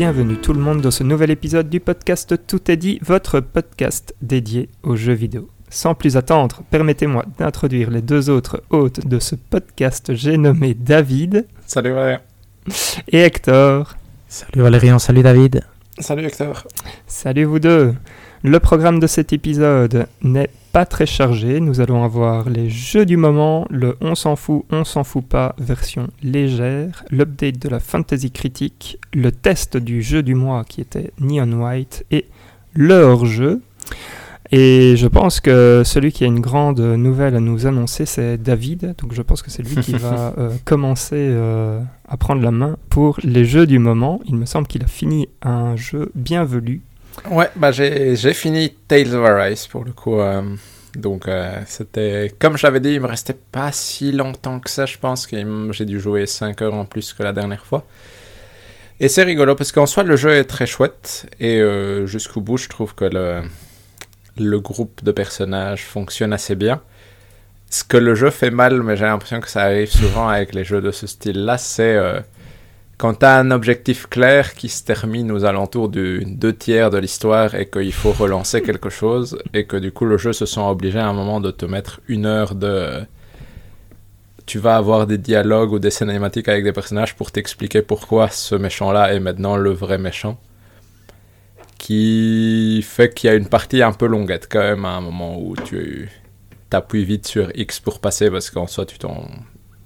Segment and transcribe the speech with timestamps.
[0.00, 4.14] bienvenue tout le monde dans ce nouvel épisode du podcast Tout est dit, votre podcast
[4.22, 5.50] dédié aux jeux vidéo.
[5.68, 11.46] Sans plus attendre, permettez-moi d'introduire les deux autres hôtes de ce podcast, j'ai nommé David.
[11.66, 12.20] Salut Valérian.
[13.08, 13.94] Et Hector.
[14.26, 15.66] Salut Valérian, salut David.
[15.98, 16.64] Salut Hector.
[17.06, 17.94] Salut vous deux.
[18.42, 21.60] Le programme de cet épisode n'est pas très chargé.
[21.60, 25.54] Nous allons avoir les jeux du moment, le on s'en fout, on s'en fout pas
[25.58, 31.12] version légère, l'update de la fantasy critique, le test du jeu du mois qui était
[31.20, 32.24] Neon White et
[32.72, 33.60] leur jeu.
[34.52, 38.94] Et je pense que celui qui a une grande nouvelle à nous annoncer, c'est David.
[39.02, 42.78] Donc je pense que c'est lui qui va euh, commencer euh, à prendre la main
[42.88, 44.18] pour les jeux du moment.
[44.24, 46.80] Il me semble qu'il a fini un jeu bienvenu
[47.30, 50.20] Ouais, bah j'ai fini Tales of Arise pour le coup.
[50.20, 50.42] Euh,
[50.96, 54.98] donc euh, c'était comme j'avais dit, il me restait pas si longtemps que ça, je
[54.98, 55.36] pense que
[55.72, 57.84] j'ai dû jouer 5 heures en plus que la dernière fois.
[58.98, 62.58] Et c'est rigolo parce qu'en soi le jeu est très chouette et euh, jusqu'au bout
[62.58, 63.42] je trouve que le,
[64.36, 66.82] le groupe de personnages fonctionne assez bien.
[67.70, 70.64] Ce que le jeu fait mal, mais j'ai l'impression que ça arrive souvent avec les
[70.64, 71.96] jeux de ce style-là, c'est
[73.00, 76.98] quand tu as un objectif clair qui se termine aux alentours du deux tiers de
[76.98, 80.60] l'histoire et qu'il faut relancer quelque chose et que du coup le jeu se sent
[80.60, 83.00] obligé à un moment de te mettre une heure de
[84.44, 88.54] tu vas avoir des dialogues ou des cinématiques avec des personnages pour t'expliquer pourquoi ce
[88.54, 90.38] méchant-là est maintenant le vrai méchant.
[91.78, 95.40] Qui fait qu'il y a une partie un peu longuette quand même à un moment
[95.40, 96.10] où tu
[96.68, 99.24] t'appuies vite sur X pour passer parce qu'en soi tu t'en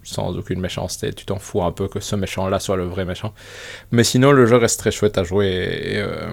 [0.04, 1.12] sans aucune méchanceté.
[1.12, 3.34] Tu t'en fous un peu que ce méchant-là soit le vrai méchant.
[3.90, 6.32] Mais sinon, le jeu reste très chouette à jouer et, euh,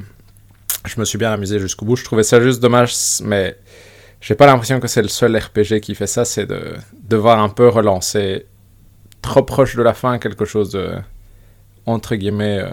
[0.86, 1.96] je me suis bien amusé jusqu'au bout.
[1.96, 3.58] Je trouvais ça juste dommage, mais
[4.20, 6.26] j'ai pas l'impression que c'est le seul RPG qui fait ça.
[6.26, 8.46] C'est de devoir un peu relancer
[9.22, 10.94] trop proche de la fin quelque chose de,
[11.86, 12.72] entre guillemets, euh,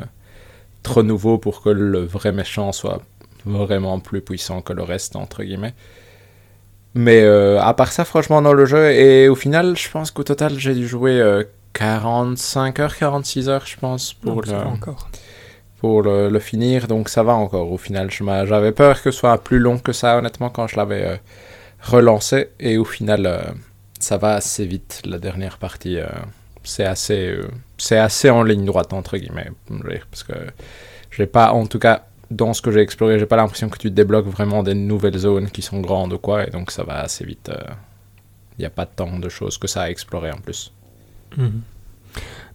[0.83, 3.03] trop nouveau pour que le vrai méchant soit
[3.45, 5.75] vraiment plus puissant que le reste, entre guillemets.
[6.94, 10.25] Mais euh, à part ça, franchement, dans le jeu, et au final, je pense qu'au
[10.25, 11.44] total, j'ai dû jouer
[11.75, 14.53] 45 euh, heures, 46 heures, je pense, pour, le,
[15.78, 16.88] pour le, finir.
[16.88, 18.10] Donc ça va encore au final.
[18.10, 21.16] J'avais peur que ce soit plus long que ça, honnêtement, quand je l'avais euh,
[21.82, 22.50] relancé.
[22.59, 23.54] Et au final,
[24.00, 25.98] ça va assez vite, la dernière partie.
[26.65, 27.38] c'est assez,
[27.77, 29.50] c'est assez en ligne droite, entre guillemets.
[30.10, 30.32] Parce que
[31.10, 33.91] j'ai pas, en tout cas, dans ce que j'ai exploré, j'ai pas l'impression que tu
[33.91, 37.25] débloques vraiment des nouvelles zones qui sont grandes ou quoi, et donc ça va assez
[37.25, 37.50] vite.
[37.50, 37.75] Il euh,
[38.59, 40.72] n'y a pas tant de choses que ça à explorer en plus.
[41.37, 41.62] Mhm.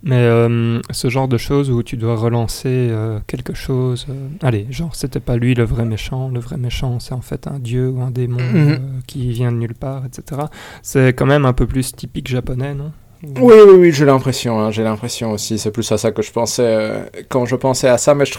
[0.06, 4.06] Mais euh, ce genre de choses où tu dois relancer euh, quelque chose,
[4.41, 7.57] allez, genre c'était pas lui le vrai méchant, le vrai méchant c'est en fait un
[7.57, 9.01] dieu ou un démon mhm.
[9.07, 10.41] qui vient de nulle part, etc.
[10.81, 12.91] C'est quand même un peu plus typique japonais, non?
[13.23, 15.57] Oui, oui, oui, j'ai l'impression, hein, j'ai l'impression aussi.
[15.57, 18.34] C'est plus à ça que je pensais euh, quand je pensais à ça, mais je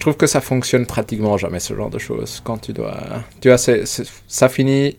[0.00, 2.40] trouve que ça fonctionne pratiquement jamais ce genre de choses.
[2.42, 2.96] Quand tu dois,
[3.42, 4.96] tu vois, ça finit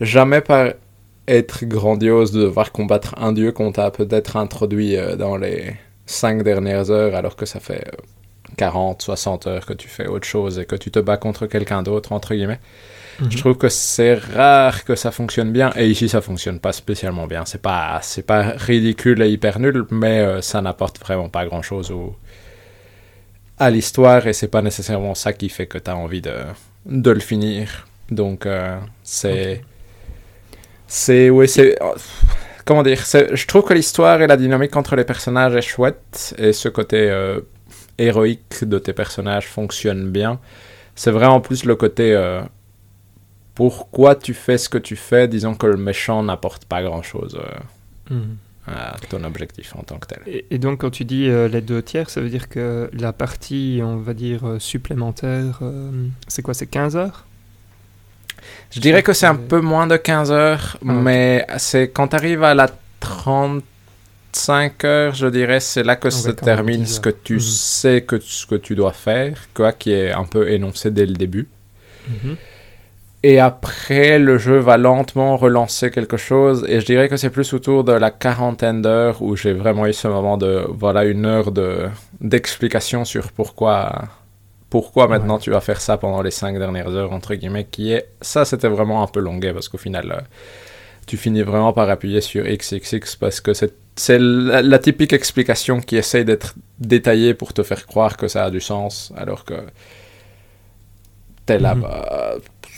[0.00, 0.72] jamais par
[1.28, 5.74] être grandiose de devoir combattre un dieu qu'on t'a peut-être introduit euh, dans les
[6.06, 7.84] cinq dernières heures, alors que ça fait
[8.56, 11.46] 40, euh, 60 heures que tu fais autre chose et que tu te bats contre
[11.46, 12.60] quelqu'un d'autre entre guillemets.
[13.30, 15.72] Je trouve que c'est rare que ça fonctionne bien.
[15.76, 17.44] Et ici, ça fonctionne pas spécialement bien.
[17.44, 21.62] C'est pas, c'est pas ridicule et hyper nul, mais euh, ça n'apporte vraiment pas grand
[21.62, 22.16] chose au,
[23.58, 24.26] à l'histoire.
[24.26, 26.34] Et c'est pas nécessairement ça qui fait que tu as envie de,
[26.86, 27.86] de le finir.
[28.10, 29.62] Donc, euh, c'est.
[30.86, 31.30] C'est.
[31.30, 31.78] Oui, c'est.
[32.64, 33.02] Comment dire?
[33.04, 36.34] Je trouve que l'histoire et la dynamique entre les personnages est chouette.
[36.38, 37.40] Et ce côté euh,
[37.98, 40.40] héroïque de tes personnages fonctionne bien.
[40.94, 42.14] C'est vraiment plus le côté
[43.54, 47.38] pourquoi tu fais ce que tu fais, disons que le méchant n'apporte pas grand-chose
[48.10, 48.36] euh, mhm.
[48.66, 50.22] à ton objectif en tant que tel.
[50.50, 53.80] Et, donc quand tu dis euh, les deux tiers, ça veut dire que la partie,
[53.82, 55.60] on va dire, euh, supplémentaire,
[56.28, 57.26] c'est quoi, c'est 15 heures?
[58.70, 62.16] Je dirais que c'est un peu moins de 15 heures, ah, mais c'est quand tu
[62.16, 62.68] arrives à la
[63.00, 67.40] 35 heures, je dirais, c'est là que se termine ce que tu mhm.
[67.40, 71.12] sais que ce que tu dois faire, quoi, qui est un peu énoncé dès le
[71.12, 71.48] début.
[72.08, 72.36] Mhm.
[73.24, 76.66] Et après, le jeu va lentement relancer quelque chose.
[76.68, 79.92] Et je dirais que c'est plus autour de la quarantaine d'heures où j'ai vraiment eu
[79.92, 81.88] ce moment de, voilà, une heure de,
[82.20, 84.08] d'explication sur pourquoi,
[84.70, 88.08] pourquoi maintenant tu vas faire ça pendant les cinq dernières heures, entre guillemets, qui est,
[88.20, 90.20] ça c'était vraiment un peu longuet parce qu'au final, euh,
[91.06, 95.96] tu finis vraiment par appuyer sur XXX parce que c'est, c'est la, typique explication qui
[95.96, 99.54] essaye d'être détaillée pour te faire croire que ça a du sens alors que
[101.46, 101.84] t'es là, mm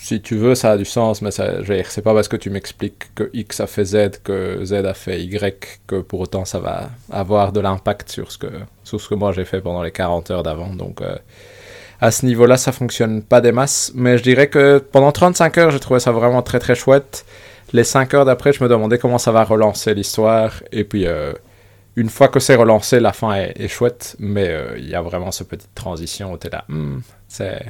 [0.05, 3.31] si tu veux, ça a du sens, mais c'est pas parce que tu m'expliques que
[3.33, 7.53] X a fait Z que Z a fait Y que pour autant ça va avoir
[7.53, 8.49] de l'impact sur, ce que,
[8.83, 10.75] sur ce que moi j'ai fait pendant les 40 heures d'avant.
[10.75, 11.17] Donc euh,
[12.03, 15.71] à ce niveau-là, ça fonctionne pas des masses, mais je dirais que pendant 35 heures,
[15.71, 17.25] j'ai trouvé ça vraiment très très chouette.
[17.73, 21.33] Les 5 heures d'après, je me demandais comment ça va relancer l'histoire, et puis euh,
[21.97, 25.31] une fois que c'est relancé, la fin est, chouette, mais euh, il y a vraiment
[25.31, 27.65] ce petite transition où tu es là, hmm, c'est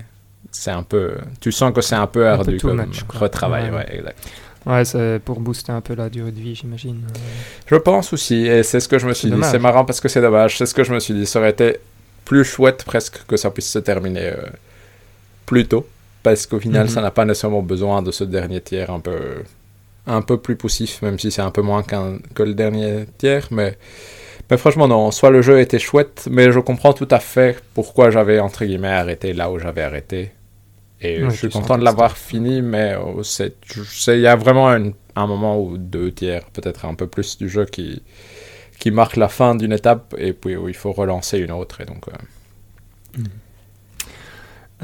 [0.55, 1.13] c'est un peu.
[1.41, 4.19] Tu sens que c'est un peu ardu comme match, retravail, ouais, ouais exact.
[4.67, 7.03] Ouais, c'est pour booster un peu la durée de vie, j'imagine.
[7.67, 9.37] Je pense aussi, et c'est ce que je me suis dit.
[9.43, 10.57] C'est marrant parce que c'est dommage.
[10.57, 11.27] C'est ce que je me suis dit.
[11.27, 11.79] Ça aurait été
[12.25, 14.47] plus chouette presque que ça puisse se terminer euh,
[15.45, 15.87] plus tôt,
[16.23, 16.89] parce qu'au final, mhm.
[16.89, 19.43] ça n'a pas nécessairement besoin de ce dernier tiers un peu,
[20.07, 23.77] un peu plus poussif, même si c'est un peu moins que le dernier tiers, mais
[24.51, 25.11] mais franchement, non.
[25.11, 28.89] Soit le jeu était chouette, mais je comprends tout à fait pourquoi j'avais, entre guillemets,
[28.89, 30.33] arrêté là où j'avais arrêté.
[31.05, 33.21] Et je suis content de l'avoir fini, mais oh,
[34.09, 37.67] il y a vraiment un moment ou deux tiers, peut-être un peu plus du jeu
[37.67, 38.03] qui,
[38.79, 41.81] qui marque la fin d'une étape et puis où il faut relancer une autre.
[41.81, 43.23] Et donc, euh.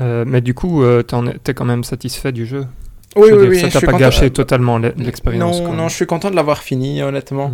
[0.01, 2.67] euh, mais du coup, euh, tu es quand même satisfait du jeu?
[3.17, 3.61] Oui, oui, oui.
[3.71, 7.53] Ça t'a pas gâché totalement l'expérience Non, non, je suis content de l'avoir fini, honnêtement.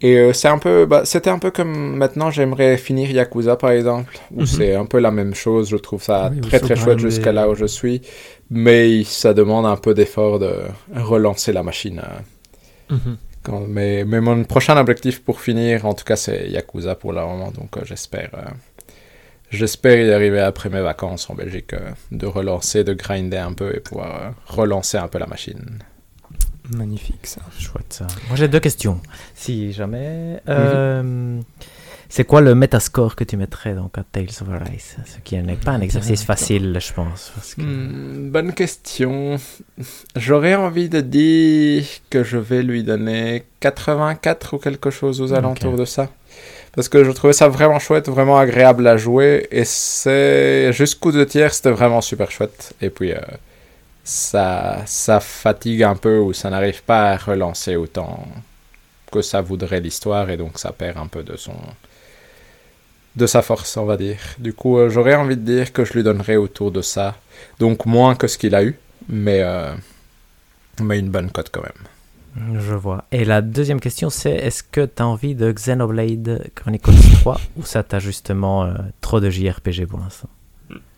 [0.00, 3.70] Et euh, c'est un peu, bah, c'était un peu comme maintenant j'aimerais finir Yakuza par
[3.70, 4.46] exemple, où mhm.
[4.46, 5.70] c'est un peu la même chose.
[5.70, 8.02] Je trouve ça très très chouette jusqu'à là où je suis,
[8.50, 10.52] mais ça demande un peu d'effort de
[10.94, 12.00] relancer la machine.
[12.90, 12.94] Euh.
[12.94, 13.66] Mhm.
[13.68, 17.50] mais, mais, mon prochain objectif pour finir, en tout cas, c'est Yakuza pour le moment,
[17.50, 18.30] donc euh, j'espère.
[19.50, 21.74] J'espère y arriver après mes vacances en Belgique,
[22.12, 25.78] de relancer, de grinder un peu et pouvoir relancer un peu la machine.
[26.70, 27.40] Magnifique ça.
[27.58, 28.06] Chouette ça.
[28.28, 29.00] Moi j'ai deux questions.
[29.34, 30.40] Si jamais.
[30.48, 31.40] Euh,
[32.10, 35.56] c'est quoi le metascore que tu mettrais donc à Tales of Arise Ce qui n'est
[35.56, 37.32] pas un exercice facile, je pense.
[37.58, 39.36] Hmm, bonne question.
[40.16, 45.76] J'aurais envie de dire que je vais lui donner 84 ou quelque chose aux alentours
[45.76, 46.08] de ça.
[46.74, 49.46] Parce que je trouvais ça vraiment chouette, vraiment agréable à jouer.
[49.50, 50.72] Et c'est.
[50.72, 52.74] Jusqu'au deux tiers, c'était vraiment super chouette.
[52.80, 53.12] Et puis.
[53.12, 53.20] Euh,
[54.08, 58.26] ça, ça fatigue un peu ou ça n'arrive pas à relancer autant
[59.12, 61.54] que ça voudrait l'histoire et donc ça perd un peu de son
[63.16, 64.18] de sa force on va dire.
[64.38, 67.16] Du coup euh, j'aurais envie de dire que je lui donnerais autour de ça.
[67.58, 68.78] Donc moins que ce qu'il a eu
[69.08, 69.74] mais euh,
[70.80, 72.56] mais une bonne cote quand même.
[72.60, 73.04] Je vois.
[73.12, 77.62] Et la deuxième question c'est est-ce que tu as envie de Xenoblade Chronicles 3 ou
[77.62, 78.72] ça t'a justement euh,
[79.02, 80.30] trop de JRPG pour l'instant?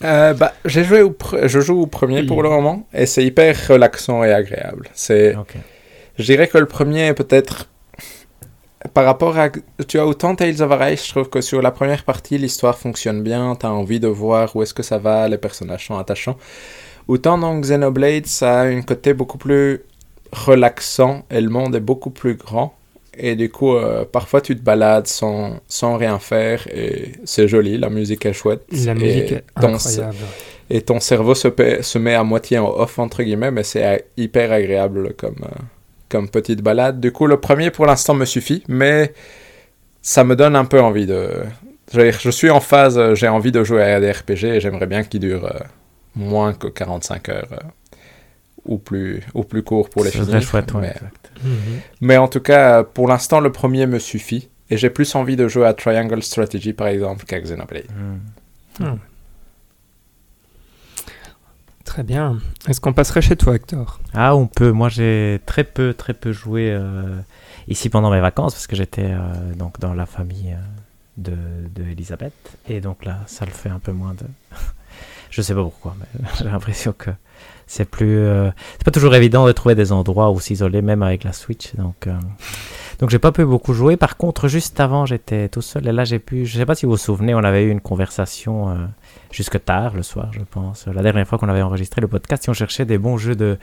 [0.04, 3.56] Euh, bah, j'ai joué au je joue au premier pour le moment et c'est hyper
[3.68, 4.88] relaxant et agréable.
[4.94, 5.36] C'est,
[6.18, 7.66] je dirais que le premier est peut-être
[8.94, 9.50] par rapport à,
[9.86, 13.22] tu as autant Tales of Arise, je trouve que sur la première partie l'histoire fonctionne
[13.22, 16.38] bien, tu as envie de voir où est-ce que ça va, les personnages sont attachants.
[17.06, 19.82] Autant dans Xenoblade, ça a un côté beaucoup plus
[20.32, 22.74] relaxant et le monde est beaucoup plus grand.
[23.16, 27.76] Et du coup, euh, parfois tu te balades sans, sans rien faire et c'est joli,
[27.76, 28.62] la musique est chouette.
[28.84, 30.16] La musique est incroyable.
[30.72, 31.48] Et ton cerveau se,
[31.80, 35.62] se met à moitié en off, entre guillemets, mais c'est hyper agréable comme, euh,
[36.08, 37.00] comme petite balade.
[37.00, 39.12] Du coup, le premier pour l'instant me suffit, mais
[40.00, 41.28] ça me donne un peu envie de.
[41.92, 44.86] Je, je suis en phase, euh, j'ai envie de jouer à des RPG et j'aimerais
[44.86, 45.52] bien qu'il dure
[46.14, 47.48] moins que 45 heures
[48.64, 50.40] ou plus, ou plus court pour les finir.
[50.40, 50.94] Chouette, mais,
[51.42, 51.80] mhm.
[52.00, 54.48] mais, en tout cas, pour l'instant, le premier me suffit.
[54.70, 57.86] Et j'ai plus envie de jouer à Triangle Strategy, par exemple, qu'à Xenoblade.
[57.90, 58.20] Mhm.
[58.82, 58.96] Ah.
[61.90, 62.38] Très bien.
[62.68, 63.98] Est-ce qu'on passerait chez toi, Hector?
[64.14, 64.70] Ah, on peut.
[64.70, 67.18] Moi, j'ai très peu, très peu joué euh,
[67.66, 70.56] ici pendant mes vacances parce que j'étais euh, donc dans la famille euh,
[71.16, 71.36] de,
[71.74, 72.58] de Elisabeth.
[72.68, 74.24] Et donc là, ça le fait un peu moins de.
[75.30, 77.10] Je sais pas pourquoi, mais j'ai l'impression que
[77.70, 81.22] c'est plus euh, c'est pas toujours évident de trouver des endroits où s'isoler même avec
[81.22, 82.12] la Switch donc euh,
[82.98, 83.96] donc j'ai pas pu beaucoup jouer.
[83.96, 86.84] Par contre juste avant j'étais tout seul et là j'ai pu je sais pas si
[86.84, 88.74] vous vous souvenez on avait eu une conversation euh,
[89.30, 90.86] jusque tard le soir je pense.
[90.92, 93.56] La dernière fois qu'on avait enregistré le podcast si on cherchait des bons jeux de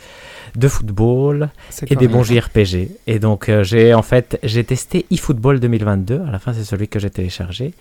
[0.56, 1.50] de football
[1.86, 6.40] et des bons JRPG et donc j'ai en fait j'ai testé eFootball 2022 à la
[6.40, 7.74] fin c'est celui que j'ai téléchargé.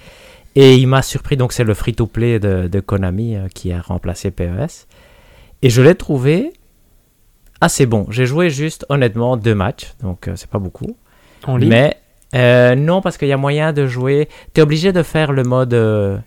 [0.59, 1.37] Et il m'a surpris.
[1.37, 4.87] Donc c'est le free to play de, de Konami qui a remplacé PES
[5.63, 6.53] et je l'ai trouvé
[7.61, 8.07] assez bon.
[8.11, 10.97] J'ai joué juste, honnêtement, deux matchs, donc euh, c'est pas beaucoup.
[11.47, 11.97] En ligne Mais
[12.35, 14.29] euh, non, parce qu'il y a moyen de jouer.
[14.55, 16.19] Tu es obligé de faire le mode euh,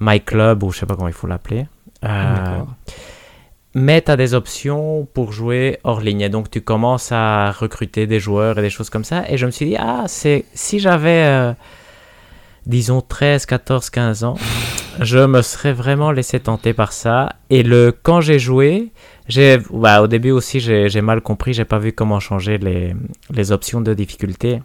[0.00, 1.66] My Club, ou je sais pas comment il faut l'appeler.
[3.74, 6.22] mais tu as des options pour jouer hors ligne.
[6.22, 9.24] Et donc tu commences à recruter des joueurs et des choses comme ça.
[9.28, 11.54] Et je me suis dit, ah, c'est si j'avais,
[12.66, 14.36] disons, 13, 14, 15 ans
[15.00, 17.34] je me serais vraiment laissé tenter par ça.
[17.50, 18.90] Et le quand j'ai joué,
[19.28, 22.94] J'ai, bah, au début aussi, j'ai mal compris, j'ai pas vu comment changer les,
[23.32, 24.60] les options de difficulté.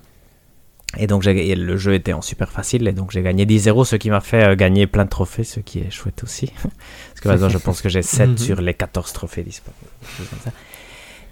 [0.98, 3.98] Et donc, et le jeu était en super facile, et donc j'ai gagné 10-0, ce
[3.98, 6.48] qui m'a fait euh, gagner plein de trophées, ce qui est chouette aussi.
[6.64, 8.38] Parce que maintenant, je pense que j'ai 7 Mhm.
[8.38, 9.92] sur les 14 trophées disponibles.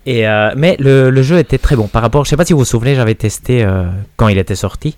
[0.06, 1.88] Et, euh, mais le, le jeu était très bon.
[1.88, 3.86] Par rapport, je sais pas si vous vous souvenez, j'avais testé euh,
[4.18, 4.98] quand il était sorti.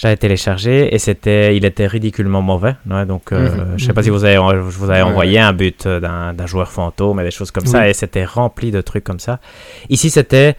[0.00, 2.74] J'avais téléchargé et c'était, il était ridiculement mauvais.
[2.90, 3.78] ouais, donc, euh, Mhm.
[3.78, 6.70] je sais pas si vous avez, je vous avais envoyé un but euh, d'un joueur
[6.72, 9.40] fantôme et des choses comme ça, et c'était rempli de trucs comme ça.
[9.90, 10.56] Ici, c'était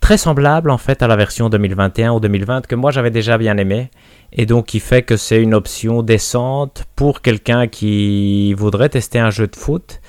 [0.00, 3.56] très semblable en fait à la version 2021 ou 2020 que moi j'avais déjà bien
[3.58, 3.90] aimé.
[4.32, 9.30] Et donc, qui fait que c'est une option décente pour quelqu'un qui voudrait tester un
[9.30, 10.00] jeu de foot.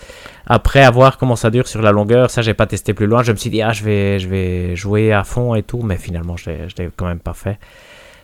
[0.47, 3.21] Après, à voir comment ça dure sur la longueur, ça, j'ai pas testé plus loin.
[3.23, 5.97] Je me suis dit, ah, je vais, je vais jouer à fond et tout, mais
[5.97, 7.57] finalement, je l'ai quand même pas fait.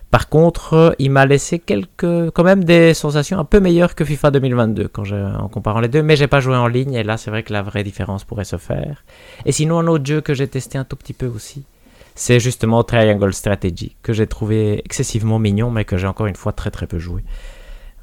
[0.10, 4.32] Par contre, euh, il m'a laissé quand même des sensations un peu meilleures que FIFA
[4.32, 7.30] 2022 quand en comparant les deux, mais j'ai pas joué en ligne et là, c'est
[7.30, 9.04] vrai que la vraie différence pourrait se faire.
[9.46, 11.66] Et sinon, un autre jeu que j'ai testé un tout petit peu aussi,
[12.16, 16.54] c'est justement Triangle Strategy, que j'ai trouvé excessivement mignon, mais que j'ai encore une fois
[16.54, 17.24] très très peu joué.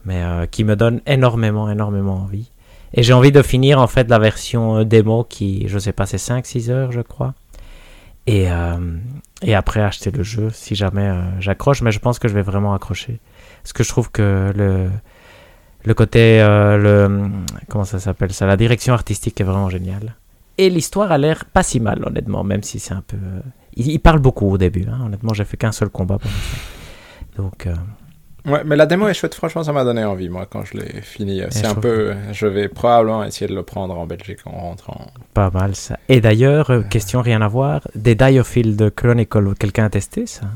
[0.04, 2.50] Mais euh, qui me donne énormément, énormément envie.
[2.92, 6.06] Et j'ai envie de finir en fait la version euh, démo qui, je sais pas,
[6.06, 7.34] c'est 5-6 heures, je crois.
[8.26, 8.96] Et, euh,
[9.42, 12.42] et après acheter le jeu si jamais euh, j'accroche, mais je pense que je vais
[12.42, 13.20] vraiment accrocher.
[13.62, 14.90] Parce que je trouve que le,
[15.84, 17.30] le côté, euh, le,
[17.68, 20.16] comment ça s'appelle ça, la direction artistique est vraiment géniale.
[20.56, 23.16] Et l'histoire a l'air pas si mal, honnêtement, même si c'est un peu.
[23.76, 25.00] il, parle beaucoup au début, hein.
[25.04, 26.30] honnêtement, j'ai fait qu'un seul combat pour.
[27.36, 27.66] Donc,
[28.46, 31.00] Ouais, mais la démo est chouette, franchement, ça m'a donné envie, moi, quand je l'ai
[31.00, 31.42] fini.
[31.50, 32.14] C'est je un trouve peu.
[32.32, 35.06] Je vais probablement essayer de le prendre en Belgique en rentrant.
[35.32, 35.98] pas mal ça.
[36.08, 40.46] Et d'ailleurs, euh, question rien à voir, des Diofield Chronicle, quelqu'un a testé ça?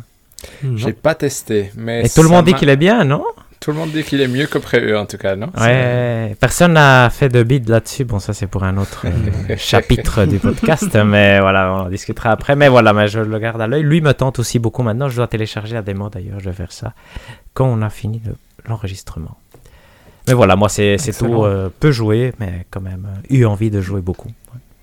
[0.77, 2.05] J'ai pas testé, mais.
[2.05, 3.25] Et tout le monde dit qu'il est bien, non?
[3.61, 5.51] Tout le monde dit qu'il est mieux que prévu, en tout cas, non?
[5.59, 8.05] Ouais, personne n'a fait de bid là-dessus.
[8.05, 12.31] Bon, ça c'est pour un autre euh, chapitre du podcast, mais voilà, on en discutera
[12.31, 12.55] après.
[12.55, 13.83] Mais voilà, mais je le garde à l'œil.
[13.83, 15.09] Lui me tente aussi beaucoup maintenant.
[15.09, 16.39] Je dois télécharger la démo d'ailleurs.
[16.39, 16.93] Je vais faire ça
[17.55, 18.37] quand on a fini le-
[18.69, 19.37] l'enregistrement.
[20.29, 23.81] Mais voilà, moi c'est tout euh, peu joué, mais quand même euh, eu envie de
[23.81, 24.31] jouer beaucoup.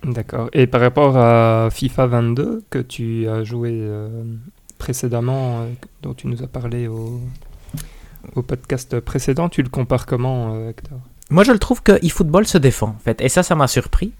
[0.03, 0.49] D'accord.
[0.53, 4.09] Et par rapport à FIFA 22 que tu as joué euh,
[4.77, 5.65] précédemment, euh,
[6.03, 7.21] dont tu nous as parlé au,
[8.35, 10.99] au podcast précédent, tu le compares comment, euh, Hector?
[11.29, 13.19] Moi, je le trouve que eFootball se défend, en fait.
[13.21, 14.13] Et ça, ça m'a surpris.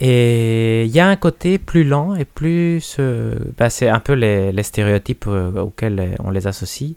[0.00, 2.96] Et il y a un côté plus lent et plus...
[2.98, 6.94] euh, bah, c'est un peu les, stéréotypes euh, auxquels on les associe.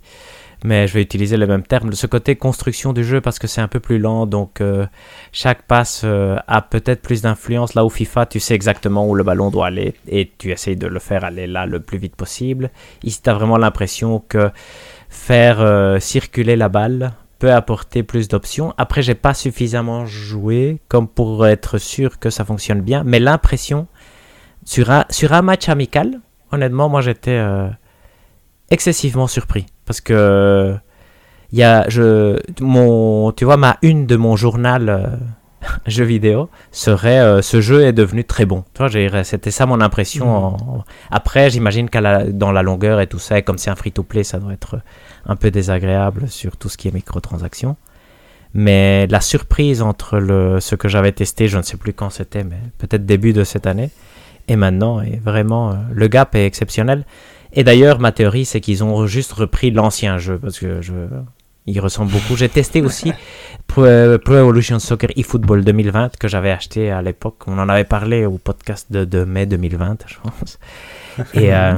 [0.63, 1.93] Mais je vais utiliser le même terme.
[1.93, 4.25] Ce côté construction du jeu parce que c'est un peu plus lent.
[4.25, 4.87] Donc, euh,
[5.31, 7.75] chaque passe a peut-être plus d'influence.
[7.75, 9.93] Là où FIFA, tu sais exactement où le ballon doit aller.
[10.07, 12.71] Et tu essayes de le faire aller là le plus vite possible.
[13.03, 14.49] Ici, tu as vraiment l'impression que
[15.09, 18.73] faire euh, circuler la balle peut apporter plus d'options.
[18.77, 23.87] Après, j'ai pas suffisamment joué comme pour être sûr que ça fonctionne bien, mais l'impression
[24.67, 26.19] sur un, match amical,
[26.51, 27.69] honnêtement, moi j'étais euh,
[28.69, 30.75] excessivement surpris parce que
[31.53, 32.37] il y a je
[33.31, 35.07] tu vois ma une de mon journal euh,
[35.85, 38.63] jeu vidéo serait euh, ce jeu est devenu très bon.
[39.23, 40.25] C'était ça mon impression.
[40.25, 40.33] Mhm.
[40.69, 43.75] en- Après, j'imagine qu'à la- dans la longueur et tout ça, et comme c'est un
[43.75, 44.79] free-to-play, ça doit être
[45.25, 47.75] un peu désagréable sur tout ce qui est microtransactions.
[48.53, 52.43] Mais la surprise entre le, ce que j'avais testé, je ne sais plus quand c'était,
[52.43, 53.91] mais peut-être début de cette année,
[54.47, 57.05] et maintenant, est vraiment, euh, le gap est exceptionnel.
[57.53, 60.93] Et d'ailleurs, ma théorie, c'est qu'ils ont juste repris l'ancien jeu, parce que je,
[61.67, 62.35] il ressemble beaucoup.
[62.35, 63.13] J'ai testé aussi
[63.67, 67.43] Pro, euh, Pro Evolution Soccer eFootball 2020, que j'avais acheté à l'époque.
[67.45, 70.59] On en avait parlé au podcast de, de mai 2020, je pense.
[71.33, 71.73] Et, euh,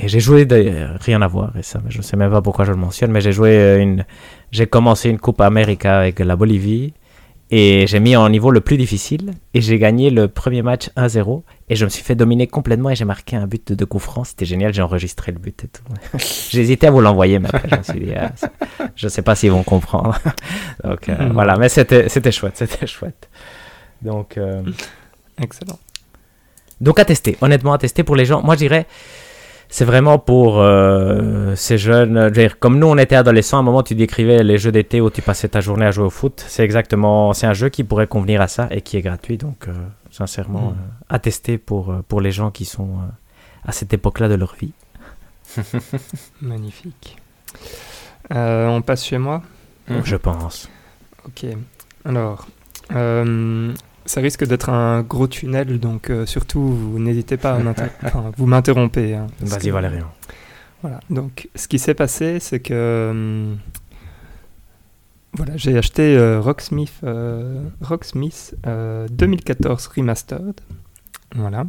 [0.00, 2.40] et j'ai joué, de, rien à voir, et ça, mais je ne sais même pas
[2.40, 4.04] pourquoi je le mentionne, mais j'ai joué euh, une,
[4.52, 6.94] j'ai commencé une Coupe América avec la Bolivie
[7.54, 11.42] et j'ai mis en niveau le plus difficile et j'ai gagné le premier match 1-0
[11.68, 14.02] et je me suis fait dominer complètement et j'ai marqué un but de deux coups
[14.04, 14.26] francs.
[14.28, 15.82] C'était génial, j'ai enregistré le but et tout.
[16.58, 18.50] hésité à vous l'envoyer, mais après je me suis dit, ah, ça-
[18.96, 20.18] je sais pas s'ils vont comprendre.
[20.84, 21.32] Donc euh, Mhm.
[21.34, 23.28] voilà, mais c'était c'était chouette, c'était chouette.
[24.00, 24.62] Donc euh,
[25.40, 25.78] Excellent.
[26.80, 28.42] donc à tester, honnêtement à tester pour les gens.
[28.42, 28.86] Moi je dirais,
[29.74, 32.28] c'est vraiment pour euh, ces jeunes.
[32.28, 35.08] dire, comme nous on était adolescents, à un moment tu décrivais les jeux d'été où
[35.08, 36.44] tu passais ta journée à jouer au foot.
[36.46, 39.38] C'est exactement, c'est un jeu qui pourrait convenir à ça et qui est gratuit.
[39.38, 39.72] Donc euh,
[40.10, 40.74] sincèrement, Mm.
[40.78, 42.90] euh, à tester pour, pour les gens qui sont
[43.64, 44.72] à cette époque-là de leur vie.
[46.42, 47.16] Magnifique.
[48.30, 49.42] On passe chez moi?
[50.04, 50.68] Je pense.
[51.26, 51.46] Ok.
[52.04, 52.46] Alors,
[54.06, 57.58] ça risque d'être un gros tunnel, donc euh, surtout, vous n'hésitez pas à
[58.04, 59.14] enfin, vous m'interrompez.
[59.14, 60.10] hein, Vas-y que- Valérian.
[60.82, 61.00] Voilà.
[61.10, 63.58] Donc, ce qui s'est passé, c'est que hum,
[65.34, 70.60] voilà, j'ai acheté euh, Rocksmith, euh, Rocksmith 2014 Remastered.
[71.34, 71.64] Voilà.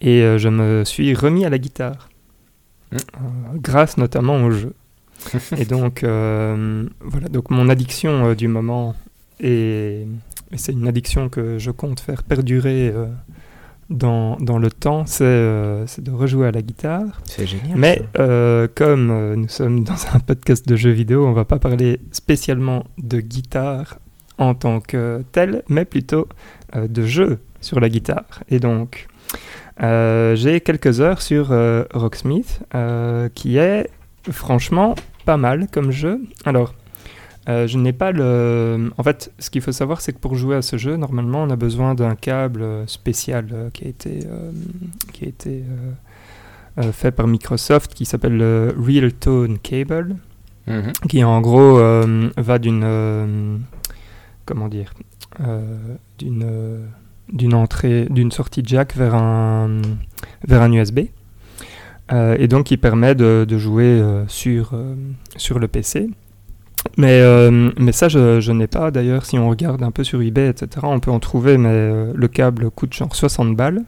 [0.00, 2.08] Et je me suis remis à la guitare.
[2.92, 2.98] Mm.
[3.58, 4.74] grâce notamment au jeu.
[5.56, 8.94] et donc, voilà, donc mon addiction du moment,
[9.40, 10.06] et,
[10.52, 12.92] et c'est une addiction que je compte faire perdurer
[13.90, 17.20] dans, dans le temps, euh, c'est de rejouer à la guitare.
[17.24, 17.76] C'est génial.
[17.76, 21.58] Mais euh, comme euh, nous sommes dans un podcast de jeux vidéo, on va pas
[21.58, 23.98] parler spécialement de guitare
[24.38, 26.28] en tant que tel, mais plutôt
[26.74, 28.42] de jeux sur la guitare.
[28.48, 29.06] Et donc,
[29.78, 31.54] j'ai quelques heures sur
[31.94, 32.60] Rocksmith,
[33.36, 33.88] qui est
[34.32, 36.20] franchement pas mal comme jeu.
[36.44, 36.74] Alors,
[37.48, 38.90] euh, je n'ai pas le.
[38.96, 41.50] En fait, ce qu'il faut savoir, c'est que pour jouer à ce jeu, normalement, on
[41.50, 44.20] a besoin d'un câble euh, spécial euh, qui a été,
[45.12, 45.62] qui a été
[46.92, 50.16] fait par Microsoft, qui s'appelle le Real Tone Cable,
[50.66, 50.92] Mhm.
[51.10, 51.78] qui en gros
[52.38, 53.60] va d'une.
[54.46, 54.92] comment dire
[56.18, 56.46] D'une
[57.32, 59.80] d'une entrée, d'une sortie jack vers un,
[60.46, 61.00] vers un USB.
[62.12, 64.72] et donc, qui permet de, de jouer sur,
[65.36, 66.10] sur le PC.
[66.96, 68.90] Mais, euh, mais ça, je, n'ai pas.
[68.90, 72.12] D'ailleurs, si on regarde un peu sur eBay, etc., on peut en trouver, mais euh,
[72.14, 73.82] le câble coûte genre 60 balles.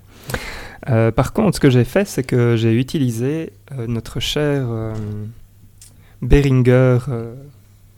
[0.89, 3.53] Euh, par contre, ce que j'ai fait, c'est que j'ai utilisé
[3.89, 4.67] notre cher
[6.23, 6.99] Behringer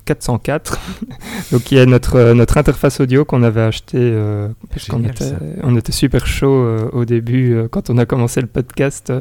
[0.08, 0.78] 404,
[1.52, 5.32] donc qui est notre, euh, notre interface audio qu'on avait acheté euh, parce qu'on était,
[5.62, 9.12] on était super chaud euh, au début euh, quand on a commencé le podcast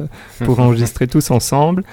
[0.44, 1.84] pour enregistrer tous ensemble.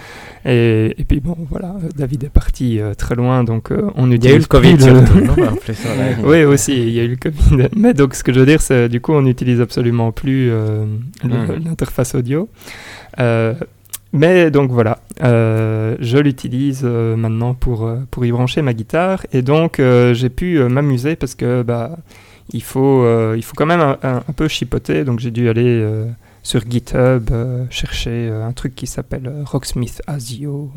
[0.45, 4.35] Et, et puis bon, voilà, David est parti très loin, donc on Il y a
[4.35, 6.11] eu le Covid surtout, non En plus, voilà.
[6.23, 7.67] oui, aussi, il y a eu le Covid.
[7.75, 11.63] Mais donc, ce que je veux dire, c'est du coup, on n'utilise absolument plus Mhm.
[11.65, 12.47] l'interface audio.
[14.15, 19.25] Mais donc voilà, euh, je l'utilise euh, maintenant pour, euh, pour y brancher ma guitare.
[19.34, 21.98] Et donc, euh, j'ai pu m'amuser parce que bah,
[22.53, 23.05] il, faut,
[23.36, 25.03] il faut quand même un, un- un peu chipoter.
[25.03, 25.86] Donc, j'ai dû aller
[26.43, 27.30] sur GitHub
[27.69, 30.71] chercher un truc qui s'appelle Rocksmith ASIO.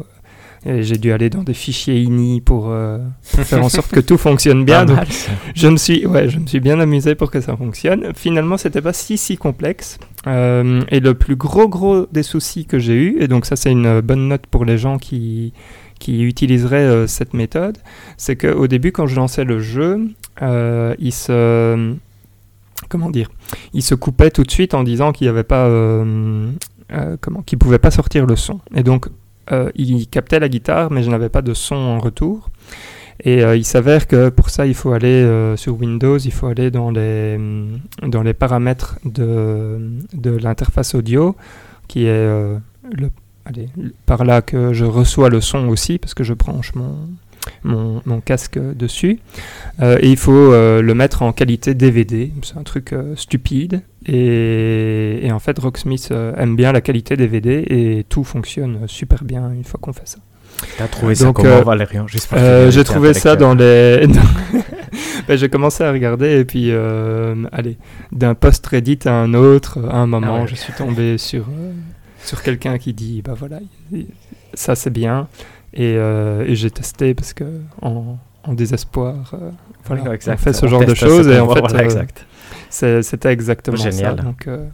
[0.66, 2.74] Et j'ai dû aller dans des fichiers INI pour,
[3.33, 4.85] pour faire en sorte que tout fonctionne bien.
[4.87, 4.98] Donc,
[5.55, 8.12] je me suis, ouais, je me suis bien amusé pour que ça fonctionne.
[8.16, 9.98] Finalement, c'était pas si si complexe.
[10.29, 13.73] Euh, et le plus gros gros des soucis que j'ai eu, et donc ça c'est
[13.73, 15.53] une bonne note pour les gens qui
[15.99, 17.79] qui utiliseraient euh, cette méthode,
[18.17, 20.01] c'est qu'au début quand je lançais le jeu,
[20.43, 21.95] euh, il se
[22.88, 23.31] comment dire,
[23.73, 25.69] il se coupait tout de suite en disant qu'il n'y avait pas
[27.21, 28.61] comment, qu'il pouvait pas sortir le son.
[28.75, 29.09] Et donc
[29.75, 32.51] il captait la guitare, mais je n'avais pas de son en retour.
[33.24, 36.46] Et euh, il s'avère que pour ça, il faut aller euh, sur Windows, il faut
[36.46, 39.78] aller dans les, hum, dans les paramètres de,
[40.12, 41.37] de l'interface audio,
[41.88, 43.11] qui est euh, le,
[44.07, 48.59] par là que je reçois le son aussi, parce que je branche mon, mon, casque
[48.59, 49.20] dessus.
[49.81, 53.81] Et il faut le mettre en qualité DVD, c'est un truc stupide.
[54.04, 59.50] Et, et en fait, Rocksmith aime bien la qualité DVD et tout fonctionne super bien
[59.50, 60.18] une fois qu'on fait ça.
[60.77, 62.07] T'as trouvé ça comment, euh, Valérian?
[62.33, 63.38] Euh, j'ai trouvé ça intellectuelle.
[63.38, 64.07] dans les.
[65.29, 67.77] Ben, j'ai commencé à regarder et puis, euh, allez,
[68.12, 70.47] d'un post Reddit à un autre, à un moment, Ah ouais.
[70.49, 71.73] je suis tombé sur, euh,
[72.25, 73.59] sur quelqu'un qui dit bah voilà,
[74.55, 75.29] ça c'est bien.
[75.75, 77.44] Et, euh, et j'ai testé parce que
[77.83, 79.51] en, en désespoir, euh,
[79.85, 80.38] voilà, Oui, exact.
[80.40, 82.27] on fait ce On genre de choses et en fait, voilà, euh, exact.
[82.71, 84.16] c'était exactement Génial.
[84.16, 84.23] ça.
[84.23, 84.64] Donc, euh,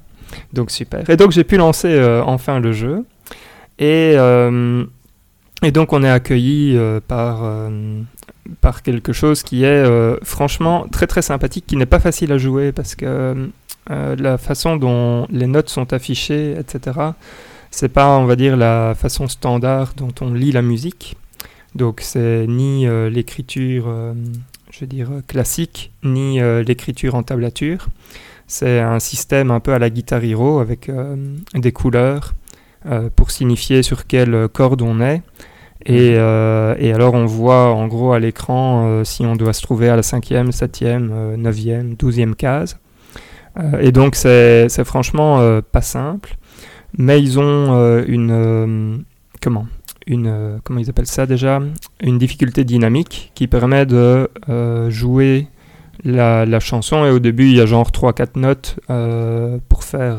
[0.52, 1.08] donc super.
[1.10, 3.04] Et donc j'ai pu lancer euh, enfin le jeu.
[3.80, 4.84] Et, euh,
[5.64, 8.00] et donc on est accueilli euh, par, euh,
[8.60, 12.38] par quelque chose qui est euh, franchement très très sympathique, qui n'est pas facile à
[12.38, 13.50] jouer parce que
[13.88, 16.98] la façon dont les notes sont affichées, etc.,
[17.70, 21.16] c'est pas, on va dire, la façon standard dont on lit la musique.
[21.74, 23.84] Donc c'est ni l'écriture,
[24.70, 27.88] je veux dire, classique, ni l'écriture en tablature.
[28.46, 30.90] C'est un système un peu à la Guitar Hero avec
[31.52, 32.32] des couleurs
[33.16, 35.20] pour signifier sur quelle corde on est.
[35.86, 39.60] Et, euh, et alors on voit en gros à l'écran euh, si on doit se
[39.60, 42.78] trouver à la cinquième, septième, euh, neuvième, douzième case.
[43.58, 46.36] Euh, et donc c'est franchement pas simple.
[46.96, 49.04] Mais ils ont une...
[49.40, 49.66] comment
[50.06, 51.60] une, comment ils appellent ça déjà?
[52.02, 54.28] Une difficulté dynamique qui permet de
[54.88, 55.48] jouer
[56.04, 58.78] la, la chanson et au début il y a genre 3-4 notes
[59.68, 60.18] pour faire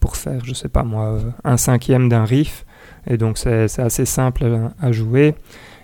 [0.00, 2.64] pour faire je sais pas moi un cinquième d'un riff
[3.06, 5.34] et donc c'est assez simple à, jouer.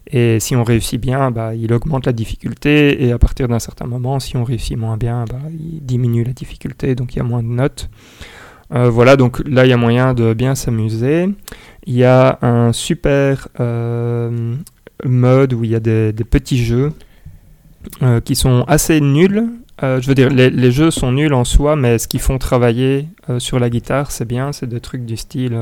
[0.07, 3.05] Et si on réussit bien bah, il augmente la difficulté.
[3.05, 6.33] Et à partir d'un certain moment si on réussit moins bien bah, il diminue la
[6.33, 6.94] difficulté.
[6.94, 7.88] Donc il y a moins de notes.
[8.72, 11.29] Euh, voilà donc là il y a moyen de bien s'amuser.
[11.87, 14.55] Il y a un super euh,
[15.05, 16.92] mode où il y a des, petits jeux
[18.03, 19.44] euh, qui sont assez nuls.
[19.83, 23.07] Je veux dire, les, les jeux sont nuls en soi, mais ce qu'ils font travailler
[23.37, 24.50] sur la guitare, c'est bien.
[24.50, 25.55] C'est des trucs du style,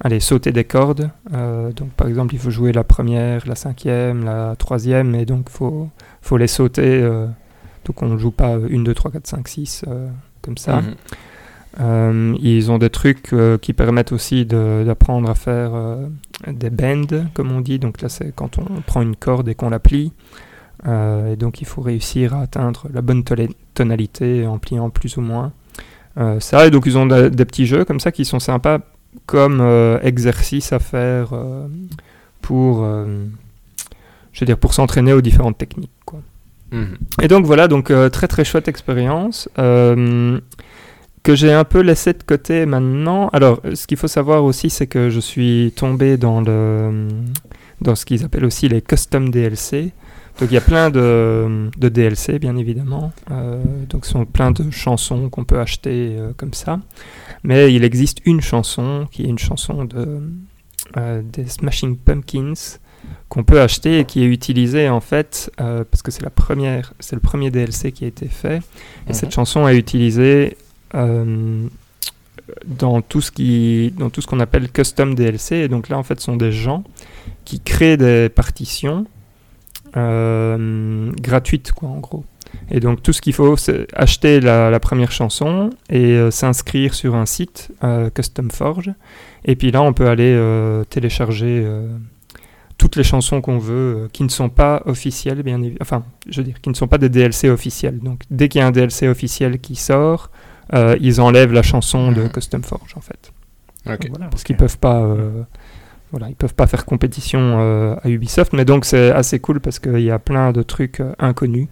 [0.00, 1.10] allez, sauter des cordes.
[1.34, 5.48] Euh, donc, par exemple, il faut jouer la première, la cinquième, la troisième, et donc
[5.50, 5.88] faut
[6.22, 7.00] faut les sauter.
[7.02, 7.26] euh,
[7.84, 10.08] donc, on ne joue pas 1, 2, 3, 4, 5, 6 euh,
[10.42, 10.80] comme ça.
[10.80, 10.94] Mhm.
[11.78, 15.72] Euh, ils ont des trucs qui permettent aussi d'apprendre à faire
[16.46, 17.78] des bends, comme on dit.
[17.78, 20.12] Donc là, c'est quand on prend une corde et qu'on la plie.
[20.86, 23.24] Et donc, il faut réussir à atteindre la bonne
[23.74, 25.52] tonalité en pliant plus ou moins.
[26.40, 28.78] Ça, et donc, ils ont de- des petits jeux comme ça qui sont sympas
[29.24, 31.66] comme euh, exercice à faire euh,
[32.42, 33.24] pour, euh,
[34.32, 35.90] je veux dire, pour s'entraîner aux différentes techniques.
[36.04, 36.20] Quoi.
[36.72, 36.96] Mhm.
[37.22, 42.66] Et donc voilà, donc très très chouette expérience que j'ai un peu laissé de côté
[42.66, 43.30] maintenant.
[43.32, 47.08] Alors, ce qu'il faut savoir aussi, c'est que je suis tombé dans le
[47.80, 49.92] dans ce qu'ils appellent aussi les custom DLC.
[50.38, 53.12] Donc il y a plein de, de DLC bien évidemment.
[53.30, 56.80] Euh, donc ce sont plein de chansons qu'on peut acheter euh, comme ça.
[57.42, 60.20] Mais il existe une chanson qui est une chanson de
[60.98, 62.78] euh, des Smashing Pumpkins
[63.28, 67.16] qu'on peut acheter et qui est utilisée en fait parce que c'est la première, c'est
[67.16, 68.60] le premier DLC qui a été fait et
[69.08, 69.14] Mhm.
[69.14, 70.56] cette chanson est utilisée
[70.92, 71.70] dans
[73.02, 76.18] tout ce qui, dans tout ce qu'on appelle custom DLC et donc là en fait
[76.20, 76.84] ce sont des gens
[77.44, 79.06] qui créent des partitions
[79.96, 82.24] euh, gratuites quoi en gros.
[82.70, 86.94] Et donc tout ce qu'il faut, c'est acheter la, la première chanson et euh, s'inscrire
[86.94, 88.92] sur un site euh, Custom Forge.
[89.44, 91.86] Et puis là, on peut aller euh, télécharger euh,
[92.78, 95.78] toutes les chansons qu'on veut, euh, qui ne sont pas officielles, bien évidemment.
[95.80, 97.98] Enfin, je veux dire, qui ne sont pas des DLC officiels.
[98.00, 100.30] Donc dès qu'il y a un DLC officiel qui sort,
[100.74, 102.30] euh, ils enlèvent la chanson de Mhm.
[102.30, 103.32] Custom Forge en fait.
[103.88, 104.08] Ok.
[104.08, 104.46] Voilà, Parce ok.
[104.46, 105.06] qu'ils peuvent pas.
[106.12, 109.78] Voilà, ils peuvent pas faire compétition euh, à Ubisoft, mais donc c'est assez cool parce
[109.78, 111.68] qu'il y a plein de trucs euh, inconnus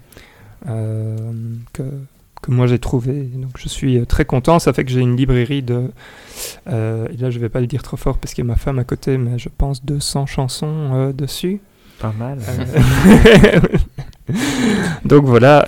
[0.69, 1.17] euh,
[1.73, 1.83] que,
[2.43, 3.23] que moi j'ai trouvé.
[3.35, 4.59] Donc je suis très content.
[4.59, 5.91] Ça fait que j'ai une librairie de.
[6.69, 8.57] euh, et là, je vais pas le dire trop fort parce qu'il y a ma
[8.57, 11.61] femme à côté, mais je pense 200 chansons dessus.
[12.01, 12.39] Pas mal.
[15.05, 15.65] Donc voilà,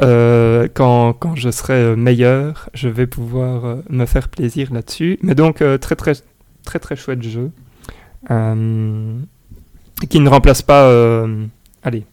[0.74, 5.18] quand, quand je serai meilleur, je vais pouvoir me faire plaisir là-dessus.
[5.22, 6.14] Mais donc très très
[6.64, 7.50] très très chouette jeu,
[8.30, 9.18] euh,
[10.08, 11.46] qui ne remplace pas, euh,
[11.82, 12.04] allez,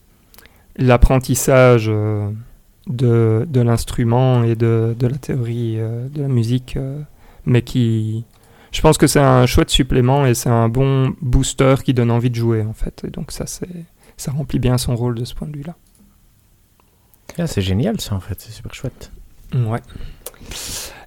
[0.77, 2.29] l'apprentissage euh,
[2.87, 6.77] de, de l'instrument et de, de la théorie de la musique,
[7.45, 8.25] mais qui,
[8.71, 12.29] je pense que c'est un chouette supplément et c'est un bon booster qui donne envie
[12.29, 13.03] de jouer en fait.
[13.07, 13.85] Et donc ça c'est
[14.17, 15.75] ça remplit bien son rôle de ce point de vue-là.
[17.37, 19.11] Ah, c'est génial ça en fait, c'est super chouette.
[19.53, 19.81] Ouais.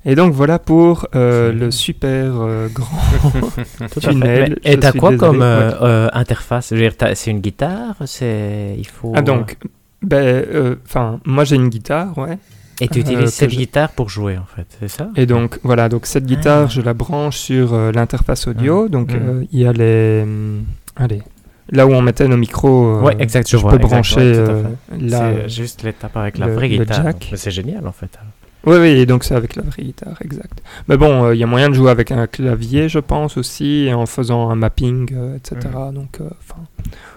[0.08, 2.86] Et donc voilà pour euh, le super euh, grand
[4.00, 4.58] tunnel.
[4.64, 6.72] Et t'as quoi désolé, comme euh, interface?
[7.14, 7.96] C'est une guitare?
[8.06, 9.12] C'est il faut.
[9.16, 9.56] Ah donc,
[10.02, 12.38] ben, enfin, moi j'ai une guitare, ouais.
[12.80, 15.08] Et tu utilises cette je- guitare pour jouer en fait, c'est ça?
[15.16, 16.70] Et donc voilà, donc cette guitare, Ah.
[16.70, 18.88] je la branche sur l'interface audio.
[18.88, 19.18] Donc Mhm.
[19.28, 20.62] euh, il y a les, hum,
[20.94, 21.22] allez,
[21.70, 23.00] là où on mettait nos micros.
[23.00, 25.08] Ouais, exact, je je vois, peux exact, brancher ouais.
[25.08, 27.02] C'est juste l'étape avec la le- vraie guitare.
[27.02, 28.10] donc, C'est génial en fait.
[28.66, 30.60] Oui, oui, donc c'est avec la vraie guitare, exact.
[30.88, 33.84] Mais bon, euh, il y a moyen de jouer avec un clavier, je pense aussi,
[33.86, 35.56] et en faisant un mapping, euh, etc.
[35.94, 36.28] Donc, euh,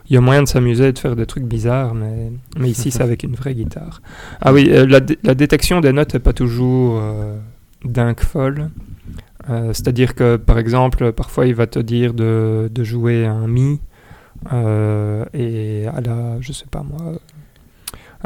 [0.09, 2.91] il y a moyen de s'amuser et de faire des trucs bizarres, mais, mais ici
[2.91, 4.01] c'est avec une vraie guitare.
[4.41, 7.01] Ah oui, la, dé- la détection des notes n'est pas toujours
[7.83, 8.69] dingue folle.
[9.47, 13.79] C'est-à-dire que, par exemple, parfois il va te dire de, de jouer un mi,
[14.53, 17.13] et à la, je sais pas moi,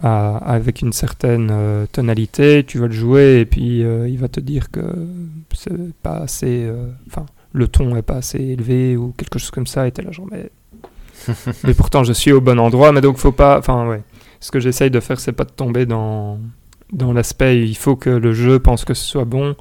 [0.02, 4.28] à- avec une certaine euh, tonalité, tu vas le jouer et puis euh, il va
[4.28, 4.82] te dire que
[5.54, 9.68] c'est pas assez, euh, enfin le ton est pas assez élevé ou quelque chose comme
[9.68, 10.50] ça et t'es là genre mais,
[11.64, 14.02] mais pourtant je suis au bon endroit mais donc faut pas, enfin ouais,
[14.40, 16.40] ce que j'essaye de faire c'est pas de tomber dans
[16.92, 19.56] dans l'aspect il faut que le jeu pense que ce soit bon,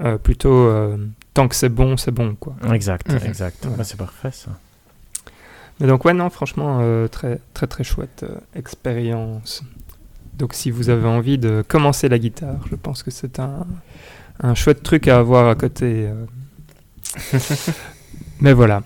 [0.00, 0.96] euh, plutôt euh,
[1.34, 2.54] tant que c'est bon c'est bon quoi.
[2.72, 3.20] Exact, Mhm.
[3.24, 3.64] exact.
[3.66, 3.78] Ouais.
[3.78, 4.50] Ouais, c'est parfait ça.
[5.78, 9.62] Mais donc ouais non franchement euh, très très très chouette euh, expérience.
[10.38, 13.66] Donc si vous avez envie de commencer la guitare, je pense que c'est un,
[14.40, 16.08] un chouette truc à avoir à côté.
[16.08, 17.38] euh.
[18.40, 18.82] Mais voilà.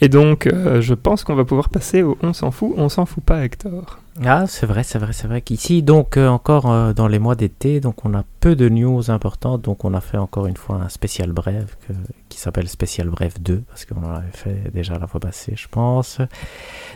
[0.00, 3.06] Et donc euh, je pense qu'on va pouvoir passer au on s'en fout, on s'en
[3.06, 3.98] fout pas Hector.
[4.22, 7.34] Ah, c'est vrai, c'est vrai, c'est vrai qu'ici, donc, euh, encore euh, dans les mois
[7.34, 10.76] d'été, donc on a peu de news importantes, donc on a fait encore une fois
[10.76, 11.94] un spécial bref que-
[12.28, 15.66] qui s'appelle Spécial Bref 2, parce qu'on en avait fait déjà la fois passée, je
[15.68, 16.18] pense.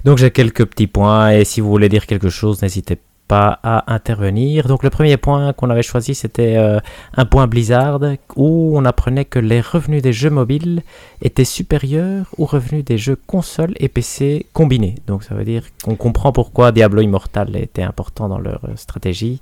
[0.04, 2.96] Donc j'ai quelques petits points, et si vous voulez dire quelque chose, n'hésitez
[3.28, 4.66] pas à intervenir.
[4.66, 6.80] Donc le premier point qu'on avait choisi, c'était euh,
[7.16, 8.00] un point Blizzard
[8.34, 10.82] où on apprenait que les revenus des jeux mobiles
[11.22, 14.96] étaient supérieurs aux revenus des jeux consoles et PC combinés.
[15.06, 19.40] Donc ça veut dire qu'on comprend pourquoi Diablo Immortal était important dans leur euh, stratégie.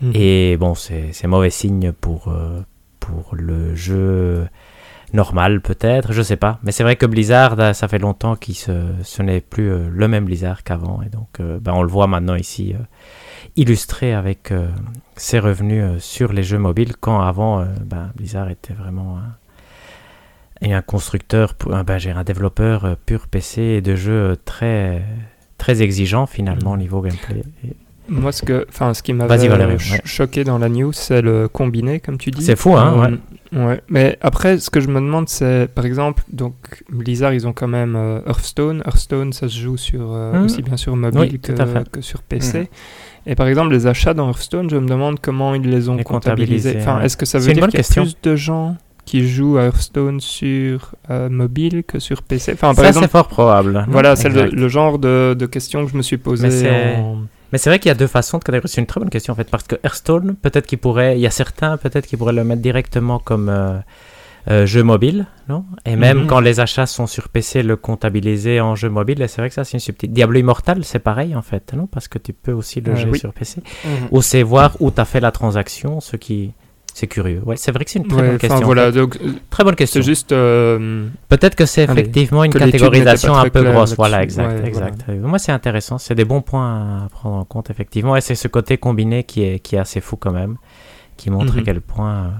[0.00, 0.12] Mhm.
[0.14, 2.60] Et bon, c'est mauvais signe pour, euh,
[3.00, 4.46] pour le jeu
[5.12, 6.58] normal peut-être, je sais pas.
[6.62, 9.88] Mais c'est vrai que Blizzard, euh, ça fait longtemps que ce, ce n'est plus euh,
[9.90, 11.02] le même Blizzard qu'avant.
[11.02, 12.74] Et donc, euh, ben, on le voit maintenant ici
[13.56, 14.52] illustré avec
[15.16, 19.34] ses revenus sur les jeux mobiles, quand avant, ben, Blizzard était vraiment un,
[20.60, 25.02] et un constructeur, ben, un développeur pur PC et de jeux très,
[25.56, 26.80] très exigeant finalement au Mhm.
[26.80, 27.42] niveau gameplay.
[27.64, 27.76] Et
[28.08, 29.76] Moi, ce, que, ce qui m'avait ouais.
[30.04, 32.42] choqué dans la news, c'est le combiné, comme tu dis.
[32.42, 33.18] C'est fou, hein, ouais.
[33.58, 33.80] Euh, ouais.
[33.88, 36.54] Mais après, ce que je me demande, c'est, par exemple, donc
[36.90, 38.82] Blizzard, ils ont quand même euh, Hearthstone.
[38.86, 40.44] Hearthstone, ça se joue sur, euh, Mhm.
[40.44, 42.60] aussi bien sur mobile Oui, que, sur PC.
[42.60, 42.66] Mhm.
[43.26, 46.04] Et par exemple, les achats dans Hearthstone, je me demande comment ils les ont Les
[46.04, 46.72] comptabilisés.
[46.72, 47.06] comptabilisés, Enfin, ouais.
[47.06, 48.02] est-ce que ça veut dire qu'il y a question.
[48.04, 52.84] plus de gens qui jouent à Hearthstone sur euh, mobile que sur PC Enfin, par
[52.84, 53.84] ça, c'est fort probable.
[53.88, 56.16] voilà, c'est le, genre de, de question que je me suis
[56.98, 57.18] en-
[57.52, 58.68] Mais c'est vrai qu'il y a deux façons de catégorie.
[58.68, 61.26] C'est une très bonne question en fait, parce que Hearthstone, peut-être qu'il pourrait, il y
[61.26, 63.78] a certains peut-être qui pourraient le mettre directement comme euh,
[64.50, 65.64] euh, jeu mobile, non?
[65.84, 66.26] Et même Mhm.
[66.26, 69.24] quand les achats sont sur PC, le comptabiliser en jeu mobile.
[69.28, 70.14] C'est vrai que ça, c'est une subtilité.
[70.14, 71.86] Diablo Immortal, c'est pareil en fait, non?
[71.86, 73.18] Parce que tu peux aussi le Euh, jouer oui.
[73.18, 73.62] sur PC.
[73.84, 73.90] Mhm.
[74.10, 76.52] Ou c'est voir où tu as fait la transaction, ce qui
[76.98, 77.40] c'est curieux.
[77.44, 78.58] Ouais, c'est vrai que c'est une très Ouais, bonne question.
[78.58, 78.98] en voilà, fait.
[78.98, 80.00] donc euh, Très bonne question.
[80.02, 80.32] c'est juste.
[80.32, 83.94] euh, Peut-être que c'est effectivement une que catégorisation un peu grosse.
[83.96, 85.04] Voilà, exact, Ouais, exact.
[85.08, 85.98] Euh, Moi, c'est intéressant.
[85.98, 88.16] C'est des bons points à prendre en compte, effectivement.
[88.16, 90.56] Et c'est ce côté combiné qui est, qui est assez fou quand même,
[91.16, 91.62] qui montre à Mhm.
[91.64, 92.32] quel point.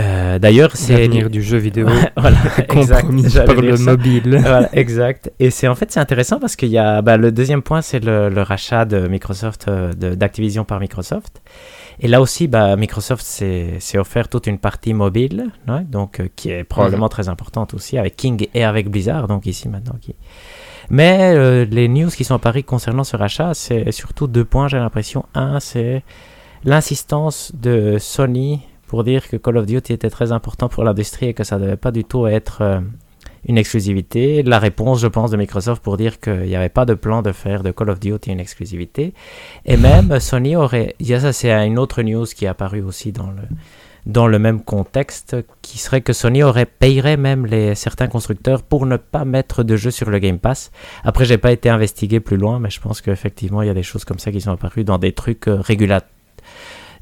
[0.00, 0.92] euh, D'ailleurs, c'est.
[0.98, 1.86] l'avenir du jeu vidéo
[2.16, 2.36] voilà,
[2.70, 3.00] exact.
[3.02, 3.90] compromis J'allais par le ça.
[3.90, 4.38] mobile.
[4.42, 5.30] Voilà, exact.
[5.40, 8.04] Et c'est en fait c'est intéressant parce qu'il y a bah, le deuxième point, c'est
[8.04, 11.40] le, le rachat de Microsoft, d'Activision par Microsoft.
[12.00, 16.50] Et là aussi, bah, Microsoft s'est offert toute une partie mobile, ouais, donc euh, qui
[16.50, 19.96] est probablement très importante aussi avec King et avec Blizzard, donc ici maintenant.
[20.00, 20.14] Qui...
[20.90, 24.78] Mais euh, les news qui sont apparues concernant ce rachat, c'est surtout deux points, j'ai
[24.78, 25.26] l'impression.
[25.34, 26.04] Un, c'est
[26.64, 31.34] l'insistance de Sony pour dire que Call of Duty était très important pour l'industrie et
[31.34, 32.80] que ça devait pas du tout être euh,
[33.46, 34.42] une exclusivité.
[34.42, 37.32] La réponse, je pense, de Microsoft pour dire qu'il n'y avait pas de plan de
[37.32, 39.14] faire de Call of Duty une exclusivité.
[39.64, 40.94] Et même Sony aurait.
[41.00, 43.42] il y a Ça, c'est une autre news qui est apparue aussi dans le,
[44.06, 48.86] dans le même contexte, qui serait que Sony aurait payerait même les, certains constructeurs pour
[48.86, 50.70] ne pas mettre de jeux sur le Game Pass.
[51.04, 53.82] Après, j'ai pas été investigué plus loin, mais je pense qu'effectivement, il y a des
[53.82, 55.62] choses comme ça qui sont apparues dans des trucs euh,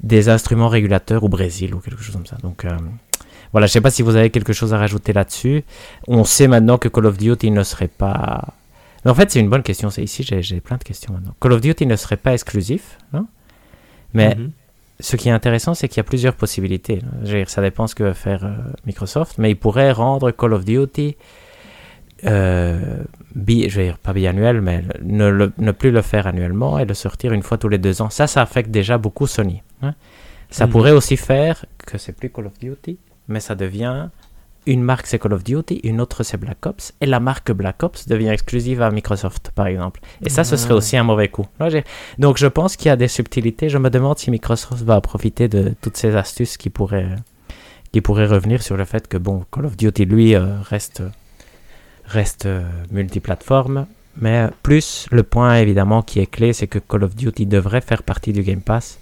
[0.03, 2.37] des instruments régulateurs au Brésil ou quelque chose comme ça.
[2.43, 2.65] Donc.
[2.65, 2.77] euh,
[3.53, 5.65] voilà, je sais pas si vous avez quelque chose à rajouter là-dessus.
[6.09, 8.55] On sait maintenant que Call of Duty ne serait pas.
[9.05, 9.89] Mais en fait, c'est une bonne question.
[9.91, 11.35] C'est ici, j'ai plein de questions maintenant.
[11.41, 13.27] Call of Duty ne serait pas exclusif, non
[14.15, 14.51] Mais Mhm.
[15.01, 17.01] ce qui est intéressant, c'est qu'il y a plusieurs possibilités.
[17.23, 18.57] Je veux dire, ça dépend ce que va faire euh,
[18.87, 21.17] Microsoft, mais il pourrait rendre Call of Duty,
[22.25, 23.03] euh,
[23.35, 26.85] bi- je veux dire, pas biannuel, mais ne, le- ne plus le faire annuellement et
[26.85, 28.11] le sortir une fois tous les deux ans.
[28.11, 29.63] Ça, ça affecte déjà beaucoup Sony.
[29.83, 29.95] hein.
[30.51, 30.73] Ça Mhm.
[30.73, 34.09] pourrait aussi faire que c'est plus Call of Duty, mais ça devient
[34.69, 37.83] une marque c'est Call of Duty, une autre c'est Black Ops, et la marque Black
[37.85, 40.01] Ops devient exclusive à Microsoft, par exemple.
[40.25, 40.77] Et ça, ce serait Ah.
[40.79, 41.47] aussi un mauvais coup.
[42.19, 43.69] Donc, je pense qu'il y a des subtilités.
[43.69, 47.15] Je me demande si Microsoft va profiter de toutes ces astuces qui pourraient,
[47.93, 51.01] qui pourraient revenir sur le fait que, bon, Call of Duty, lui, euh, reste,
[52.07, 53.87] reste euh, multiplateforme.
[54.21, 58.03] Mais plus, le point évidemment qui est clé, c'est que Call of Duty devrait faire
[58.03, 58.99] partie du Game Pass.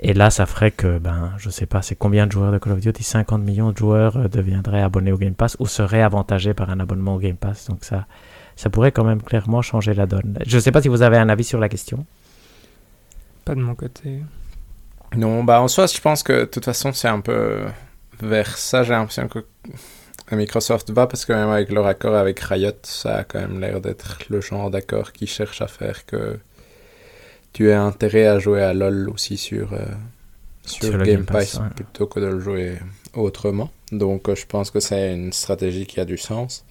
[0.00, 2.74] Et là, ça ferait que, ben, je sais pas, c'est combien de joueurs de Call
[2.74, 3.02] of Duty?
[3.02, 6.78] 50 millions de joueurs euh, deviendraient abonnés au Game Pass ou seraient avantagés par un
[6.78, 7.66] abonnement au Game Pass.
[7.66, 8.06] Donc ça,
[8.54, 10.38] ça pourrait quand même clairement changer la donne.
[10.46, 12.06] Je sais pas si vous avez un avis sur la question.
[13.44, 14.22] Pas de mon côté.
[15.16, 17.64] Non, bah en soi, je pense que de toute façon, c'est un peu
[18.20, 19.44] vers ça, j'ai l'impression que
[20.30, 23.80] Microsoft va, parce que même avec leur accord avec Riot, ça a quand même l'air
[23.80, 26.38] d'être le genre d'accord qui cherche à faire que
[27.58, 29.78] tu aies intérêt à jouer à LoL aussi sur, euh,
[30.64, 31.70] sur, Game Game Pass, Pass ouais.
[31.74, 32.74] plutôt que de le jouer
[33.14, 33.68] autrement.
[33.90, 36.64] Donc euh, je pense que c'est une stratégie qui a du sens.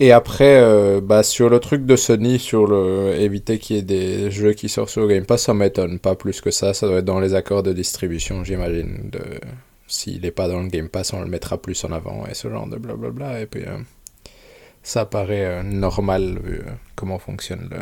[0.00, 3.82] Et après, euh, bah, sur le truc de Sony, sur le éviter qu'il y ait
[3.82, 6.74] des jeux qui sortent sur Game Pass, ça m'étonne pas plus que ça.
[6.74, 9.10] Ça doit être dans les accords de distribution, j'imagine.
[9.12, 9.20] De...
[9.86, 12.50] S'il n'est pas dans le Game Pass, on le mettra plus en avant et ce
[12.50, 13.42] genre de blablabla.
[13.42, 13.78] Et puis, euh,
[14.82, 16.62] ça paraît euh, normal vu
[16.96, 17.78] comment fonctionne le,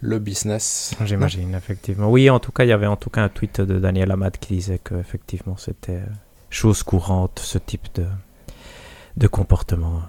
[0.00, 0.94] le business.
[1.04, 2.10] J'imagine, effectivement.
[2.10, 4.36] Oui, en tout cas, il y avait en tout cas un tweet de Daniel Amad
[4.38, 6.06] qui disait que effectivement c'était euh,
[6.48, 8.06] chose courante, ce type de,
[9.16, 10.02] de comportement.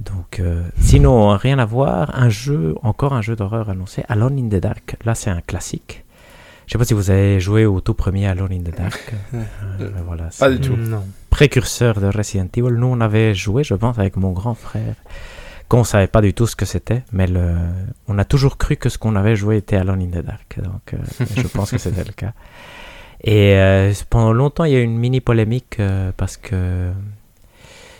[0.00, 2.18] Donc, euh, sinon, rien à voir.
[2.18, 4.96] Un jeu, encore un jeu d'horreur annoncé, Alone in the Dark.
[5.04, 6.04] Là, c'est un classique.
[6.66, 9.14] Je sais pas si vous avez joué au tout premier Alone in the Dark.
[9.34, 10.76] Euh, voilà, Pas du tout.
[10.76, 11.02] Non.
[11.30, 12.72] précurseur de Resident Evil.
[12.74, 14.94] Nous, on avait joué, je pense, avec mon grand frère,
[15.70, 17.54] qu'on savait pas du tout ce que c'était, mais le...
[18.08, 20.58] on a toujours cru que ce qu'on avait joué était Alone in the Dark.
[20.60, 22.32] Donc, euh, je pense que c'était le cas.
[23.22, 26.90] Et euh, pendant longtemps, il y a eu une mini polémique euh, parce que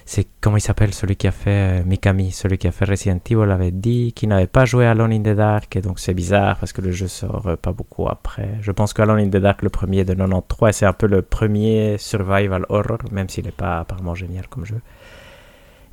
[0.04, 3.48] c'est comment il s'appelle celui qui a fait Mikami, celui qui a fait Resident Evil
[3.52, 6.72] avait dit qu'il n'avait pas joué Alone in the Dark et donc c'est bizarre parce
[6.72, 8.48] que le jeu sort pas beaucoup après.
[8.62, 11.06] Je pense que Alone in the Dark le premier de 93 et c'est un peu
[11.06, 14.80] le premier survival horror même s'il n'est pas apparemment génial comme jeu.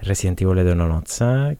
[0.05, 1.55] Resident Evil est de 95.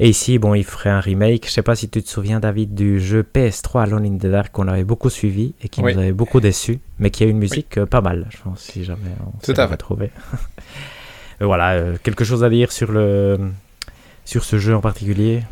[0.00, 1.46] Et ici, bon, il ferait un remake.
[1.46, 4.50] Je sais pas si tu te souviens, David, du jeu PS3 Alone in the Dark
[4.52, 5.92] qu'on avait beaucoup suivi et qui Oui.
[5.94, 8.84] nous avait beaucoup déçus, mais qui a une musique euh, pas mal, je pense, si
[8.84, 10.10] jamais on s'est retrouvé.
[11.40, 13.38] Et voilà, euh, quelque chose à dire sur le
[14.24, 15.42] sur ce jeu en particulier?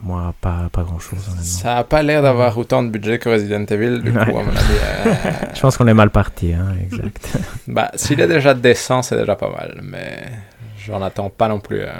[0.00, 1.18] Moi, pas, pas grand chose.
[1.40, 4.38] Ça a pas l'air d'avoir autant de budget que Resident Evil, du coup, à mon
[4.50, 4.78] avis.
[5.06, 5.14] euh,
[5.54, 7.38] Je pense qu'on est mal parti, hein, exact.
[7.66, 10.18] bah, s'il est déjà décent, c'est déjà pas mal, mais
[10.86, 11.92] j'en attends pas non plus euh,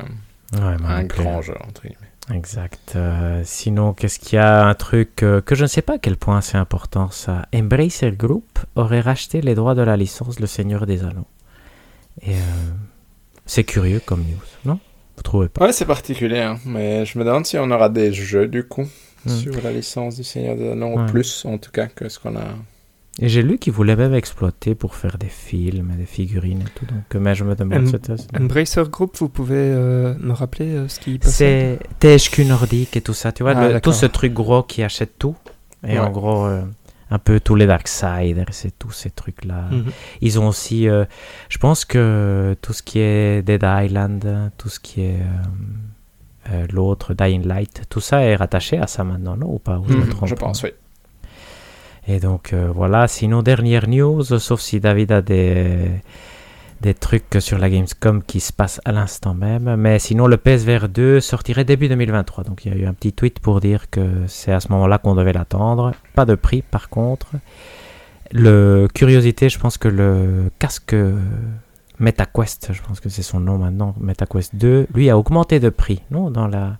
[0.54, 1.96] Ouais, un grand jeu, entre guillemets.
[2.34, 2.94] Exact.
[2.96, 4.64] Euh, sinon, qu'est-ce qu'il y a?
[4.66, 7.46] Un truc euh, que je ne sais pas à quel point c'est important, ça.
[7.54, 11.26] Embracer Group aurait racheté les droits de la licence Le Seigneur des Anneaux.
[12.22, 12.40] Et euh,
[13.44, 14.78] c'est curieux comme news, non?
[15.16, 15.66] Vous trouvez pas?
[15.66, 18.86] Ouais, c'est particulier, hein, mais je me demande si on aura des jeux, du coup,
[19.24, 19.30] Hmm.
[19.30, 21.06] sur la licence du Seigneur des Anneaux, Ouais.
[21.06, 22.44] plus, en tout cas, que ce qu'on a...
[23.18, 26.84] Et j'ai lu qu'ils voulaient même exploiter pour faire des films des figurines et tout.
[26.84, 27.88] Donc, mais je me demande.
[27.94, 32.94] Em- Embracer Group, vous pouvez euh, me rappeler euh, ce qui passait C'est THQ Nordique
[32.96, 35.34] et tout ça, tu vois, Ah, le- tout ce truc gros qui achète tout.
[35.86, 35.98] Et Ouais.
[35.98, 36.62] en gros, euh,
[37.10, 39.68] un peu tous les Darksiders et tous ces trucs-là.
[39.70, 39.84] Mhm.
[40.20, 41.04] Ils ont aussi, euh,
[41.48, 45.20] je pense que tout ce qui est Dead Island, tout ce qui est
[46.70, 49.96] l'autre, Dying Light, tout ça est rattaché à ça maintenant, non Ou pas Ou je
[49.96, 50.70] me Mhm, je pense, oui.
[52.08, 55.90] Et donc euh, voilà, sinon dernière news, sauf si David a des,
[56.80, 60.88] des trucs sur la Gamescom qui se passent à l'instant même, mais sinon le PSVR
[60.88, 62.44] 2 sortirait début 2023.
[62.44, 64.98] Donc il y a eu un petit tweet pour dire que c'est à ce moment-là
[64.98, 65.92] qu'on devait l'attendre.
[66.14, 67.28] Pas de prix par contre.
[68.32, 71.18] Le curiosité, je pense que le casque euh,
[71.98, 76.02] MetaQuest, je pense que c'est son nom maintenant, MetaQuest 2, lui a augmenté de prix,
[76.10, 76.78] non dans la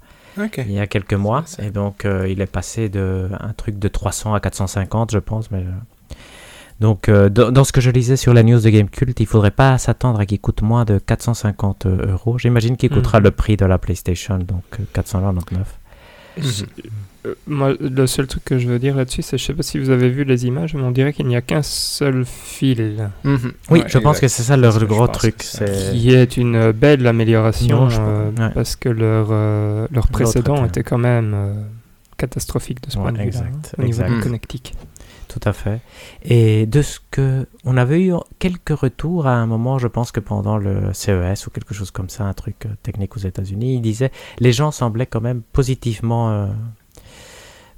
[0.66, 1.44] Il y a quelques mois.
[1.60, 5.50] Et donc, euh, il est passé de un truc de 300 à 450, je pense.
[5.50, 6.14] Mais, euh,
[6.80, 9.50] Donc, euh, dans, dans ce que je lisais sur la news de Gamecult, il faudrait
[9.50, 12.36] pas s'attendre à qu'il coûte moins de 450 euros.
[12.38, 13.24] J'imagine qu'il coûtera Mhm.
[13.24, 15.78] le prix de la PlayStation, donc euh, 499.
[16.36, 16.44] Mhm.
[17.26, 19.78] Euh, moi, le seul truc que je veux dire là-dessus, c'est je sais pas si
[19.78, 23.52] vous avez vu les images, mais on dirait qu'il n'y a qu'un seul fil, Mhm.
[23.70, 25.38] Oui, Ouais, je pense que c'est ça leur C'est gros truc.
[25.38, 25.66] que c'est.
[25.74, 28.50] C'est qui est une belle amélioration Non, euh, ouais.
[28.54, 31.52] parce que leur, euh, leur précédent était- était quand même euh,
[32.16, 34.16] catastrophique de ce Ouais, point de vue-là, exact, hein, au niveau exact.
[34.18, 34.74] de connectique.
[35.28, 35.80] Tout à fait.
[36.22, 40.20] Et de ce que on avait eu quelques retours à un moment, je pense que
[40.20, 43.82] pendant le CES ou quelque chose comme ça, un truc euh, technique aux États-Unis, il
[43.82, 46.46] disait les gens semblaient quand même positivement euh,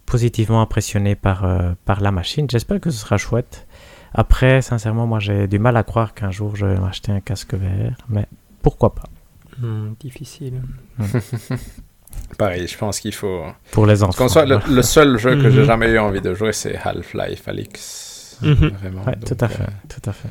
[0.04, 2.48] positivement impressionnés par euh, par la machine.
[2.50, 3.66] J'espère que ce sera chouette.
[4.12, 7.54] Après, sincèrement, moi j'ai du mal à croire qu'un jour je vais m'acheter un casque
[7.54, 8.26] VR, mais
[8.62, 9.04] pourquoi pas?
[9.58, 10.62] Hmm, difficile.
[12.36, 13.42] Pareil, je pense qu'il faut...
[13.72, 14.12] pour les enfants.
[14.24, 15.66] qu'en soit, le, le seul jeu que j'ai Mhm.
[15.66, 18.38] jamais eu envie de jouer, c'est Half-Life Alix.
[18.42, 18.54] Mhm.
[18.80, 19.02] Vraiment.
[19.04, 20.28] Ouais, Donc, tout à fait, euh, tout à fait.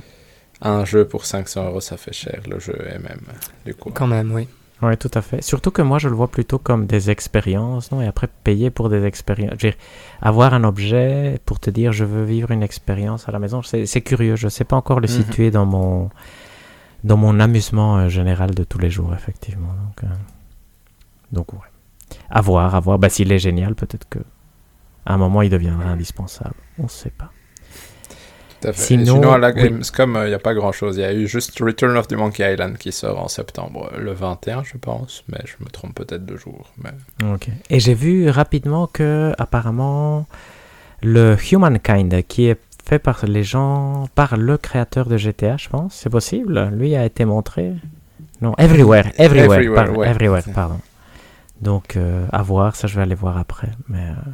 [0.61, 2.41] un jeu pour 500 euros, ça fait cher.
[2.49, 3.19] Le jeu est même,
[3.65, 3.91] du coup.
[3.93, 4.47] Quand même, oui.
[4.83, 5.41] Oui, tout à fait.
[5.41, 8.89] Surtout que moi, je le vois plutôt comme des expériences, non Et après, payer pour
[8.89, 9.55] des expériences.
[9.59, 9.79] Je veux dire,
[10.21, 14.01] avoir un objet pour te dire, je veux vivre une expérience à la maison, c'est
[14.01, 14.35] curieux.
[14.35, 15.13] Je ne sais pas encore le Mhm.
[15.13, 16.09] situer dans mon,
[17.03, 19.73] dans mon amusement euh, général de tous les jours, effectivement.
[19.83, 20.15] Donc, euh,
[21.31, 21.59] donc ouais.
[22.29, 22.99] À voir, à voir.
[22.99, 24.19] Bah, S'il est génial, peut-être que
[25.05, 26.55] à un moment, il deviendra indispensable.
[26.77, 27.31] On ne sait pas.
[28.59, 28.81] Tout à fait.
[28.81, 29.53] Et Sinon, Sinon, à la.
[29.53, 30.97] Gamescom, il n'y a pas grand-chose.
[30.97, 34.01] Il y a eu juste Return of the Monkey Island qui sort en septembre, euh,
[34.01, 35.23] le 21, je pense.
[35.29, 36.73] Mais je me trompe peut-être de jour.
[36.83, 36.91] Mais...
[37.33, 37.47] Ok.
[37.69, 40.25] Et j'ai vu rapidement que apparemment
[41.01, 45.93] le Humankind qui est fait par les gens, par le créateur de GTA, je pense,
[45.93, 46.69] c'est possible?
[46.73, 47.73] Lui a été montré?
[48.41, 50.07] Non, Everywhere, Everywhere, Everywhere, ouais.
[50.07, 50.79] Everywhere, pardon.
[51.61, 54.31] Donc euh, à voir, ça je vais aller voir après, mais euh,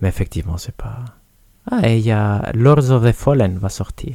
[0.00, 1.04] mais effectivement c'est pas.
[1.70, 4.14] Ah et il y a Lords of the Fallen va sortir.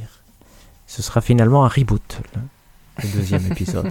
[0.86, 2.42] Ce sera finalement un reboot, le,
[3.02, 3.90] le deuxième épisode.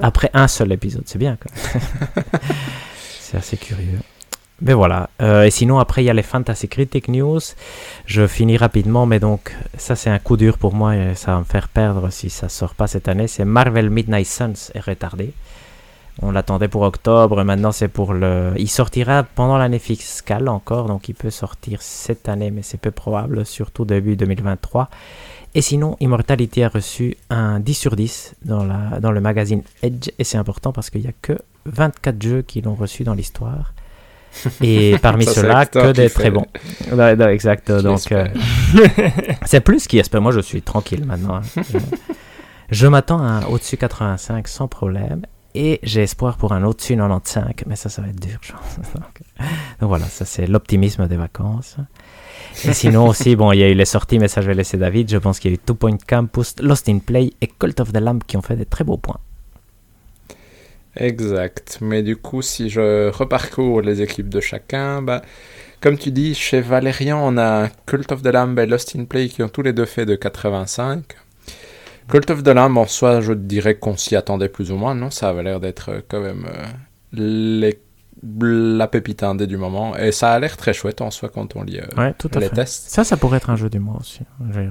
[0.00, 2.24] Après un seul épisode, c'est bien quand même.
[3.20, 4.00] c'est assez curieux.
[4.62, 5.08] Mais voilà.
[5.22, 7.40] Euh, et sinon, après, il y a les Fantasy Critic News.
[8.04, 11.38] Je finis rapidement, mais donc, ça, c'est un coup dur pour moi et ça va
[11.38, 13.26] me faire perdre si ça sort pas cette année.
[13.26, 15.32] C'est Marvel Midnight Suns est retardé.
[16.22, 18.52] On l'attendait pour octobre, maintenant c'est pour le.
[18.58, 22.90] Il sortira pendant l'année fiscale encore, donc il peut sortir cette année, mais c'est peu
[22.90, 24.90] probable, surtout début 2023.
[25.54, 30.10] Et sinon, Immortality a reçu un 10 sur 10 dans, la, dans le magazine Edge,
[30.18, 33.72] et c'est important parce qu'il n'y a que 24 jeux qui l'ont reçu dans l'histoire.
[34.62, 36.46] Et parmi ceux-là, que des très bons.
[37.30, 37.72] exact.
[37.72, 38.28] donc, euh,
[39.44, 40.22] c'est plus qui espère.
[40.22, 41.36] Moi, je suis tranquille maintenant.
[41.36, 41.62] Hein.
[42.70, 45.22] je m'attends à un au-dessus 85 sans problème.
[45.54, 48.38] Et j'ai espoir pour un au-dessus 95, mais ça, ça va être dur.
[48.94, 49.22] donc,
[49.80, 51.76] voilà, ça c'est l'optimisme des vacances.
[52.64, 54.76] Et sinon aussi, bon, il y a eu les sorties, mais ça je vais laisser
[54.76, 55.10] David.
[55.10, 57.92] Je pense qu'il y a eu Two Point Campus, Lost in Play et Cult of
[57.92, 59.20] the Lamb qui ont fait des très beaux points.
[60.96, 61.78] Exact.
[61.80, 65.22] Mais du coup, si je reparcours les équipes de chacun, bah,
[65.80, 69.28] comme tu dis, chez Valérian, on a Cult of the Lamb et Lost in Play
[69.28, 71.16] qui ont tous les deux fait de 85.
[72.10, 75.10] Cult of the Lamb, en soi, je dirais qu'on s'y attendait plus ou moins, non?
[75.10, 76.66] Ça avait l'air d'être quand même euh,
[77.12, 77.78] les
[78.42, 79.96] la pépite indé du moment.
[79.96, 82.90] Et ça a l'air très chouette en soi quand on lit euh, les tests.
[82.90, 84.20] Ça, ça pourrait être un jeu du mois aussi.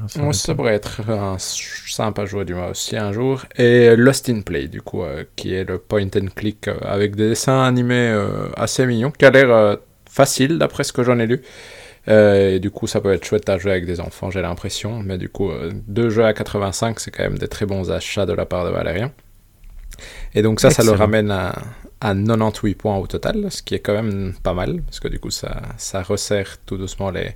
[0.08, 3.44] Ça, ça pourrait être un sympa jeu du mois aussi un jour.
[3.56, 7.16] Et Lost in Play, du coup, euh, qui est le point and click euh, avec
[7.16, 8.16] des dessins animés
[8.56, 9.78] assez mignons, qui a l'air
[10.10, 11.42] facile d'après ce que j'en ai lu.
[12.10, 14.99] Et du coup, ça peut être chouette à jouer avec des enfants, j'ai l'impression.
[15.03, 15.51] Mais du coup,
[15.88, 18.72] deux jeux à 85, c'est quand même des très bons achats de la part de
[18.72, 19.12] Valérien.
[20.34, 21.53] Et donc ça, ça le ramène à,
[22.01, 25.20] à 98 points au total, ce qui est quand même pas mal, parce que du
[25.20, 27.36] coup ça, ça resserre tout doucement les,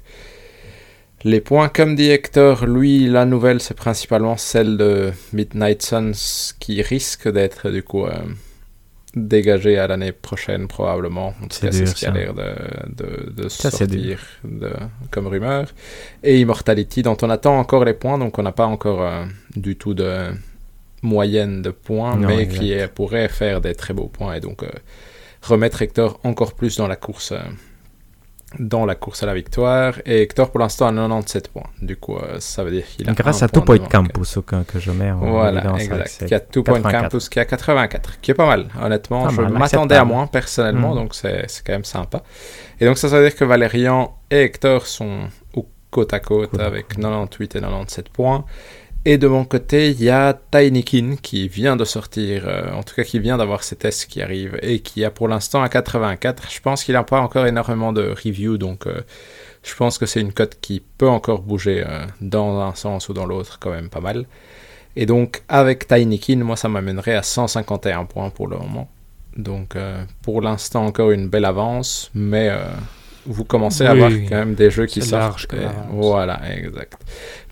[1.24, 1.69] les points.
[1.69, 7.69] Comme dit Hector, lui, la nouvelle, c'est principalement celle de Midnight Suns, qui risque d'être
[7.69, 8.13] du coup euh,
[9.16, 11.34] dégagée à l'année prochaine probablement.
[11.49, 12.53] c'est ce qui a l'air de,
[12.89, 13.88] de, de sortir
[14.43, 14.72] de,
[15.11, 15.68] comme rumeur.
[16.24, 19.76] Et Immortality, dont on attend encore les points, donc on n'a pas encore euh, du
[19.76, 20.32] tout de
[21.03, 24.70] moyenne de points, mais qui pourrait faire des très beaux points et donc euh,
[25.41, 27.34] remettre Hector encore plus dans la course.
[27.34, 27.39] Euh,
[28.60, 29.95] dans la course à la victoire.
[30.06, 31.64] Et Hector pour l'instant a 97 points.
[31.82, 34.80] Du coup euh, ça veut dire qu'il a grâce à tout point campus que, que
[34.80, 36.26] je mets en voilà exact.
[36.28, 38.68] qui a tout point campus qui a 84 qui est pas mal.
[38.82, 40.97] Honnêtement je m'attendais à moins personnellement hmm.
[40.97, 42.24] donc c'est quand même sympa.
[42.80, 45.30] Et donc ça, ça veut dire que Valérian et Hector sont
[45.93, 48.45] côte à côte avec 98 et 97 points
[49.06, 52.95] et de mon côté, il y a Tinykin qui vient de sortir, euh, en tout
[52.95, 56.49] cas qui vient d'avoir ses tests qui arrivent et qui a pour l'instant à 84.
[56.49, 59.01] Je pense qu'il n'a pas encore énormément de reviews, donc euh,
[59.62, 63.14] je pense que c'est une cote qui peut encore bouger euh, dans un sens ou
[63.14, 64.26] dans l'autre quand même pas mal.
[64.95, 68.89] Et donc avec Tinykin, moi ça m'amènerait à 151 points pour le moment.
[69.36, 69.76] Donc
[70.22, 72.51] pour l'instant encore une belle avance, mais
[73.26, 75.47] vous commencez à avoir quand même des jeux qui sortent.
[75.89, 77.01] voilà, exact.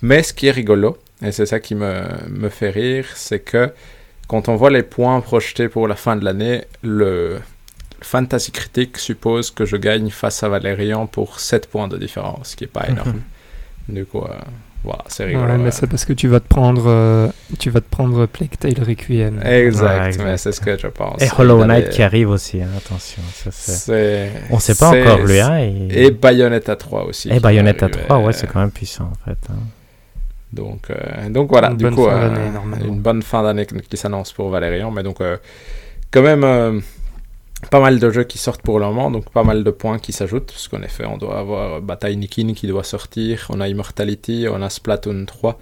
[0.04, 3.72] Mais ce qui est rigolo, et c'est ça qui me, me fait rire, c'est que
[4.28, 7.40] quand on voit les points projetés pour la fin de l'année, le
[8.02, 12.56] Fantasy Critique suppose que je gagne face à Valérian pour 7 points de différence, ce
[12.56, 13.22] qui n'est pas énorme.
[13.90, 14.34] du coup, euh,
[14.84, 15.46] voilà, c'est rigolo.
[15.46, 17.28] Ouais, mais c'est parce que tu vas te prendre, euh,
[17.60, 19.40] tu vas te prendre Plague Tale Requiem.
[19.44, 21.22] Exact, mais c'est ce que je pense.
[21.22, 23.22] Et Hollow Knight qui arrive aussi, hein, attention.
[23.52, 23.94] Ça,
[24.50, 25.40] On ne sait pas encore lui.
[25.40, 26.06] Hein, et...
[26.06, 27.30] et Bayonetta 3 aussi.
[27.30, 29.38] Et Bayonetta 3, ouais, c'est quand même puissant en fait.
[29.50, 29.60] Hein.
[30.54, 32.30] Donc, euh, donc voilà, une du coup, euh,
[32.84, 35.38] une bonne fin d'année qui s'annonce pour Valérian, mais donc euh,
[36.12, 36.82] quand même
[37.70, 40.12] pas mal de jeux qui sortent pour le moment, donc pas mal de points qui
[40.12, 44.48] s'ajoutent, parce qu'en effet, on doit avoir Bataille Nikin qui doit sortir, on a Immortality,
[44.50, 45.58] on a Splatoon 3,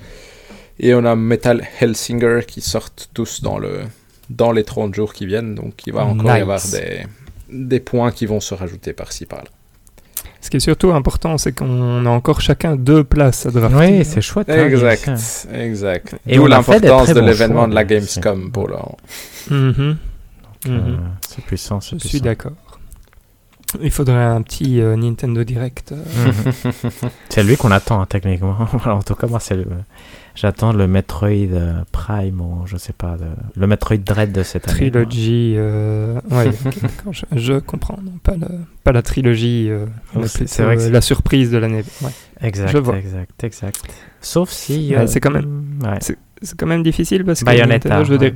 [0.79, 3.81] et on a Metal Hellsinger qui sortent tous dans, le,
[4.29, 7.03] dans les 30 jours qui viennent, donc il va encore y avoir des,
[7.49, 9.49] des points qui vont se rajouter par-ci par-là.
[10.41, 13.77] Ce qui est surtout important, c'est qu'on a encore chacun deux places à drafter.
[13.77, 14.49] Oui, c'est chouette.
[14.49, 16.15] Hein, exact, exact.
[16.25, 18.75] Et D'où l'importance de l'événement de la Gamescom pour le
[19.49, 19.97] mm
[21.27, 22.53] C'est puissant, Je suis d'accord.
[23.81, 25.91] Il faudrait un petit euh, Nintendo Direct.
[25.91, 26.41] Euh.
[27.29, 28.57] C'est lui qu'on attend, hein, techniquement.
[28.85, 29.67] en tout cas, moi, c'est le...
[30.39, 33.17] J'attends le Metroid euh, Prime ou je sais pas,
[33.57, 34.89] le Metroid Dread de cette année.
[34.89, 36.51] Trilogy, euh, ouais,
[37.35, 38.35] je, comprends, pas,
[38.85, 39.85] pas la trilogie, euh,
[40.27, 41.83] c'est vrai que la surprise de l'année.
[42.39, 43.81] Exact, exact, exact.
[44.21, 44.93] Sauf si.
[45.07, 45.61] c'est quand même,
[45.99, 48.33] c'est quand même difficile parce que Nintendo, je veux dire,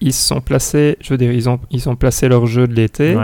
[0.00, 3.16] ils sont placés, je veux dire, ils ont, ils ont placé leur jeu de l'été.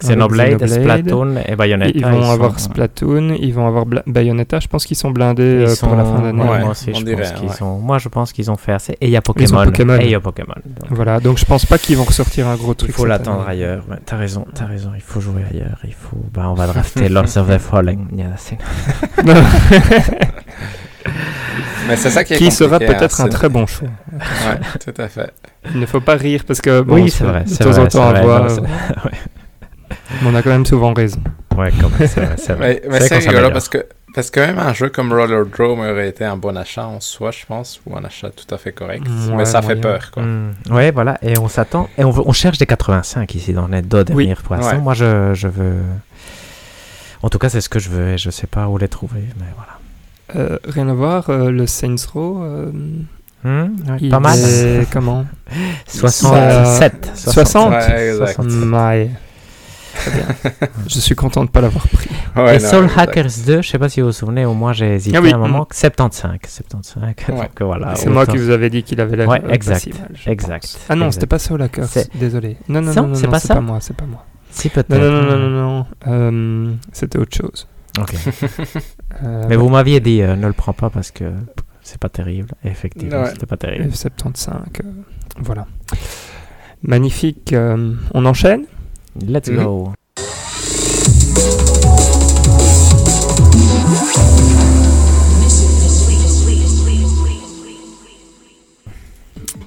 [0.00, 1.92] Xenoblade, Splatoon et Bayonetta.
[1.94, 4.58] Ils vont avoir Splatoon, ils vont avoir Bayonetta.
[4.60, 6.42] Je pense qu'ils sont blindés euh, pour la fin d'année.
[6.42, 7.78] moi aussi, je pense qu'ils ont...
[7.78, 8.92] Moi, je pense qu'ils ont fait assez.
[9.00, 9.64] Et il y a Pokémon.
[9.64, 9.98] Pokémon.
[9.98, 10.54] Et il y a Pokémon.
[10.88, 12.90] Voilà, donc je pense pas qu'ils vont ressortir un gros truc.
[12.90, 13.84] Il faut l'attendre ailleurs.
[13.90, 14.92] Ouais, t'as raison, t'as raison.
[14.94, 15.78] Il faut jouer ailleurs.
[15.84, 16.16] Il faut.
[16.32, 18.06] Bah, on va drafter Lords of the Fallen.
[21.88, 23.88] Mais c'est ça qui est Qui sera peut-être hein, un très bon choix.
[24.12, 25.32] ouais, tout à fait.
[25.74, 27.44] Il ne faut pas rire parce que bon, oui, c'est vrai.
[27.44, 29.10] de temps vrai, en temps ouais.
[30.22, 31.20] mais on a quand même souvent raison.
[31.56, 32.34] Ouais, quand même, c'est vrai.
[32.38, 32.82] c'est vrai.
[32.88, 33.84] Mais, C'est rigolo parce que,
[34.14, 37.30] parce que même un jeu comme Roller Drome aurait été un bon achat en soi,
[37.32, 39.06] je pense, ou un achat tout à fait correct.
[39.06, 39.80] Ouais, mais ça fait moyen.
[39.82, 40.22] peur, quoi.
[40.22, 41.88] Hmm, ouais, voilà, et on s'attend.
[41.98, 44.26] Et on, veut- on cherche des 85 ici dans les deux Oui.
[44.26, 44.68] derniers poissons.
[44.70, 44.78] Ouais.
[44.78, 45.76] Moi, je, je veux.
[47.22, 49.24] En tout cas, c'est ce que je veux et je sais pas où les trouver,
[49.38, 49.72] mais voilà.
[50.36, 52.70] Euh, rien à voir, euh, le Saints Row, euh,
[53.42, 53.48] Hmm,
[53.88, 54.38] ouais, il pas mal.
[54.38, 55.24] est comment?
[55.86, 57.12] 67.
[57.14, 57.70] 60.
[57.70, 58.34] Ouais, exact.
[58.42, 58.68] 67.
[58.70, 59.10] Ouais.
[59.94, 60.26] Très bien.
[60.86, 62.10] Je suis content de ne pas l'avoir pris.
[62.36, 62.98] Ouais, et non, Soul exact.
[62.98, 65.32] Hackers 2, je sais pas si vous vous souvenez, au moins j'ai hésité Ah oui,
[65.32, 65.66] un moment.
[65.72, 66.38] 75.
[66.46, 67.02] 75.
[67.02, 67.14] Ouais.
[67.28, 67.94] Donc voilà.
[67.96, 70.78] C'est moi qui vous avais dit qu'il avait l'air Ouais, euh, exact, mal, exact, pense.
[70.88, 72.56] Ah non, c'était pas Soul Hackers, désolé.
[72.68, 74.24] Non, non, Non, non, non, c'est pas pas moi, c'est pas moi.
[74.50, 74.90] Si, peut-être.
[74.90, 75.86] Non, non, non, non, non, non.
[76.06, 77.66] Euh, c'était autre chose.
[77.98, 78.14] Ok.
[79.22, 81.30] Euh, Mais vous m'aviez dit, euh, ne le prends pas parce que
[81.82, 82.48] c'est pas terrible.
[82.64, 83.30] Effectivement, Ouais.
[83.30, 83.90] c'était pas terrible.
[83.90, 84.48] F75,
[84.82, 84.82] euh,
[85.40, 85.66] voilà.
[86.82, 87.52] Magnifique.
[87.52, 88.64] euh, on enchaîne?
[89.20, 89.92] Let's go.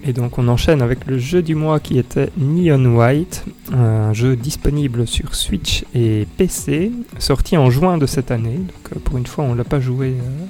[0.05, 4.35] Et donc on enchaîne avec le jeu du mois qui était Neon White, un jeu
[4.35, 8.57] disponible sur Switch et PC, sorti en juin de cette année.
[8.57, 10.45] Donc euh, pour une fois on l'a pas joué euh,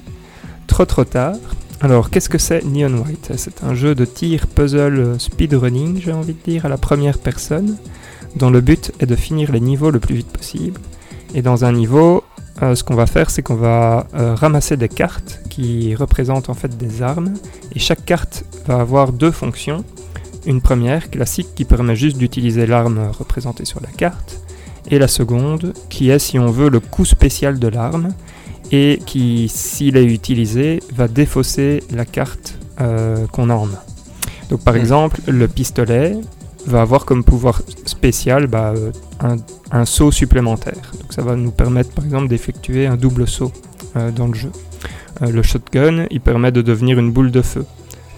[0.66, 1.36] trop trop tard.
[1.80, 3.32] Alors qu'est-ce que c'est Neon White?
[3.36, 7.18] C'est un jeu de tir puzzle euh, speedrunning, j'ai envie de dire, à la première
[7.18, 7.76] personne,
[8.34, 10.80] dont le but est de finir les niveaux le plus vite possible.
[11.34, 12.24] Et dans un niveau,
[12.62, 16.54] euh, ce qu'on va faire, c'est qu'on va euh, ramasser des cartes qui représentent en
[16.54, 17.34] fait des armes
[17.74, 19.84] et chaque carte va avoir deux fonctions.
[20.46, 24.40] Une première, classique, qui permet juste d'utiliser l'arme représentée sur la carte,
[24.90, 28.10] et la seconde, qui est, si on veut, le coup spécial de l'arme,
[28.70, 33.80] et qui, s'il est utilisé, va défausser la carte euh, qu'on a en main.
[34.50, 34.78] Donc par Hmm.
[34.78, 36.16] exemple, le pistolet
[36.66, 39.36] va avoir comme pouvoir spécial bah, euh,
[39.70, 40.92] un, saut supplémentaire.
[41.00, 43.52] Donc ça va nous permettre par exemple d'effectuer un double saut
[43.96, 44.50] euh, dans le jeu.
[45.22, 47.64] Euh, le shotgun, il permet de devenir une boule de feu.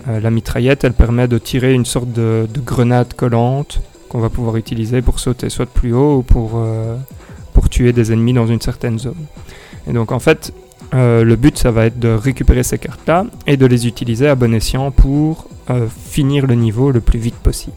[0.09, 4.57] La mitraillette, elle permet de tirer une sorte de, de grenade collante qu'on va pouvoir
[4.57, 6.65] utiliser pour sauter soit de plus haut ou pour,
[7.53, 9.17] pour tuer des ennemis dans une certaine zone.
[9.91, 10.53] Et donc en fait,
[10.93, 14.55] le but, ça va être de récupérer ces cartes-là et de les utiliser à bon
[14.55, 15.49] escient pour
[16.09, 17.75] finir le niveau le plus vite possible.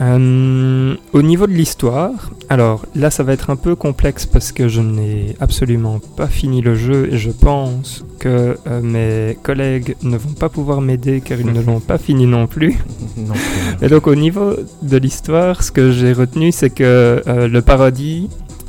[0.00, 4.68] Euh, au niveau de l'histoire, alors là ça va être un peu complexe parce que
[4.68, 10.16] je n'ai absolument pas fini le jeu et je pense que euh, mes collègues ne
[10.16, 12.76] vont pas pouvoir m'aider car ils ne l'ont pas fini non plus.
[13.16, 13.42] Non plus.
[13.86, 18.28] Et donc au niveau de l'histoire, ce que j'ai retenu c'est que euh, le paradis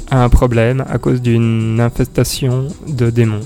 [0.09, 3.45] a un problème à cause d'une infestation de démons.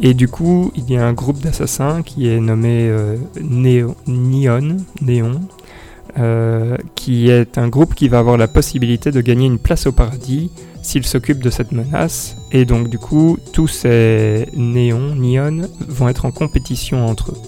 [0.00, 2.88] Et du coup, il y a un groupe d'assassins qui est nommé
[3.42, 5.40] Neon, Néon,
[6.18, 9.92] euh, qui est un groupe qui va avoir la possibilité de gagner une place au
[9.92, 10.50] paradis
[10.82, 12.36] s'il s'occupe de cette menace.
[12.50, 17.38] Et donc du coup, tous ces néons, Neon, vont être en compétition entre eux.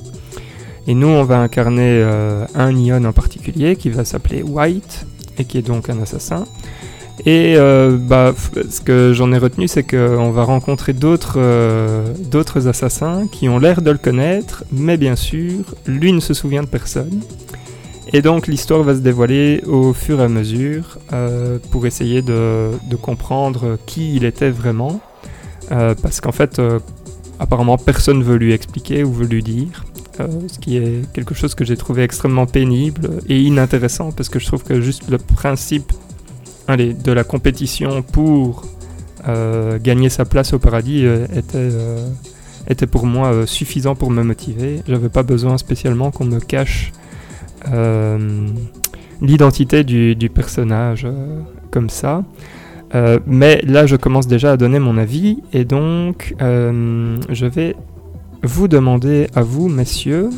[0.87, 5.07] Et nous, on va incarner euh, un Neon en particulier qui va s'appeler White
[5.39, 6.45] et qui est donc un assassin.
[7.27, 8.35] Et euh, bah,
[8.71, 11.39] ce que j'en ai retenu, c'est qu'on va rencontrer d'autres
[12.31, 16.63] d'autres assassins qui ont l'air de le connaître, mais bien sûr, lui ne se souvient
[16.63, 17.21] de personne.
[18.13, 22.73] Et donc l'histoire va se dévoiler au fur et à mesure euh, pour essayer de,
[23.01, 25.01] comprendre qui il était vraiment.
[25.71, 26.81] Euh, parce qu'en fait, euh,
[27.39, 29.85] apparemment, personne veut lui expliquer ou veut lui dire.
[30.19, 34.47] ce qui est quelque chose que j'ai trouvé extrêmement pénible et inintéressant parce que je
[34.47, 35.93] trouve que juste le principe
[36.67, 38.65] allez, de la compétition pour
[39.83, 41.05] gagner sa place au paradis
[41.37, 41.71] était,
[42.69, 44.83] était pour moi suffisant pour me motiver.
[44.89, 46.93] J'avais pas besoin spécialement qu'on me cache
[49.21, 51.41] l'identité du, personnage euh,
[51.71, 52.25] comme ça.
[52.95, 57.77] Euh, mais là, je commence déjà à donner mon avis et donc euh, je vais
[58.43, 60.31] vous demander à vous, messieurs,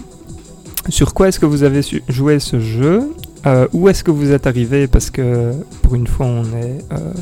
[0.88, 3.14] sur quoi est-ce que vous avez joué ce jeu?
[3.46, 5.52] Euh, Où est-ce que vous êtes arrivé Parce que
[5.82, 7.12] pour une fois, on est, euh,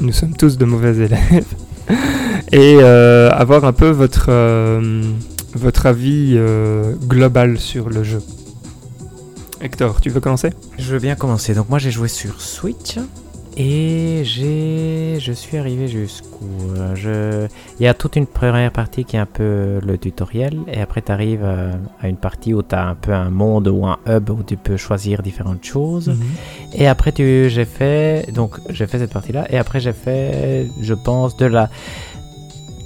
[0.00, 1.54] nous sommes tous de mauvais élèves.
[2.52, 5.02] et euh, avoir un peu votre, euh,
[5.54, 8.20] votre avis euh, global sur le jeu.
[9.62, 10.50] Hector, tu veux commencer?
[10.78, 11.54] Je veux bien commencer.
[11.54, 12.96] Donc moi j'ai joué sur Switch
[13.56, 16.46] et j'ai je suis arrivé jusqu'où
[16.76, 17.48] euh, je
[17.78, 21.02] il y a toute une première partie qui est un peu le tutoriel et après
[21.02, 24.30] tu arrives à une partie où tu as un peu un monde ou un hub
[24.30, 26.14] où tu peux choisir différentes choses.
[26.74, 30.68] Et après tu j'ai fait donc j'ai fait cette partie là et après j'ai fait
[30.80, 31.68] je pense de la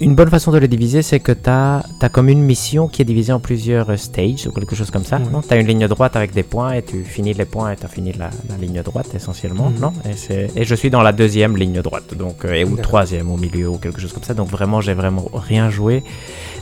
[0.01, 1.83] une bonne façon de le diviser, c'est que tu as,
[2.13, 5.21] comme une mission qui est divisée en plusieurs stages ou quelque chose comme ça.
[5.49, 7.85] Tu as une ligne droite avec des points et tu finis les points et tu
[7.85, 9.71] as fini la, la ligne droite essentiellement.
[9.71, 9.81] Mhm.
[9.81, 9.93] non?
[10.57, 13.69] Et, je suis dans la deuxième ligne droite, donc, euh, et, ou troisième au milieu
[13.69, 14.35] ou quelque chose comme ça.
[14.35, 16.03] Donc vraiment, j'ai vraiment rien joué.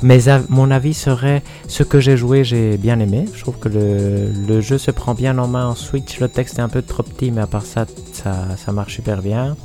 [0.02, 3.24] Mais à- mon avis serait ce que j'ai joué, j'ai bien aimé.
[3.34, 6.20] Je trouve que le, le jeu se prend bien en main en Switch.
[6.20, 9.22] Le texte est un peu trop petit, mais à part ça, ça, ça marche super
[9.22, 9.56] bien.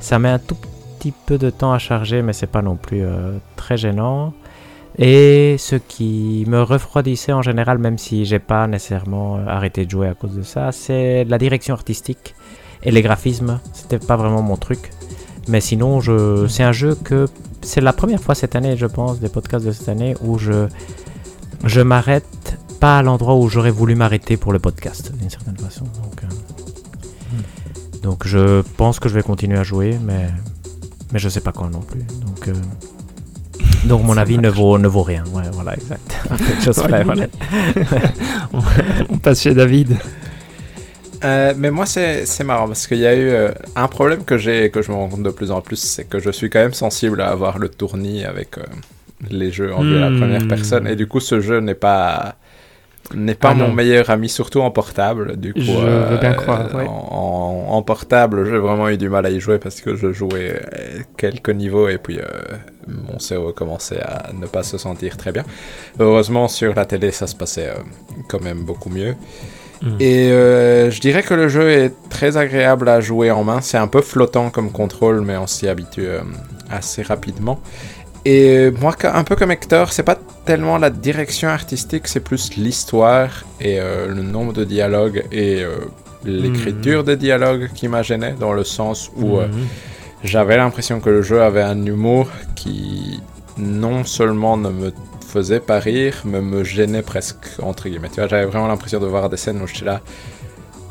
[0.00, 0.69] Ça met un tout petit
[1.26, 4.32] peu de temps à charger, mais c'est pas non plus euh, très gênant.
[4.98, 9.90] Et ce qui me refroidissait en général, même si j'ai pas nécessairement euh, arrêté de
[9.90, 12.34] jouer à cause de ça, c'est la direction artistique
[12.82, 13.60] et les graphismes.
[13.72, 14.90] C'était pas vraiment mon truc.
[15.48, 16.46] Mais sinon, je...
[16.48, 17.26] c'est un jeu que
[17.62, 20.68] c'est la première fois cette année, je pense, des podcasts de cette année où je
[21.64, 25.84] je m'arrête pas à l'endroit où j'aurais voulu m'arrêter pour le podcast, d'une certaine façon.
[25.84, 26.26] Donc, euh,
[28.02, 30.28] donc je pense que je vais continuer à jouer, mais
[31.12, 32.00] mais je sais pas quand non plus.
[32.26, 32.52] Donc euh,
[33.88, 35.24] donc mon avis ne vaut ne vaut rien.
[35.32, 36.16] Ouais, voilà, exact.
[37.04, 37.26] Voilà.
[39.10, 39.96] on, passe chez David.
[41.22, 44.38] Euh, mais moi, c'est c'est marrant parce qu'il y a eu euh, un problème que
[44.38, 46.48] j'ai et que je me rends compte de plus en plus, c'est que je suis
[46.48, 48.62] quand même sensible à avoir le tournis avec euh,
[49.30, 50.18] les jeux en vue à la Hmm.
[50.18, 50.86] première personne.
[50.86, 52.36] Et du coup, ce jeu n'est pas
[53.14, 53.74] n'est pas Ah mon non.
[53.74, 55.36] meilleur ami, surtout en portable.
[55.36, 55.72] Du coup, Je
[56.10, 56.86] veux bien croire, ouais.
[56.86, 60.12] en, en- en portable, j'ai vraiment eu du mal à y jouer parce que je
[60.12, 62.24] jouais euh, quelques niveaux et puis euh,
[62.86, 65.44] mon cerveau commençait à ne pas se sentir très bien.
[65.98, 67.80] Heureusement, sur la télé, ça se passait euh,
[68.28, 69.14] quand même beaucoup mieux.
[69.82, 69.96] Mm.
[70.00, 73.60] Et euh, je dirais que le jeu est très agréable à jouer en main.
[73.60, 76.08] C'est un peu flottant comme contrôle, mais on s'y habitue
[76.70, 77.60] assez rapidement.
[78.24, 83.44] Et moi, un peu comme Hector, c'est pas tellement la direction artistique, c'est plus l'histoire
[83.60, 85.76] et euh, le nombre de dialogues et euh,
[86.24, 89.66] l'écriture des dialogues qui m'a gêné, dans le sens où euh, Mhm.
[90.24, 93.20] j'avais l'impression que le jeu avait un humour qui
[93.56, 94.92] non seulement ne me
[95.26, 98.08] faisait pas rire, mais me gênait presque, entre guillemets.
[98.08, 100.00] Tu vois, j'avais vraiment l'impression de voir des scènes où j'étais là.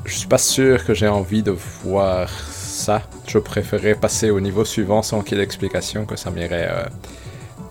[0.05, 1.51] Je suis pas sûr que j'ai envie de
[1.83, 3.01] voir ça.
[3.27, 6.83] Je préférais passer au niveau suivant sans qu'il y ait d'explication, que ça m'irait euh,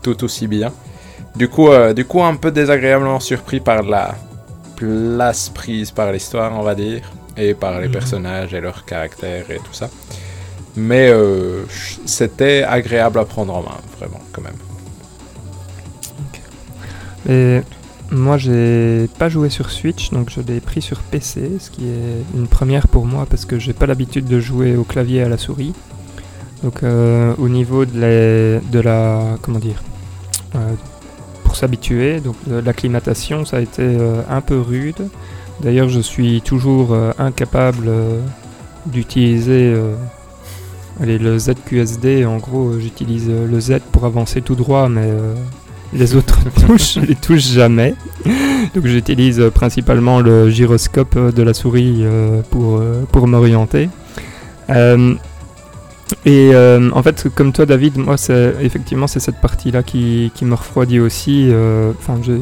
[0.03, 0.73] tout aussi bien.
[1.35, 4.15] Du coup, euh, du coup, un peu désagréablement surpris par la
[4.77, 7.03] place prise par l'histoire, on va dire,
[7.39, 7.93] et par les Mhm.
[7.93, 9.89] personnages et leurs caractères et tout ça.
[10.77, 11.65] Mais euh,
[12.07, 14.55] c'était agréable à prendre en main, vraiment, quand même.
[17.29, 17.61] Et
[18.11, 22.25] moi, j'ai pas joué sur Switch, donc je l'ai pris sur PC, ce qui est
[22.35, 25.29] une première pour moi parce que j'ai pas l'habitude de jouer au clavier et à
[25.29, 25.75] la souris.
[26.63, 29.37] Donc, euh, au niveau de, les- de la.
[29.43, 29.83] Comment dire
[30.55, 30.59] euh,
[31.45, 33.97] Pour s'habituer, donc l'acclimatation, ça a été
[34.29, 35.09] un peu rude.
[35.61, 38.21] D'ailleurs, je suis toujours euh, incapable euh,
[38.87, 39.95] d'utiliser euh,
[41.01, 42.25] le ZQSD.
[42.27, 45.11] En gros, j'utilise le Z pour avancer tout droit, mais
[45.93, 47.95] les autres touches, je les touche jamais.
[48.75, 52.05] Donc j'utilise principalement le gyroscope de la souris
[52.51, 53.89] pour, m'orienter.
[56.27, 60.55] Et en fait, comme toi, David, moi, c'est effectivement c'est cette partie-là qui, qui me
[60.55, 61.49] refroidit aussi.
[62.01, 62.33] Enfin, je,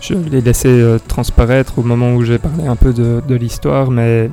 [0.00, 4.30] je l'ai laissé euh, transparaître au moment où j'ai parlé un peu de, l'histoire, mais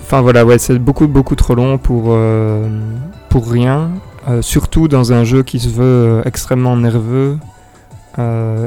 [0.00, 2.68] enfin voilà, ouais, c'est beaucoup beaucoup trop long pour euh,
[3.28, 3.90] pour rien.
[4.28, 7.38] Euh, surtout dans un jeu qui se veut extrêmement nerveux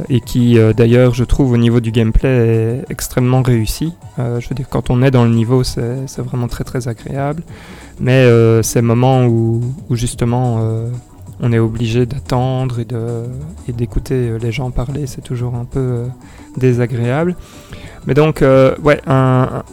[0.10, 3.94] et qui d'ailleurs je trouve au niveau du gameplay est extrêmement réussi.
[4.18, 7.44] Je veux dire quand on est dans le niveau c'est vraiment très très agréable.
[8.00, 8.28] Mais
[8.64, 9.62] ces moments où,
[9.92, 10.90] où justement
[11.44, 12.80] on est obligé d'attendre
[13.68, 16.08] et d'écouter euh, les gens parler c'est toujours un peu euh,
[16.58, 17.36] désagréable.
[18.08, 19.64] Mais donc euh, ouais un,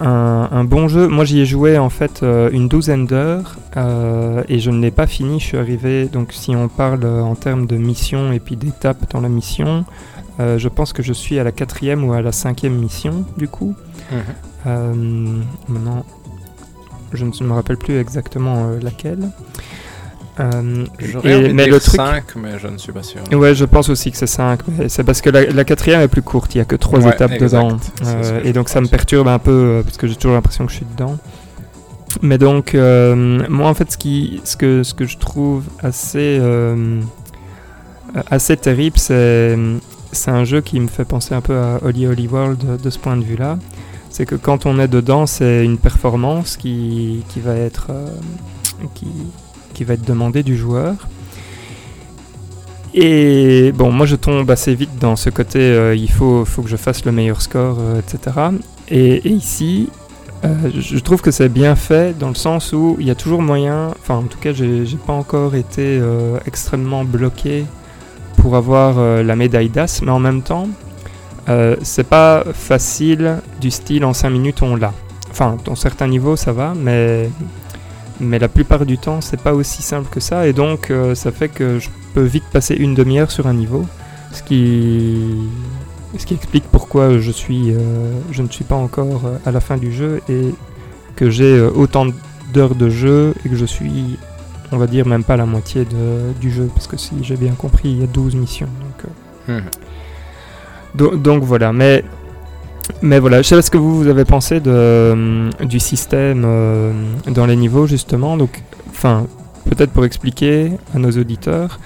[0.00, 1.08] un, un bon jeu.
[1.08, 3.56] Moi, j'y ai joué en fait euh, une douzaine d'heures
[4.48, 5.38] et je ne l'ai pas fini.
[5.40, 9.20] Je suis arrivé, donc si on parle en termes de mission et puis d'étapes dans
[9.20, 9.84] la mission,
[10.38, 13.74] je pense que je suis à la quatrième ou à la cinquième mission du coup.
[14.66, 14.94] Euh,
[15.68, 16.04] maintenant,
[17.12, 19.28] je ne me rappelle plus exactement laquelle.
[20.40, 23.20] Euh, J'aurais mais le truc, 5, mais je ne suis pas sûr.
[23.32, 26.08] Ouais, je pense aussi que c'est 5, mais c'est parce que la, la quatrième est
[26.08, 27.42] plus courte, il n'y a que 3 Ouais, étapes exact.
[27.44, 27.76] dedans.
[28.06, 30.72] Euh, et donc ça me perturbe un peu euh, parce que j'ai toujours l'impression que
[30.72, 31.18] je suis dedans.
[32.22, 36.40] Mais donc, euh, moi en fait, ce, qui, ce, que, ce que je trouve assez,
[38.30, 39.56] assez terrible, c'est
[40.12, 42.90] c'est un jeu qui me fait penser un peu à Holy Holy World de, de
[42.90, 43.58] ce point de vue-là.
[44.08, 47.92] C'est que quand on est dedans, c'est une performance qui, qui va être
[48.94, 49.06] qui,
[49.84, 50.94] va être demandée du joueur.
[52.92, 56.68] Et bon, moi je tombe assez vite dans ce côté, euh, il faut, faut que
[56.68, 58.36] je fasse le meilleur score, euh, etc.
[58.88, 59.88] Et, ici,
[60.42, 63.42] Euh, je trouve que c'est bien fait dans le sens où il y a toujours
[63.42, 66.00] moyen, enfin en tout cas j'ai pas encore été
[66.46, 67.66] extrêmement bloqué
[68.38, 70.66] pour avoir la médaille d'As, mais en même temps
[71.82, 74.94] c'est pas facile du style en 5 minutes on l'a.
[75.30, 77.28] Enfin dans certains niveaux ça va, mais,
[78.20, 80.46] mais la plupart du temps c'est pas aussi simple que ça.
[80.46, 83.86] Et donc euh, ça fait que je peux vite passer une demi-heure sur un niveau,
[84.32, 85.22] ce qui
[86.18, 87.78] ce qui explique pourquoi je, suis, euh,
[88.32, 90.52] je ne suis pas encore euh, à la fin du jeu et
[91.14, 92.06] que j'ai autant
[92.52, 94.18] d'heures de jeu et que je suis,
[94.72, 96.68] on va dire, même pas la moitié de- du jeu.
[96.74, 98.66] Parce que si j'ai bien compris, il y a 12 missions.
[98.66, 99.12] Donc,
[99.50, 99.60] euh,
[100.96, 102.04] do- donc voilà, mais,
[103.02, 106.44] mais voilà, je sais pas ce que vous, vous avez pensé de, euh, du système
[106.46, 106.92] euh,
[107.28, 108.36] dans les niveaux justement.
[108.36, 109.26] Donc, enfin,
[109.68, 111.80] peut-être pour expliquer à nos auditeurs,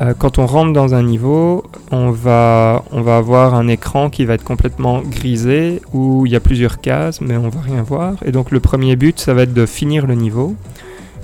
[0.00, 4.24] euh, quand on rentre dans un niveau, on va, on va avoir un écran qui
[4.24, 8.14] va être complètement grisé où il y a plusieurs cases, mais on va rien voir.
[8.24, 10.56] Et donc le premier but, ça va être de finir le niveau.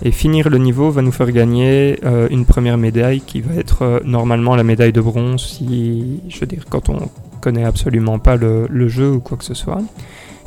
[0.03, 1.99] Et finir le niveau va nous faire gagner
[2.29, 6.65] une première médaille qui va être normalement la médaille de bronze si, je veux dire,
[6.69, 7.09] quand on
[7.45, 9.83] connaît absolument pas le, jeu ou quoi que ce soit.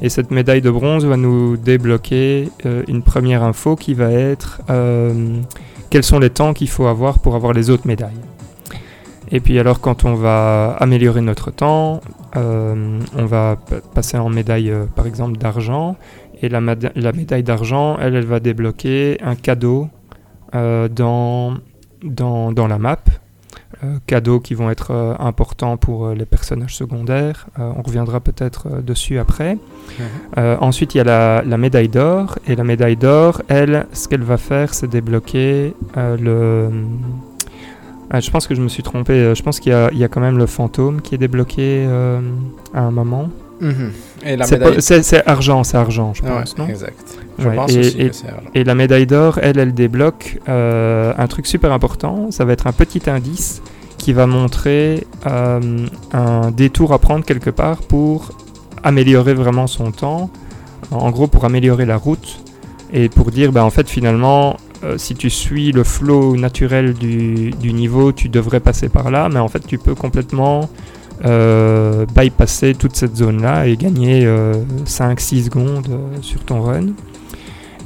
[0.02, 4.62] Et cette médaille de bronze va nous débloquer euh, une première info qui va être
[4.72, 5.14] euh,
[5.92, 8.24] quels sont les temps qu'il faut avoir pour avoir les autres médailles.
[9.30, 12.02] Et puis alors quand on va améliorer notre temps,
[12.36, 13.58] euh, on va
[13.94, 15.98] passer en médaille par exemple d'argent.
[16.42, 16.62] Et la,
[16.96, 19.90] la médaille d'argent, elle, elle va débloquer un cadeau
[20.54, 21.58] dans,
[22.04, 23.04] dans, dans la map.
[23.84, 27.46] Euh, cadeaux qui vont être euh, importants pour euh, les personnages secondaires.
[27.60, 29.60] On reviendra peut-être dessus après.
[30.40, 32.40] Euh, ensuite, il y a la, la médaille d'or.
[32.48, 36.70] Et la médaille d'or, elle, ce qu'elle va faire, c'est débloquer le.
[38.10, 39.36] Ah, je pense que je me suis trompé.
[39.36, 41.86] Je pense qu'il y, a- il y a quand même le fantôme qui est débloqué
[41.88, 42.20] euh,
[42.74, 43.30] à un moment.
[43.60, 43.92] Mhm.
[44.24, 45.24] C'est médaille.
[45.26, 46.98] argent, c'est argent, je Ouais, pense, non exact.
[47.40, 48.50] Je Ouais, pense et- aussi et- que c'est argent.
[48.56, 52.30] Et la médaille d'or, elle, elle débloque euh, un truc super important.
[52.32, 53.62] Ça va être un petit indice
[53.98, 58.32] qui va montrer euh, un détour à prendre quelque part pour
[58.84, 60.30] améliorer vraiment son temps.
[60.92, 62.40] En gros, pour améliorer la route
[62.94, 67.52] et pour dire, bah, en fait, finalement, euh, si tu suis le flow naturel du,
[67.52, 69.30] du niveau, tu devrais passer par là.
[69.32, 70.70] Mais en fait, tu peux complètement
[71.26, 74.28] euh, bypasser toute cette zone-là et gagner
[74.86, 76.88] 5-6 secondes euh, sur ton run.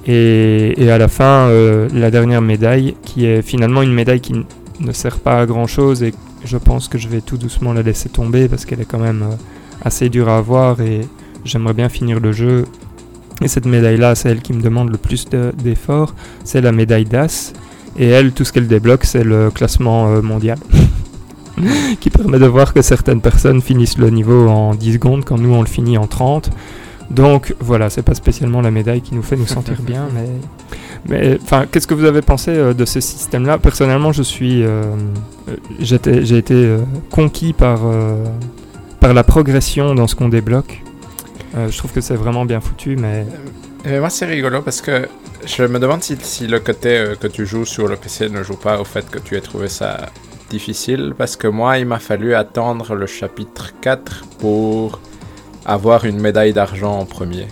[0.07, 4.33] Et, à la fin, euh, la dernière médaille, qui est finalement une médaille qui
[4.79, 6.13] ne sert pas à grand chose, et
[6.43, 9.21] je pense que je vais tout doucement la laisser tomber parce qu'elle est quand même
[9.23, 9.35] euh,
[9.83, 11.01] assez dure à avoir et
[11.45, 12.65] j'aimerais bien finir le jeu.
[13.43, 17.05] Et cette médaille-là, c'est elle qui me demande le plus de- d'efforts, c'est la médaille
[17.05, 17.53] d'As.
[17.97, 20.57] Et elle, tout ce qu'elle débloque, c'est le classement euh, mondial.
[21.99, 25.53] qui permet de voir que certaines personnes finissent le niveau en 10 secondes quand nous
[25.53, 26.49] on le finit en 30.
[27.09, 30.27] Donc voilà, c'est pas spécialement la médaille qui nous fait nous sentir bien, mais
[31.09, 33.57] mais enfin, qu'est-ce que vous avez pensé euh, de ce système-là?
[33.57, 34.83] Personnellement, je suis, euh,
[35.49, 38.23] euh, j'ai été euh, conquis par euh,
[38.99, 40.83] par la progression dans ce qu'on débloque.
[41.57, 43.25] Euh, je trouve que c'est vraiment bien foutu, mais
[43.83, 45.07] Et moi, c'est rigolo parce que
[45.45, 48.43] je me demande si, si le côté euh, que tu joues sur le PC ne
[48.43, 50.11] joue pas au fait que tu aies trouvé ça
[50.51, 51.13] difficile.
[51.17, 54.99] Parce que moi, il m'a fallu attendre le chapitre 4 pour
[55.65, 57.47] avoir une médaille d'argent en premier.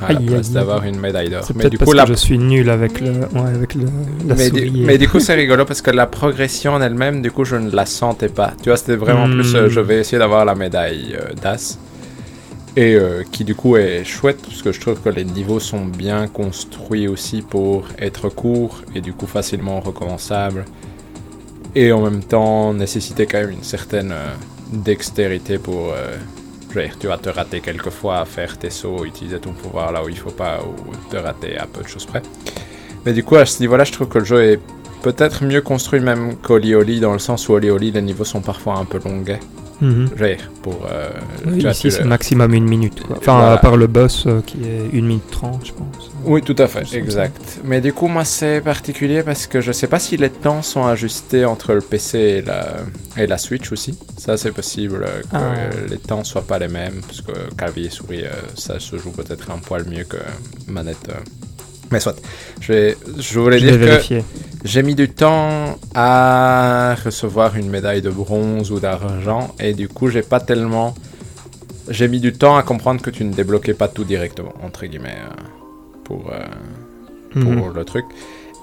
[0.00, 1.48] À la Aïe, place aïe, d'avoir une médaille d'or.
[1.54, 3.86] Mais du parce coup, que la je suis nul avec le, ouais, avec le,
[4.28, 4.70] la mais, souris.
[4.70, 7.44] du, et- mais du coup, c'est rigolo parce que la progression en elle-même, du coup,
[7.44, 8.52] je ne la sentais pas.
[8.62, 9.70] Tu vois, c'était vraiment plus, euh, Hmm.
[9.70, 11.78] je vais essayer d'avoir la médaille euh, d'As.
[12.76, 15.86] Et euh, qui, du coup, est chouette parce que je trouve que les niveaux sont
[15.86, 20.66] bien construits aussi pour être courts et du coup facilement recommençables.
[21.78, 24.34] Et en même temps, nécessiter quand même une certaine euh,
[24.72, 25.92] dextérité pour.
[25.92, 26.16] euh,
[26.98, 30.08] tu vas te rater quelques fois à faire tes sauts, utiliser ton pouvoir là où
[30.08, 32.22] il faut pas, ou te rater à peu de choses près.
[33.04, 34.60] Mais du coup, à ce niveau-là, je trouve que le jeu est
[35.02, 38.84] peut-être mieux construit même qu'Olioli, dans le sens où Olioli, les niveaux sont parfois un
[38.86, 39.40] peu longuets.
[39.80, 40.86] Dire, pour.
[40.90, 41.10] euh,
[41.46, 43.02] Oui, ici, c'est maximum une minute.
[43.02, 43.16] Quoi.
[43.18, 43.52] Enfin, Voilà.
[43.52, 46.10] à part le boss euh, qui est 1 minute 30, je pense.
[46.24, 47.60] Oui, tout à fait, exact.
[47.64, 50.86] Mais du coup, moi, c'est particulier parce que je sais pas si les temps sont
[50.86, 52.68] ajustés entre le PC et la,
[53.16, 53.98] et la Switch aussi.
[54.16, 55.54] Ça, c'est possible euh, que Ah.
[55.90, 59.10] les temps soient pas les mêmes, parce que clavier et souris, euh, ça se joue
[59.10, 60.16] peut-être un poil mieux que
[60.68, 61.10] manette.
[61.90, 62.16] Mais soit.
[62.60, 64.04] Je, je voulais Je dire que
[64.64, 70.08] j'ai mis du temps à recevoir une médaille de bronze ou d'argent, et du coup,
[70.08, 70.94] j'ai pas tellement.
[71.88, 75.18] J'ai mis du temps à comprendre que tu ne débloquais pas tout directement, entre guillemets,
[75.20, 75.42] euh,
[76.04, 76.32] pour.
[76.32, 76.44] euh,
[77.32, 77.72] pour Mhm.
[77.74, 78.06] le truc.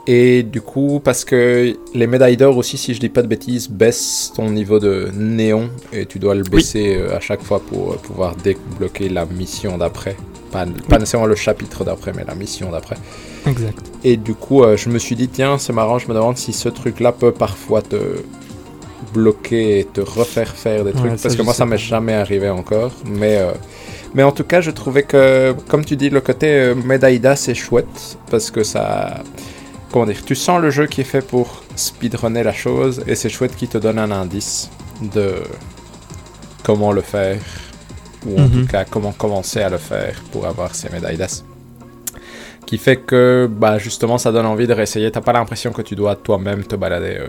[0.05, 3.69] Et du coup, parce que les médailles d'or aussi, si je dis pas de bêtises,
[3.69, 7.93] baissent ton niveau de néon et tu dois le baisser euh, à chaque fois pour
[7.93, 10.17] euh, pouvoir débloquer la mission d'après.
[10.51, 12.97] Pas, pas nécessairement le chapitre d'après, mais la mission d'après.
[13.47, 13.79] Exact.
[14.03, 16.53] Et du coup, euh, je me suis dit, tiens, c'est marrant, je me demande si
[16.53, 17.97] ce truc-là peut parfois te
[19.13, 21.21] bloquer et te refaire faire des trucs.
[21.21, 22.91] parce que moi, ça m'est jamais arrivé encore.
[23.05, 23.51] Mais, euh,
[24.13, 28.17] mais en tout cas, je trouvais que, comme tu dis, le côté euh, c'est chouette.
[28.29, 29.23] Parce que ça.
[29.93, 33.03] Comment dire Tu sens le jeu qui est fait pour speedrunner la chose.
[33.07, 34.69] Et c'est chouette qu'il te donne un indice
[35.13, 35.35] de
[36.63, 37.39] comment le faire.
[38.25, 38.61] Ou en Mhm.
[38.61, 41.43] tout cas, comment commencer à le faire pour avoir ces Medaïdas
[42.65, 45.11] qui fait que bah justement ça donne envie de réessayer.
[45.11, 47.27] T'as pas l'impression que tu dois toi-même te balader euh,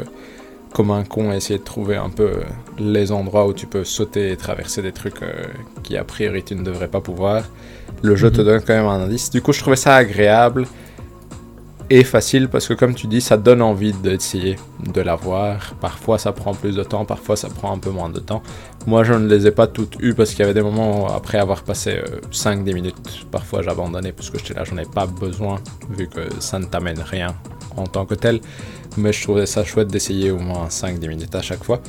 [0.72, 2.30] comme un con et essayer de trouver un peu
[2.78, 5.32] les endroits où tu peux sauter et traverser des trucs euh,
[5.82, 7.42] qui a priori tu ne devrais pas pouvoir.
[8.02, 8.46] Le jeu te Mhm.
[8.46, 9.28] donne quand même un indice.
[9.30, 10.66] Du coup je trouvais ça agréable
[11.90, 14.56] et facile parce que comme tu dis ça donne envie d'essayer
[14.92, 15.74] de l'avoir.
[15.80, 18.42] Parfois ça prend plus de temps, parfois ça prend un peu moins de temps.
[18.86, 21.06] Moi je ne les ai pas toutes eues parce qu'il y avait des moments où,
[21.08, 22.00] après avoir passé
[22.32, 25.60] 5-10 minutes, parfois j'abandonnais parce que j'étais là, j'en ai pas besoin
[25.90, 27.34] vu que ça ne t'amène rien
[27.76, 28.40] en tant que tel.
[28.96, 31.80] Mais je trouvais ça chouette d'essayer au moins 5-10 minutes à chaque fois.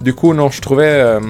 [0.00, 1.00] Du coup non, je trouvais...
[1.00, 1.20] euh,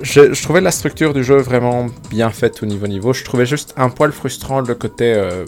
[0.00, 3.12] je trouvais la structure du jeu vraiment bien faite au niveau niveau.
[3.12, 5.12] Je trouvais juste un poil frustrant le côté...
[5.14, 5.44] euh,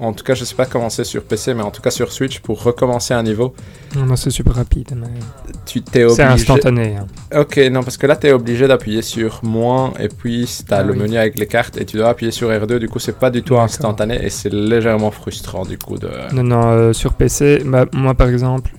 [0.00, 2.12] en tout cas, je sais pas comment c'est sur PC, mais en tout cas sur
[2.12, 3.54] Switch, pour recommencer un niveau,
[3.96, 4.92] Non, c'est super rapide.
[4.96, 5.06] mais
[5.66, 6.16] tu t'es obligé...
[6.16, 6.96] C'est instantané.
[6.96, 7.06] hein.
[7.40, 10.78] Ok, non, parce que là, tu es obligé d'appuyer sur moins, et puis tu as
[10.78, 10.98] Ah le oui.
[11.00, 13.42] menu avec les cartes, et tu dois appuyer sur R2, du coup, c'est pas du
[13.42, 16.08] tout instantané, et c'est légèrement frustrant, du coup, de...
[16.32, 18.70] Non, non, euh, sur PC, bah, moi par exemple,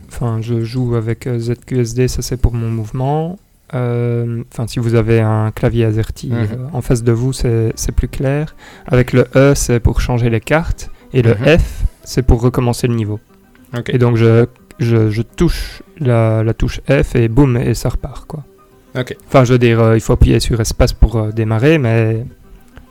[0.41, 3.37] je joue avec euh, ZQSD, ça c'est pour mon mouvement.
[3.73, 6.35] Euh, Enfin, si vous avez un clavier AZERTY Mhm.
[6.37, 8.55] euh, en face de vous, c'est plus clair.
[8.87, 11.57] Avec le E, c'est pour changer les cartes, et le Mhm.
[11.59, 13.19] F, c'est pour recommencer le niveau.
[13.93, 14.45] Et donc je,
[14.79, 18.43] je, je touche la, la touche F et boum, et ça repart quoi.
[19.27, 22.25] Enfin, je veux dire, euh, il faut appuyer sur espace pour euh, démarrer, mais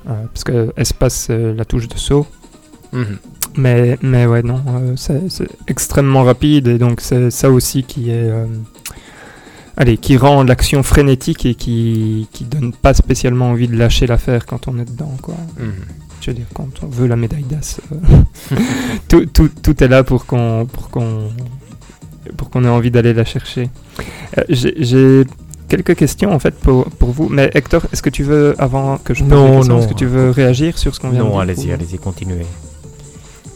[0.08, 2.26] euh, parce que espace c'est la touche de saut.
[2.92, 3.18] Mhm.
[3.56, 4.62] Mais, mais ouais, non,
[4.96, 8.30] c'est extrêmement rapide et donc c'est ça aussi qui est.
[9.76, 14.46] allez, qui rend l'action frénétique et qui, qui donne pas spécialement envie de lâcher l'affaire
[14.46, 15.34] quand on est dedans, quoi.
[15.58, 15.72] Mhm.
[16.20, 18.56] Je veux dire, quand on veut la médaille d'As, euh,
[19.08, 21.30] tout, tout, tout est là pour qu'on pour qu'on
[22.36, 23.70] pour qu'on ait envie d'aller la chercher.
[24.36, 25.24] Euh, J'ai
[25.68, 29.14] quelques questions en fait pour, pour vous, mais Hector, est-ce que tu veux, avant que
[29.14, 29.78] je pose Non, non.
[29.78, 31.98] est-ce que tu veux réagir sur ce qu'on vient de Non, dire allez-y, ou- allez-y,
[31.98, 32.46] continuez.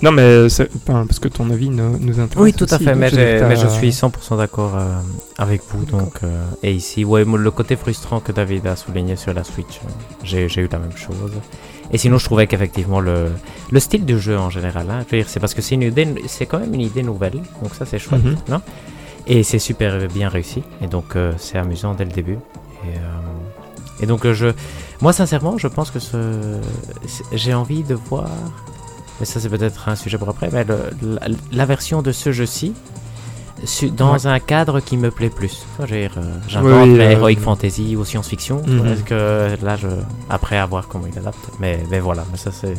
[0.02, 0.46] Non, mais
[0.86, 2.42] parce que ton avis nous, nous intéresse.
[2.44, 4.96] Oui, tout à aussi, fait, mais, je mais suis 100% d'accord euh,
[5.38, 5.84] avec vous.
[5.84, 9.80] Donc, euh, et ici, ouais, le côté frustrant que David a souligné sur la Switch,
[10.24, 11.30] j'ai j'ai eu la même chose.
[11.93, 13.30] Et sinon, je trouvais qu'effectivement, le,
[13.70, 15.82] le style du jeu en général, hein, je veux dire, c'est parce que c'est une
[15.82, 18.36] idée, c'est quand même une idée nouvelle, donc ça c'est chouette, Mhm.
[18.49, 18.61] non?
[19.26, 22.38] Et c'est super bien réussi, et donc euh, c'est amusant dès le début.
[22.84, 24.49] Et, euh, et donc, euh, je,
[25.03, 26.59] moi sincèrement, je pense que ce,
[27.32, 28.26] j'ai envie de voir,
[29.20, 32.32] mais ça c'est peut-être un sujet pour après, mais le- la, la version de ce
[32.32, 32.72] jeu-ci,
[33.92, 35.64] dans un cadre qui me plaît plus.
[35.86, 38.62] Dire, euh, J'invente Oui, la euh, heroic fantasy ou science-fiction.
[38.66, 38.82] Mhm.
[38.82, 39.88] Parce que là, je,
[40.28, 41.48] après à voir comment il adapte.
[41.60, 42.74] Mais, mais voilà, mais ça c'est.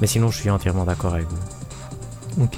[0.00, 2.44] Mais sinon, je suis entièrement d'accord avec vous.
[2.44, 2.56] Ok.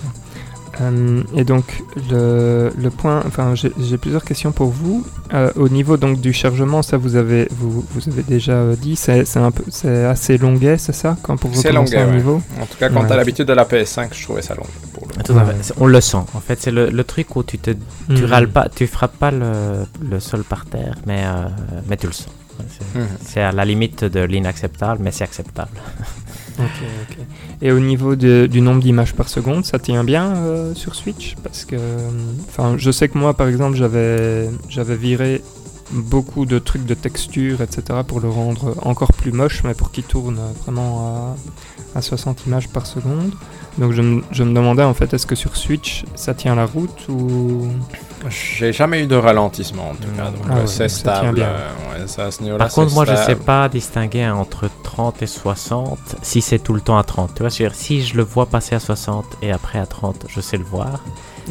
[0.80, 5.06] Euh, et donc le, le point, enfin j'ai plusieurs questions pour vous.
[5.32, 8.96] Euh, au niveau donc du chargement, ça vous avez vous, vous avez déjà euh, dit,
[8.96, 12.10] c'est c'est un peu c'est assez longuet, c'est ça quand pour C'est recommencer longuet, un
[12.10, 12.16] ouais.
[12.16, 12.42] niveau?
[12.60, 13.08] En tout cas, quand Ouais.
[13.08, 14.66] t'as l'habitude de la PS5, je trouvais ça long.
[14.92, 15.22] Pour le...
[15.22, 15.50] Tout à fait.
[15.52, 15.56] Ouais.
[15.62, 16.16] C'est- On le sent.
[16.34, 18.24] En fait, c'est le, le truc où tu te, tu Mhm.
[18.24, 21.48] râles pas, tu frappes pas le, le sol par terre, mais, euh,
[21.88, 22.28] mais tu le sens.
[22.68, 23.06] C'est- Mhm.
[23.24, 25.70] C'est à la limite de l'inacceptable, mais c'est acceptable.
[26.58, 27.16] Ok, ok.
[27.62, 31.34] Et au niveau du nombre d'images par seconde, ça tient bien euh, sur Switch?
[31.42, 35.42] Parce que, euh, je sais que moi, par exemple, j'avais viré
[35.90, 40.04] beaucoup de trucs de texture, etc., pour le rendre encore plus moche, mais pour qu'il
[40.04, 41.34] tourne vraiment
[41.94, 43.32] à, à 60 images par seconde.
[43.78, 46.64] Donc je, me- je me demandais en fait, est-ce que sur Switch, ça tient la
[46.66, 47.68] route ou?
[48.28, 51.34] J'ai jamais eu de ralentissement en tout cas, donc Ah ouais, c'est ça tient stable.
[51.36, 51.48] bien.
[51.48, 53.40] ouais, ça, à ce niveau-là, Par contre, moi, je sais stable.
[53.42, 57.34] pas distinguer entre 30 et 60 si c'est tout le temps à 30.
[57.34, 60.56] Tu vois, si je le vois passer à 60 et après à 30, je sais
[60.56, 61.00] le voir.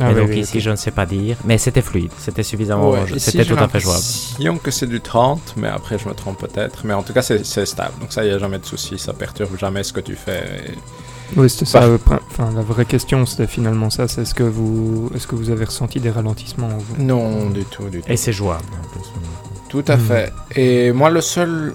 [0.02, 1.38] Ah et oui, donc oui, ici, je ne sais pas dire.
[1.46, 2.90] Mais c'était fluide, c'était suffisamment.
[2.92, 4.00] Ouais, c'était tout à fait jouable.
[4.00, 6.82] l'impression que c'est du 30, mais après je me trompe peut-être.
[6.86, 7.94] Mais en tout cas, c'est c'est stable.
[8.00, 8.98] Donc ça, il n'y a jamais de souci.
[8.98, 10.44] Ça perturbe jamais ce que tu fais.
[10.68, 10.78] Et-
[11.38, 11.82] Oui, c'était ça.
[12.04, 14.08] Prin- Enfin, la vraie question, c'était finalement ça.
[14.08, 16.96] C'est est-ce que vous, est-ce que vous avez ressenti des ralentissements vous?
[17.04, 18.12] Non, du tout, du tout.
[18.12, 18.64] Et c'est jouable.
[18.84, 19.08] en plus.
[19.70, 20.02] Tout à Mhm.
[20.06, 20.34] fait.
[20.56, 21.74] Et moi, le seul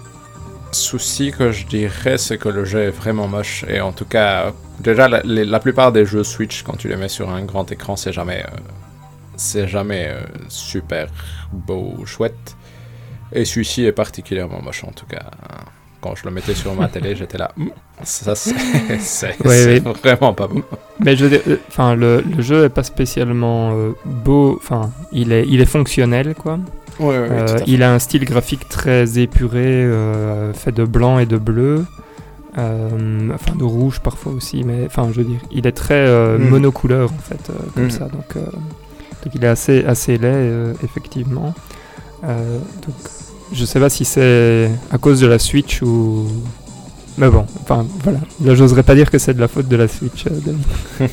[0.72, 3.64] souci que je dirais, c'est que le jeu est vraiment moche.
[3.68, 7.31] Et en tout cas, déjà, la, plupart des jeux Switch, quand tu les mets sur
[7.31, 8.57] un grand écran, c'est jamais, euh,
[9.37, 11.09] c'est jamais euh, super
[11.53, 12.57] beau ou chouette.
[13.33, 15.31] Et celui-ci est particulièrement moche, en tout cas.
[16.01, 17.70] quand je le mettais sur ma télé, j'étais là, Hum,
[18.03, 19.35] ça c'est
[19.83, 20.62] vraiment pas bon.
[21.01, 24.59] Mais je veux dire, euh, enfin, le, le jeu est pas spécialement euh, beau.
[24.61, 26.59] Enfin, il est, il est fonctionnel, quoi.
[26.99, 27.62] Fait.
[27.68, 29.89] il a un style graphique très épuré,
[30.53, 31.85] fait de blanc et de bleu.
[32.57, 36.38] Euh, enfin, de rouge parfois aussi, mais enfin, je veux dire, il est très euh,
[36.38, 36.49] Mhm.
[36.49, 37.90] monocouleur en fait, euh, comme Mhm.
[37.90, 38.05] ça.
[38.07, 41.53] Donc, donc, il est assez, assez laid, effectivement.
[42.22, 42.94] Donc,
[43.53, 46.26] je sais pas si c'est à cause de la Switch ou.
[47.18, 48.20] Mais bon, enfin, voilà.
[48.44, 50.62] Là, j'oserais pas dire que c'est de la faute de la Switch, Denis.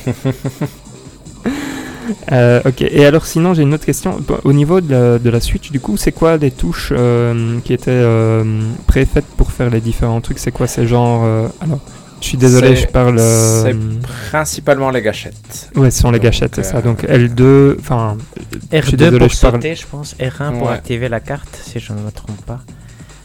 [2.32, 4.18] Euh, ok, et alors sinon j'ai une autre question.
[4.44, 7.72] Au niveau de la, de la Switch, du coup, c'est quoi les touches euh, qui
[7.72, 8.44] étaient euh,
[8.86, 10.38] préfaites pour faire les différents trucs?
[10.38, 11.80] C'est quoi ces genres euh, Alors,
[12.20, 13.18] je suis désolé, je parle.
[13.18, 13.76] euh, c'est
[14.30, 15.70] Principalement les gâchettes.
[15.76, 16.80] Ouais, ce sont les gâchettes, c'est ça.
[16.80, 18.16] Donc L2, enfin.
[18.72, 20.14] je suis R2 désolé, pour je parle- sauter, je pense.
[20.18, 20.74] R1 pour Ouais.
[20.74, 22.60] activer la carte, si je ne me trompe pas.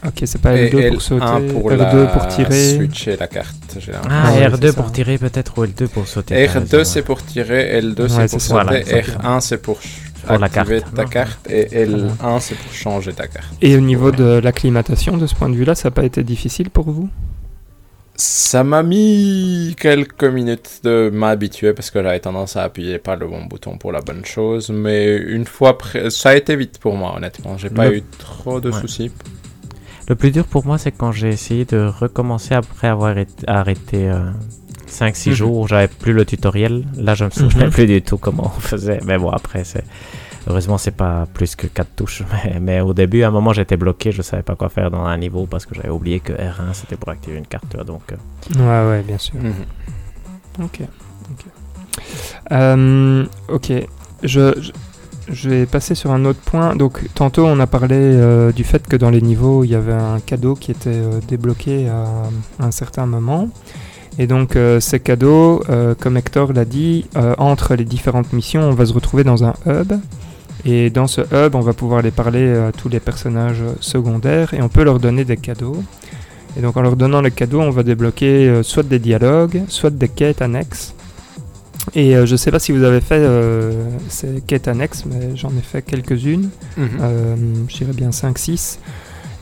[0.06, 2.76] Ok, c'est pas Et L2 L1 pour sauter, pour R2 la pour tirer.
[2.76, 3.56] switcher la carte.
[3.94, 4.74] Ah, Ah ouais, c'est R2 ça.
[4.82, 6.34] pour tirer peut-être ou L2 pour sauter.
[6.48, 9.38] t'as R2 raison, c'est pour tirer, L2 Ouais, c'est pour sauter, Voilà, exactement.
[9.38, 9.80] R1 c'est pour,
[10.26, 10.96] Pour la activer carte.
[10.96, 13.54] ta carte et L1 c'est pour changer ta carte.
[13.62, 16.72] Et au niveau de l'acclimatation, de ce point de vue-là, ça n'a pas été difficile
[16.72, 17.08] pour vous?
[18.16, 23.26] Ça m'a mis quelques minutes de m'habituer parce que j'avais tendance à appuyer pas le
[23.28, 26.96] bon bouton pour la bonne chose, mais une fois prêt, ça a été vite pour
[26.96, 27.58] moi honnêtement.
[27.58, 28.80] J'ai pas Le- eu trop de Ouais.
[28.82, 29.12] soucis.
[30.10, 33.16] Le plus dur pour moi, c'est quand j'ai essayé de recommencer après avoir
[33.48, 34.12] arrêté
[34.88, 35.36] 5-6 Mhm.
[35.36, 36.86] jours, j'avais plus le tutoriel.
[36.98, 37.72] Là, je me souvenais Mhm.
[37.72, 39.00] plus du tout comment on faisait.
[39.06, 39.84] Mais bon, après, c'est.
[40.48, 42.24] Heureusement, c'est pas plus que 4 touches.
[42.34, 44.12] Mais, mais au début, à un moment, j'étais bloqué.
[44.12, 46.96] Je savais pas quoi faire dans un niveau parce que j'avais oublié que R1 c'était
[46.96, 47.78] pour activer une carte.
[47.86, 48.16] Donc, euh,
[48.58, 49.36] Ouais, ouais, bien sûr.
[49.36, 49.54] Mhm.
[50.64, 50.80] Ok.
[51.32, 51.46] Ok.
[52.52, 53.72] Euh, ok.
[54.24, 54.72] Je, je,
[55.32, 56.76] je vais passer sur un autre point.
[56.76, 59.94] Donc, tantôt, on a parlé euh, du fait que dans les niveaux, il y avait
[59.94, 62.06] un cadeau qui était euh, débloqué à,
[62.60, 63.50] un certain moment.
[64.20, 65.64] Et donc, euh, ces cadeaux,
[66.00, 67.06] comme Hector l'a dit,
[67.38, 69.94] entre les différentes missions, on va se retrouver dans un hub.
[70.66, 74.62] Et dans ce hub, on va pouvoir les parler à tous les personnages secondaires et
[74.62, 75.82] on peut leur donner des cadeaux.
[76.58, 80.10] Et donc en leur donnant les cadeaux, on va débloquer soit des dialogues, soit des
[80.10, 80.94] quêtes annexes.
[81.96, 83.72] Et euh, je sais pas si vous avez fait euh,
[84.08, 86.50] ces quêtes annexes, mais j'en ai fait quelques-unes.
[86.78, 86.90] Mhm.
[87.02, 87.36] Euh,
[87.68, 88.78] je dirais bien 5-6.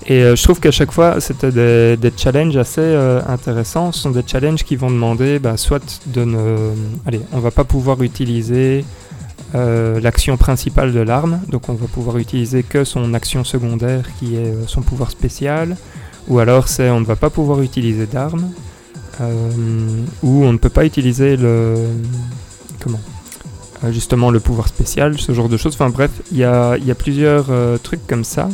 [0.08, 2.96] Et je trouve qu'à chaque fois, c'était des, des challenges assez
[3.28, 3.92] intéressants.
[3.92, 6.72] Ce sont des challenges qui vont demander bah, soit de ne...
[7.06, 8.86] Allez, on va pas pouvoir utiliser
[9.54, 14.54] l'action principale de l'arme, donc on va pouvoir utiliser que son action secondaire qui est
[14.68, 15.76] son pouvoir spécial,
[16.28, 18.50] ou alors c'est on ne va pas pouvoir utiliser d'arme,
[19.22, 19.50] euh,
[20.24, 21.76] ou on ne peut pas utiliser le...
[22.80, 23.00] Comment
[23.84, 25.74] Euh, Justement le pouvoir spécial, ce genre de choses.
[25.74, 28.50] Enfin bref, il y a, il y a plusieurs euh, trucs comme ça.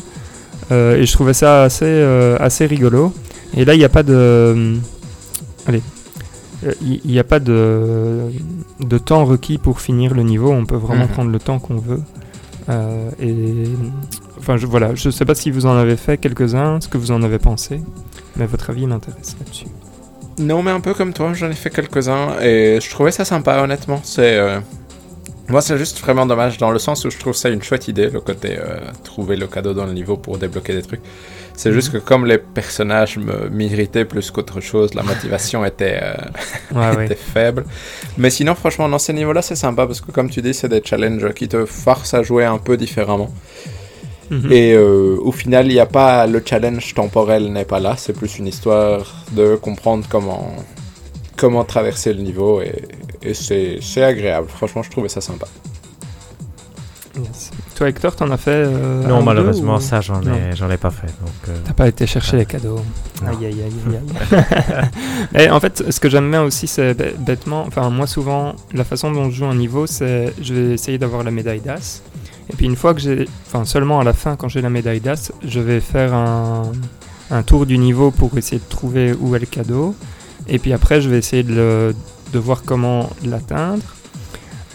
[0.72, 3.13] Euh, et je trouvais ça assez, euh, assez rigolo.
[3.55, 4.76] Et là, il n'y a pas de...
[5.68, 5.82] Allez.
[6.82, 8.22] Il n'y a pas de,
[8.80, 10.51] de temps requis pour finir le niveau.
[10.51, 11.11] On peut vraiment Mhm.
[11.11, 12.01] prendre le temps qu'on veut.
[13.20, 13.66] Et
[14.39, 17.11] enfin, je, voilà, je sais pas si vous en avez fait quelques-uns, ce que vous
[17.11, 17.82] en avez pensé,
[18.38, 19.68] mais votre avis m'intéresse là-dessus.
[20.38, 23.61] Non, mais un peu comme toi, j'en ai fait quelques-uns et je trouvais ça sympa,
[23.63, 24.01] honnêtement.
[24.03, 24.38] C'est.
[24.38, 24.59] euh,
[25.49, 28.09] Moi, c'est juste vraiment dommage dans le sens où je trouve ça une chouette idée,
[28.09, 31.01] le côté euh, trouver le cadeau dans le niveau pour débloquer des trucs.
[31.55, 33.17] C'est juste que comme les personnages
[33.51, 36.15] m'irritaient plus qu'autre chose, la motivation était, euh,
[36.71, 37.65] Ouais, faible.
[38.17, 40.81] Mais sinon, franchement, dans ces niveaux-là, c'est sympa parce que, comme tu dis, c'est des
[40.83, 43.31] challenges qui te forcent à jouer un peu différemment.
[44.32, 44.51] Mhm.
[44.51, 47.95] Et euh, au final, il n'y a pas le challenge temporel n'est pas là.
[47.97, 50.55] C'est plus une histoire de comprendre comment
[51.38, 52.84] comment traverser le niveau et,
[53.21, 54.47] et c'est c'est agréable.
[54.49, 55.47] Franchement, je trouvais ça sympa.
[57.17, 57.51] Yes.
[57.76, 60.76] Toi, Hector, t'en as fait euh, non, deux, malheureusement, ou- ça, j'en ai, j'en ai
[60.76, 61.07] pas fait.
[61.07, 62.80] Donc, euh, T'as pas été chercher les cadeaux.
[63.21, 63.30] Non.
[63.30, 64.41] Aïe aïe aïe
[65.34, 65.45] aïe.
[65.45, 68.84] Et en fait, ce que j'aime bien aussi, c'est bê- bêtement, enfin moi souvent, la
[68.84, 72.01] façon dont je joue un niveau, c'est je vais essayer d'avoir la médaille d'as.
[72.50, 75.00] Et puis une fois que j'ai, enfin seulement à la fin, quand j'ai la médaille
[75.02, 76.72] d'as, je vais faire un,
[77.32, 79.96] un tour du niveau pour essayer de trouver où est le cadeau.
[80.48, 81.96] Et puis après, je vais essayer de, le-
[82.34, 83.84] de voir comment l'atteindre.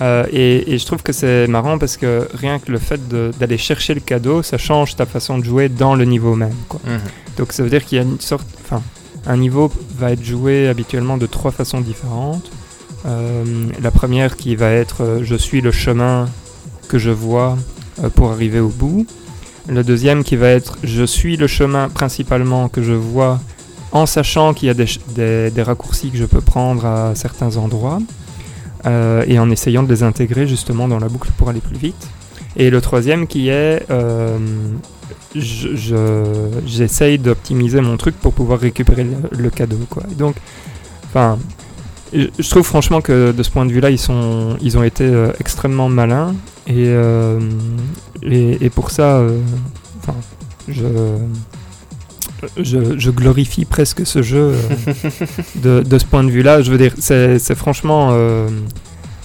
[0.00, 3.00] Euh, et, et je trouve que c'est marrant parce que rien que le fait
[3.38, 6.54] d'aller chercher le cadeau, ça change ta façon de jouer dans le niveau même.
[6.68, 6.80] Quoi.
[7.36, 8.82] Donc ça veut dire qu'il y a une sorte, enfin,
[9.26, 12.50] un niveau va être joué habituellement de trois façons différentes.
[13.06, 13.44] Euh,
[13.82, 16.28] la première qui va être euh, je suis le chemin
[16.90, 17.56] que je vois
[18.02, 19.06] euh, pour arriver au bout.
[19.68, 23.40] Le deuxième qui va être je suis le chemin principalement que je vois
[23.92, 28.00] en sachant qu'il y a des, des- raccourcis que je peux prendre à certains endroits
[28.86, 32.08] euh, et en essayant de les intégrer justement dans la boucle pour aller plus vite.
[32.56, 34.36] Et le troisième qui est euh,
[36.66, 39.78] j'essaye d'optimiser mon truc pour pouvoir récupérer le, cadeau.
[39.88, 40.02] Quoi.
[40.18, 40.34] donc,
[41.06, 41.38] enfin,
[42.12, 45.88] je trouve franchement que de ce point de vue-là, ils, sont, ils ont été extrêmement
[45.88, 46.34] malins.
[46.66, 47.40] Et, euh,
[48.22, 49.38] et, pour ça, euh,
[50.68, 50.86] je,
[52.58, 54.54] je, je, glorifie presque ce jeu
[55.56, 56.62] de, de, ce point de vue-là.
[56.62, 58.14] Je veux dire, c'est franchement.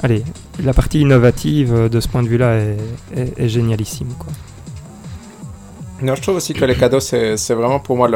[0.02, 0.24] allez,
[0.64, 2.78] la partie innovative de ce point de vue-là est,
[3.38, 4.10] est, génialissime.
[4.18, 4.32] Quoi.
[6.02, 8.10] Non, je trouve aussi que les cadeaux, c'est vraiment pour moi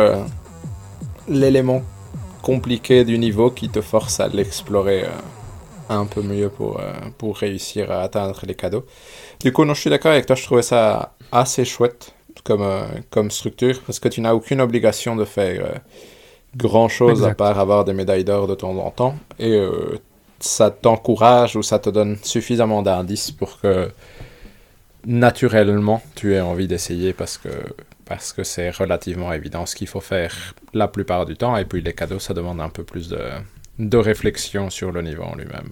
[1.27, 1.83] l'élément
[2.41, 5.09] compliqué du niveau qui te force à l'explorer euh,
[5.89, 8.85] un peu mieux pour, euh, pour réussir à atteindre les cadeaux.
[9.41, 12.13] Du coup, non, je suis d'accord avec toi, je trouvais ça assez chouette
[12.43, 15.81] comme, euh, comme structure parce que tu n'as aucune obligation de faire
[16.55, 19.61] grand chose à part avoir des médailles d'or de temps en temps et
[20.39, 23.91] ça t'encourage ou ça te donne suffisamment d'indices pour que
[25.05, 27.49] naturellement tu aies envie d'essayer parce que
[28.09, 31.55] parce que c'est relativement évident ce qu'il faut faire la plupart du temps.
[31.55, 33.21] Et puis les cadeaux, ça demande un peu plus de,
[33.79, 35.69] de réflexion sur le niveau en lui-même.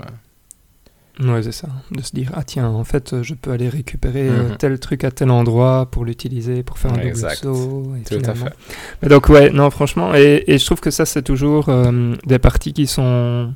[1.19, 1.67] Ouais, c'est ça.
[1.91, 4.57] De se dire, ah tiens, en fait, je peux aller récupérer euh, mhm.
[4.57, 7.93] tel truc à tel endroit pour l'utiliser, pour faire un double saut.
[8.07, 8.53] Tout à fait.
[9.01, 12.39] Mais donc, ouais, non, franchement, et, et je trouve que ça, c'est toujours euh, des
[12.39, 13.53] parties qui sont...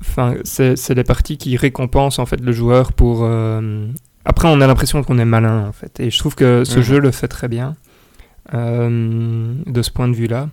[0.00, 3.20] Enfin, c'est des parties qui récompensent, en fait, le joueur pour...
[3.22, 3.86] Euh,
[4.24, 6.00] après, on a l'impression qu'on est malin, en fait.
[6.00, 6.84] Et je trouve que ce mhm.
[6.84, 7.76] jeu le fait très bien,
[8.54, 10.48] euh, de ce point de vue-là.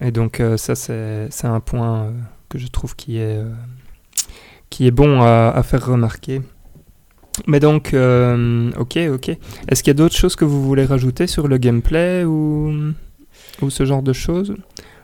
[0.00, 2.10] Et donc, euh, ça, c'est un point euh,
[2.48, 3.40] que je trouve qui est,
[4.70, 6.42] qui est bon à, faire remarquer.
[7.46, 9.28] Mais donc, ok, ok.
[9.68, 12.72] Est-ce qu'il y a d'autres choses que vous voulez rajouter sur le gameplay ou,
[13.62, 14.54] ou ce genre de choses?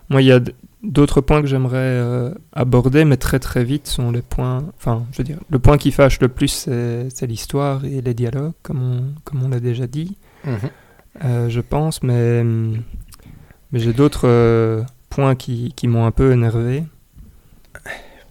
[0.09, 0.41] Moi, il y a
[0.83, 4.65] D'autres points que j'aimerais euh, aborder, mais très très vite, sont les points.
[4.79, 8.55] Enfin, je veux dire, le point qui fâche le plus, c'est l'histoire et les dialogues,
[8.63, 10.17] comme on, comme on l'a déjà dit,
[10.47, 10.57] mhm.
[11.25, 12.43] euh, je pense, mais,
[13.73, 16.85] mais j'ai d'autres euh, points qui, qui m'ont un peu énervé.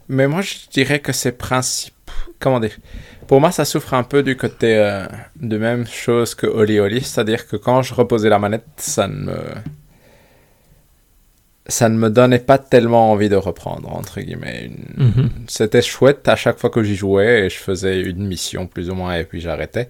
[0.08, 1.94] Mais moi, je dirais que ces principes.
[2.40, 2.78] Comment dire?
[3.28, 4.76] Pour moi, ça souffre un peu du côté
[5.36, 9.14] de même chose que Oli Oli, c'est-à-dire que quand je reposais la manette, ça ne
[9.14, 9.36] me
[11.70, 14.72] ça ne me donnait pas tellement envie de reprendre, entre guillemets.
[14.98, 15.30] Mhm.
[15.48, 18.96] C'était chouette à chaque fois que j'y jouais et je faisais une mission plus ou
[18.96, 19.90] moins et puis j'arrêtais.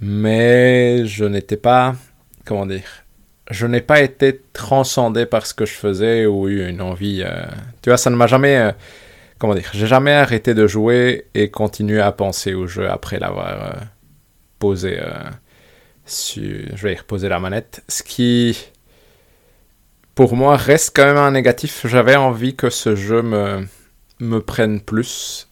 [0.00, 1.94] Mais je n'étais pas,
[2.44, 3.04] comment dire,
[3.50, 7.22] je n'ai pas été transcendé par ce que je faisais ou eu une envie.
[7.24, 7.46] Euh,
[7.82, 8.72] tu vois, ça ne m'a jamais, euh,
[9.38, 13.48] comment dire, j'ai jamais arrêté de jouer et continué à penser au jeu après l'avoir
[13.48, 13.80] euh,
[14.58, 14.98] posé.
[16.06, 17.84] Je vais y reposer la manette.
[17.88, 18.58] Ce qui
[20.14, 21.86] pour moi, reste quand même un négatif.
[21.86, 23.66] J'avais envie que ce jeu me,
[24.18, 25.46] me prenne plus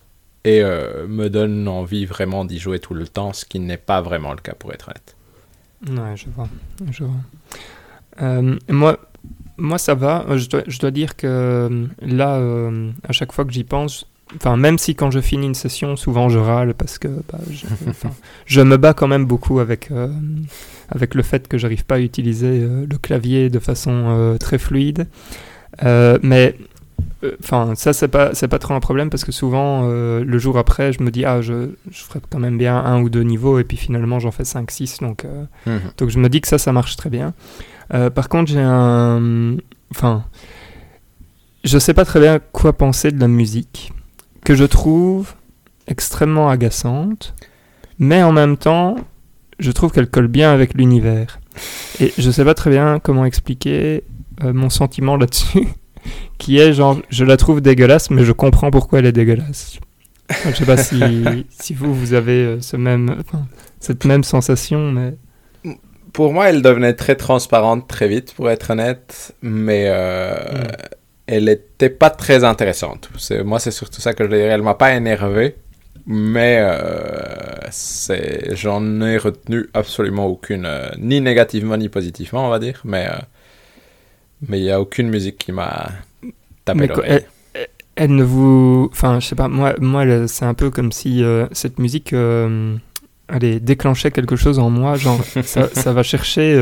[0.44, 4.32] et me donne envie vraiment d'y jouer tout le temps, ce qui n'est pas vraiment
[4.32, 5.16] le cas pour être honnête.
[5.86, 6.48] Ouais, je vois.
[6.90, 7.20] Je vois.
[8.22, 8.98] Euh, moi,
[9.56, 10.24] moi, ça va.
[10.36, 12.40] Je dois, je dois dire que euh, là,
[13.08, 14.06] à chaque fois que j'y pense,
[14.36, 17.66] enfin, même si quand je finis une session, souvent je râle parce que bah, je,
[18.46, 19.90] je, me bats quand même beaucoup avec
[20.90, 24.58] avec le fait que j'arrive pas à utiliser euh, le clavier de façon euh, très
[24.58, 25.06] fluide.
[25.82, 26.56] Euh, mais
[27.40, 30.92] enfin ça c'est pas c'est pas trop un problème parce que souvent le jour après
[30.92, 33.64] je me dis ah je, je ferai quand même bien un ou deux niveaux et
[33.64, 35.24] puis finalement j'en fais 5 6 donc
[35.66, 35.80] mhm.
[35.96, 37.32] donc je me dis que ça ça marche très bien
[37.88, 39.56] par contre j'ai un
[39.90, 40.24] enfin
[41.64, 43.92] je sais pas très bien quoi penser de la musique
[44.44, 45.34] que je trouve
[45.86, 47.34] extrêmement agaçante
[47.98, 48.96] mais en même temps
[49.58, 51.40] je trouve qu'elle colle bien avec l'univers.
[52.00, 54.04] Et je sais pas très bien comment expliquer
[54.42, 55.68] euh, mon sentiment là-dessus,
[56.38, 59.78] qui est genre, je la trouve dégueulasse, mais je comprends pourquoi elle est dégueulasse.
[60.46, 61.00] Je sais pas si,
[61.50, 63.22] si vous, vous avez euh, ce même,
[63.80, 65.14] cette même sensation, mais...
[66.14, 70.66] Pour moi, elle devenait très transparente très vite, pour être honnête, mais euh, hmm.
[71.26, 73.10] elle était pas très intéressante.
[73.44, 74.42] Moi, c'est surtout ça que je dirais.
[74.42, 75.56] Elle m'a pas énervé,
[76.06, 77.68] mais euh,
[78.52, 82.80] j'en ai retenu absolument aucune, euh, ni négativement ni positivement, on va dire.
[82.84, 83.08] Mais
[84.48, 85.88] mais il n'y a aucune musique qui m'a
[86.64, 87.26] tapé l'oreille.
[87.54, 87.66] Elle,
[87.96, 88.88] elle, ne vous.
[88.92, 92.14] Enfin, je sais pas, moi, moi c'est un peu comme si cette musique
[93.28, 94.96] allez, déclenchait quelque chose en moi.
[94.96, 96.56] Genre, ça, ça, va chercher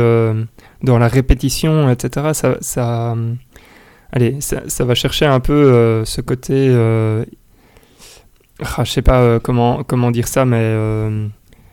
[0.83, 2.31] dans la répétition, etc.
[2.33, 2.57] Ça.
[2.61, 3.17] ça
[4.13, 6.69] allez, ça, ça, va chercher un peu ce côté
[8.61, 11.27] ah, je sais pas euh, comment, comment dire ça, mais euh,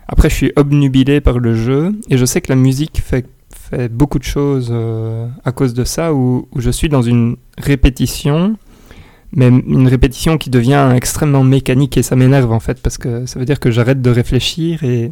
[0.07, 3.89] après je suis obnubilé par le jeu et je sais que la musique fait, fait
[3.89, 8.57] beaucoup de choses euh, à cause de ça, où, où, je suis dans une répétition,
[9.33, 13.37] mais une répétition qui devient extrêmement mécanique et ça m'énerve en fait parce que ça
[13.39, 15.11] veut dire que j'arrête de réfléchir et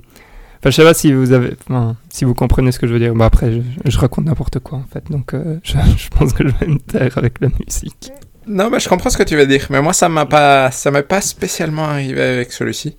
[0.60, 2.98] Enfin, je sais pas si vous avez, enfin, si vous comprenez ce que je veux
[3.00, 3.14] dire.
[3.14, 3.60] Bah après, je,
[3.92, 6.80] je raconte n'importe quoi en fait, donc euh, je, je pense que je vais me
[6.80, 8.12] taire avec la musique.
[8.48, 9.68] Non, mais je comprends ce que tu veux dire.
[9.70, 12.96] Mais moi, ça m'a pas, ça m'est pas spécialement arrivé avec celui-ci.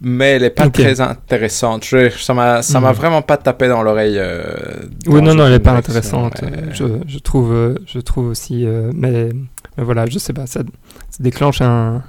[0.00, 1.84] Mais elle est pas très intéressante.
[1.84, 2.96] Je, ça m'a, ça m'a Mhm.
[2.96, 4.16] vraiment pas tapé dans l'oreille.
[4.18, 4.42] euh,
[5.06, 6.42] Oui, non, non, elle est pas intéressante.
[6.42, 9.30] euh, Je, je trouve, euh, je trouve aussi, euh, mais
[9.78, 10.60] voilà, je sais pas, ça,
[11.10, 12.02] ça déclenche un,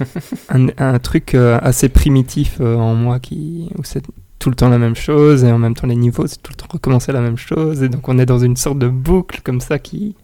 [0.48, 4.02] un, un truc euh, assez primitif euh, en moi qui, où c'est
[4.38, 6.56] tout le temps la même chose et en même temps les niveaux, c'est tout le
[6.56, 9.60] temps recommencer la même chose et donc on est dans une sorte de boucle comme
[9.60, 10.14] ça qui,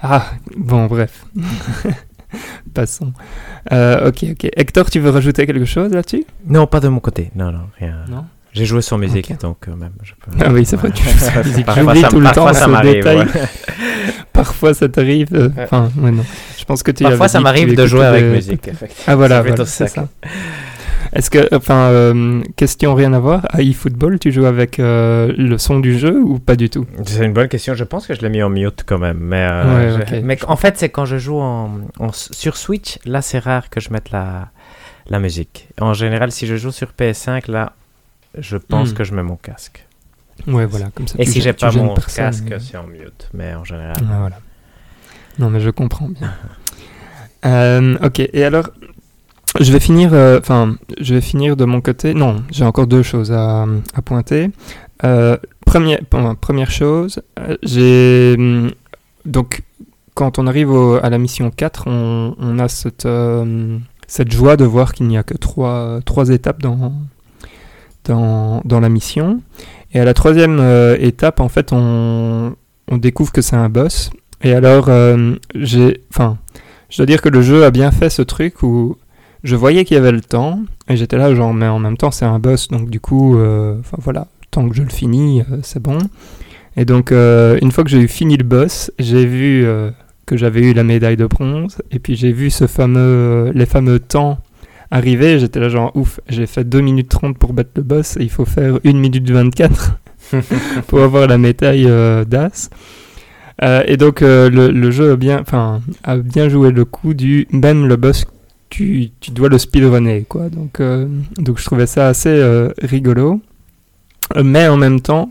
[0.00, 0.26] ah,
[0.56, 1.24] bon, bref.
[2.74, 3.12] Passons.
[3.72, 4.50] Euh, ok, ok.
[4.56, 6.26] Hector, tu veux rajouter quelque chose là-dessus?
[6.46, 7.30] Non, pas de mon côté.
[7.34, 8.04] Non, non, rien.
[8.08, 8.26] Non?
[8.54, 10.30] J'ai joué sur musique, donc euh, même je peux.
[10.44, 11.66] Ah oui, c'est vrai, tu joues sur musique.
[11.76, 12.92] J'oublie tout le temps ça ce m'arrive.
[12.94, 13.18] détail.
[13.18, 13.24] ouais.
[14.32, 15.28] Parfois ça t'arrive.
[15.34, 15.64] euh, Ouais.
[15.64, 16.24] Enfin, ouais, non.
[16.58, 18.70] Je pense que tu Parfois, ça m'arrive de jouer avec musique.
[19.06, 20.08] Ah voilà, voilà, c'est ça.
[21.12, 25.58] Est-ce que, enfin, euh, question rien à voir, à eFootball, tu joues avec euh, le
[25.58, 26.86] son du jeu ou pas du tout?
[27.04, 27.74] C'est une bonne question.
[27.74, 29.18] Je pense que je l'ai mis en mute quand même.
[29.20, 31.70] Mais, euh, Ouais, mais en fait, c'est quand je joue en,
[32.00, 34.48] en- sur Switch, là, c'est rare que je mette la,
[35.08, 35.68] la musique.
[35.80, 37.74] En général, si je joue sur PS5, là,
[38.38, 38.94] je pense Hmm.
[38.94, 39.86] que je mets mon casque.
[40.46, 41.14] Ouais, voilà, comme ça.
[41.18, 43.28] Et si j'ai pas mon personne, casque, mais- c'est en mute.
[43.32, 43.94] Mais en général.
[44.00, 44.38] Ah, voilà.
[45.38, 46.32] Non, mais je comprends bien.
[47.46, 48.70] Euh, ok, et alors,
[49.60, 52.14] je vais finir, euh, enfin, je vais finir de mon côté.
[52.14, 54.50] Non, j'ai encore deux choses à, à pointer.
[55.04, 55.36] Euh,
[55.66, 58.70] première, bon, première chose, euh, j'ai hum,
[59.26, 59.62] donc
[60.14, 64.56] quand on arrive au- à la mission 4, on, on a cette, euh, cette joie
[64.56, 66.94] de voir qu'il n'y a que trois, trois étapes dans,
[68.04, 69.40] dans, la mission.
[69.92, 72.54] Et à la troisième euh, étape, en fait, on,
[72.92, 74.10] découvre que c'est un boss.
[74.42, 76.38] Et alors, euh, j'ai, enfin,
[76.90, 78.96] je dois dire que le jeu a bien fait ce truc où
[79.42, 82.10] je voyais qu'il y avait le temps et j'étais là genre, mais en même temps
[82.10, 85.98] c'est un boss, donc du coup, euh, voilà, tant que je le finis, c'est bon.
[86.76, 89.66] Et donc, une fois que j'ai fini le boss, j'ai vu
[90.26, 93.98] que j'avais eu la médaille de bronze et puis j'ai vu ce fameux, les fameux
[93.98, 94.38] temps
[94.90, 95.32] arriver.
[95.32, 98.22] et J'étais là genre, ouf, j'ai fait 2 minutes 30 pour battre le boss et
[98.22, 99.98] il faut faire 1 minute 24
[100.86, 102.70] pour avoir la médaille euh, d'As.
[103.62, 105.44] Euh, et donc euh, le, le jeu a bien,
[106.02, 108.24] a bien joué le coup du même le boss,
[108.68, 110.48] tu, tu dois le speedrunner quoi.
[110.48, 110.82] Donc,
[111.38, 112.42] donc je trouvais ça assez
[112.82, 113.40] rigolo.
[114.42, 115.30] Mais en même temps,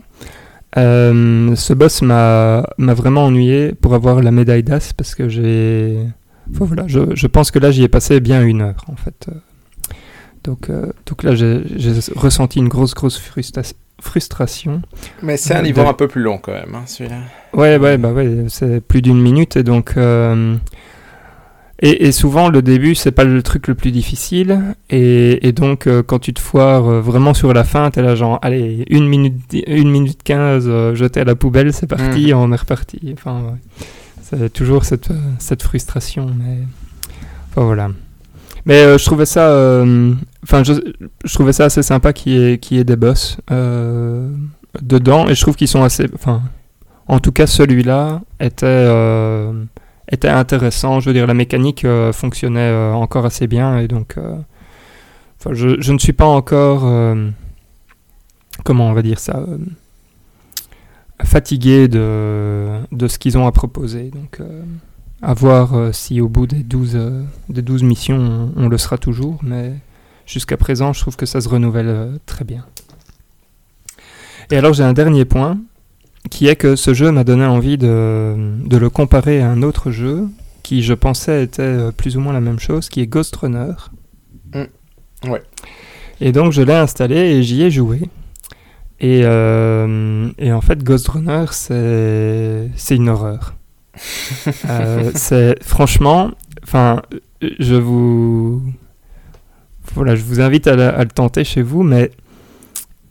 [0.74, 5.98] ce boss m'a vraiment ennuyé pour avoir la médaille d'As parce que j'ai,
[6.50, 9.26] voilà, je, je pense que là j'y ai passé bien une heure en fait.
[9.28, 9.34] Euh,
[10.44, 11.62] Donc, euh, donc là j'ai
[12.16, 14.82] ressenti une grosse grosse frustra- frustration.
[15.22, 17.16] Mais c'est un De- niveau un peu plus long quand même, hein, celui-là.
[17.54, 19.94] Ouais, ouais, bah ouais, c'est plus d'une minute et donc.
[19.96, 20.56] euh,
[21.80, 24.60] et, et souvent, le début, c'est pas le truc le plus difficile.
[24.90, 28.14] Et, et donc, euh, quand tu te foires euh, vraiment sur la fin, t'es là,
[28.14, 29.34] genre, allez, une minute,
[29.66, 33.00] une minute 15, euh, jeté à la poubelle, c'est parti, on est reparti.
[33.12, 33.86] Enfin, ouais.
[34.30, 36.58] C'est toujours cette, euh, cette frustration, mais.
[37.50, 37.90] Enfin, voilà.
[38.64, 39.48] Mais euh, je trouvais ça.
[39.50, 40.72] euh, Enfin, je,
[41.24, 43.36] je trouvais ça assez sympa qu'il y, ait- ait des boss
[44.82, 46.06] dedans, et je trouve qu'ils sont assez.
[46.14, 46.42] Enfin,
[47.06, 48.88] en tout cas, celui-là était,
[50.10, 51.00] était intéressant.
[51.00, 53.78] Je veux dire, la mécanique fonctionnait encore assez bien.
[53.78, 54.16] Et donc,
[55.50, 56.80] je, je ne suis pas encore.
[58.64, 59.44] comment on va dire ça
[61.20, 64.10] euh, Fatigué de, de ce qu'ils ont à proposer.
[64.10, 64.62] Donc, euh,
[65.22, 68.78] à voir euh, si au bout des 12, euh, des 12 missions, on, on le
[68.78, 69.38] sera toujours.
[69.42, 69.72] Mais
[70.26, 72.64] jusqu'à présent, je trouve que ça se renouvelle très bien.
[74.50, 75.58] Et alors, j'ai un dernier point
[76.30, 78.34] qui est que ce jeu m'a donné envie de,
[78.64, 80.28] de le comparer à un autre jeu
[80.62, 83.72] qui, je pensais, était plus ou moins la même chose, qui est Ghost Runner.
[84.54, 85.30] Mm.
[85.30, 85.42] Ouais.
[86.20, 88.02] Et donc, je l'ai installé et j'y ai joué.
[89.04, 93.54] Et, euh, et en fait, Ghost Runner, c'est une horreur.
[94.68, 96.30] Euh, c'est franchement,
[96.64, 97.02] enfin,
[97.60, 98.62] je vous,
[99.94, 102.10] voilà, je vous invite à, la- à le tenter chez vous, mais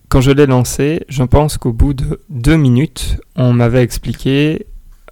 [0.09, 4.65] quand je l'ai lancé, je pense qu'au bout de deux minutes, on m'avait expliqué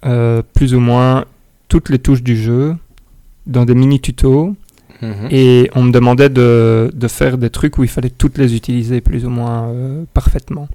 [0.04, 1.24] euh, plus ou moins
[1.68, 2.74] toutes les touches du jeu
[3.46, 4.54] dans des mini tutos
[5.02, 5.28] Mhm.
[5.32, 9.00] et on me demandait de, de faire des trucs où il fallait toutes les utiliser
[9.00, 10.68] plus ou moins euh, parfaitement.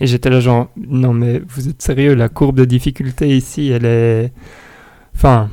[0.00, 3.84] Et j'étais là genre, non mais vous êtes sérieux, la courbe de difficulté ici, elle
[3.84, 4.32] est...
[5.14, 5.50] Enfin,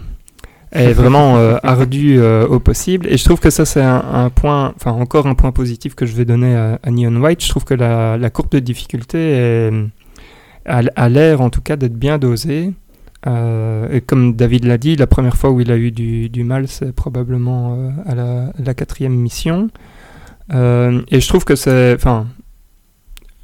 [0.71, 3.05] elle est vraiment euh, ardue euh, au possible.
[3.09, 6.05] Et je trouve que ça c'est un, un point, enfin encore un point positif que
[6.05, 7.43] je vais donner à, à Neon White.
[7.43, 9.71] Je trouve que la, la courbe de difficulté est,
[10.65, 12.71] a, a l'air en tout cas d'être bien dosée.
[13.27, 16.43] Euh, et comme David l'a dit, la première fois où il a eu du, du
[16.43, 19.69] mal, c'est probablement euh, à la, la quatrième mission.
[20.53, 22.27] Euh, et je trouve que c'est, enfin,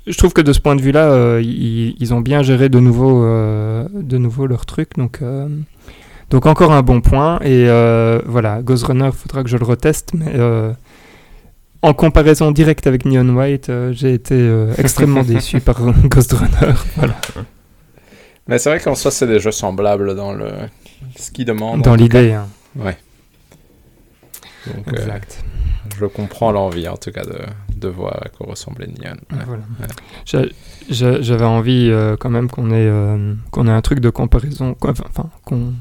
[0.08, 3.24] je trouve que de ce point de vue-là, ils, ils ont bien géré de nouveau,
[3.24, 4.90] de nouveau leur truc.
[4.98, 5.22] Donc,
[6.30, 7.40] donc encore un bon point.
[7.44, 7.68] Et
[8.26, 10.34] voilà, Ghost Runner, faudra que je le reteste, mais
[11.84, 16.74] en comparaison directe avec Neon White, j'ai été extrêmement déçu par Ghost Runner.
[16.96, 17.16] Voilà.
[18.48, 20.50] Mais c'est vrai qu'en soi, c'est des jeux semblables dans le
[21.18, 21.82] ce qu'ils demandent.
[21.84, 22.34] Dans l'idée.
[22.34, 22.48] hein.
[22.76, 22.96] Donc,
[24.88, 25.44] euh, Exact.
[25.98, 27.40] je comprends l'envie, en tout cas, de,
[27.76, 29.16] de voir à quoi ressemblait Neon.
[29.32, 29.44] Ouais.
[29.46, 29.64] Voilà.
[29.80, 29.88] Ouais.
[30.26, 30.46] J'a-
[30.90, 34.74] j'a- J'avais envie euh, quand même qu'on ait, euh, qu'on ait un truc de comparaison,
[34.74, 35.74] quoi, enfin, qu'on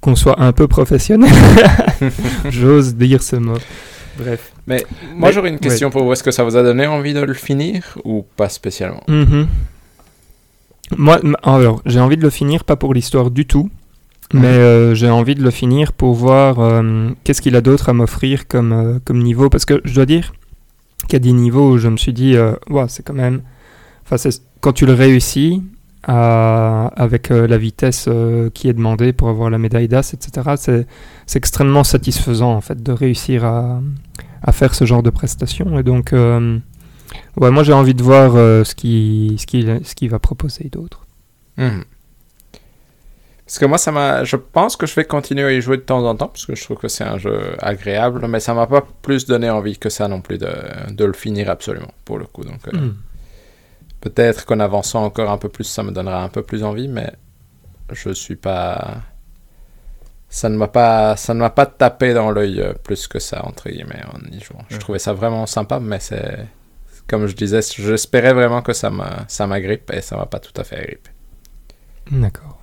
[0.00, 1.30] qu'on soit un peu professionnel.
[2.48, 3.58] J'ose dire ce mot.
[4.16, 4.52] Bref.
[4.66, 6.12] Mais moi, j'aurais une question pour vous.
[6.12, 9.02] Est-ce que ça vous a donné envie de le finir ou pas spécialement?
[9.08, 9.46] Mhm.
[10.96, 13.70] Moi, alors, j'ai envie de le finir, pas pour l'histoire du tout,
[14.32, 17.92] mais euh, j'ai envie de le finir pour voir euh, qu'est-ce qu'il a d'autre à
[17.92, 19.48] m'offrir comme, euh, comme niveau.
[19.48, 20.32] Parce que je dois dire
[21.02, 22.36] qu'il y a des niveaux où je me suis dit,
[22.68, 23.42] Ouah, c'est quand même.
[24.04, 24.28] Enfin,
[24.60, 25.62] quand tu le réussis,
[26.06, 28.08] à- avec la vitesse
[28.54, 30.86] qui est demandée pour avoir la médaille d'As, etc.,
[31.26, 33.80] c'est, extrêmement satisfaisant en fait de réussir à,
[34.42, 35.78] à faire ce genre de prestations.
[35.78, 36.12] Et donc,
[37.36, 40.68] ouais, moi j'ai envie de voir euh, ce, qu'il, ce, qu'il, ce qu'il va proposer
[40.70, 41.06] d'autre.
[41.56, 41.84] Mhm.
[43.46, 44.22] Parce que moi, ça m'a.
[44.22, 46.54] Je pense que je vais continuer à y jouer de temps en temps, parce que
[46.54, 49.88] je trouve que c'est un jeu agréable, mais ça m'a pas plus donné envie que
[49.88, 50.52] ça non plus de,
[50.90, 52.44] de le finir absolument, pour le coup.
[52.44, 52.94] Donc, euh, Mm.
[54.00, 57.12] peut-être qu'en avançant encore un peu plus, ça me donnera un peu plus envie, mais
[57.92, 58.98] je suis pas.
[60.28, 63.44] Ça ne m'a pas, ça ne m'a pas tapé dans l'œil euh, plus que ça
[63.44, 64.62] entre guillemets en y jouant.
[64.68, 66.46] Je trouvais ça vraiment sympa, mais c'est
[67.10, 70.52] comme je disais, j'espérais vraiment que ça m'a, ça m'agrippe et ça m'a pas tout
[70.60, 71.10] à fait agrippé.
[72.10, 72.58] D'accord.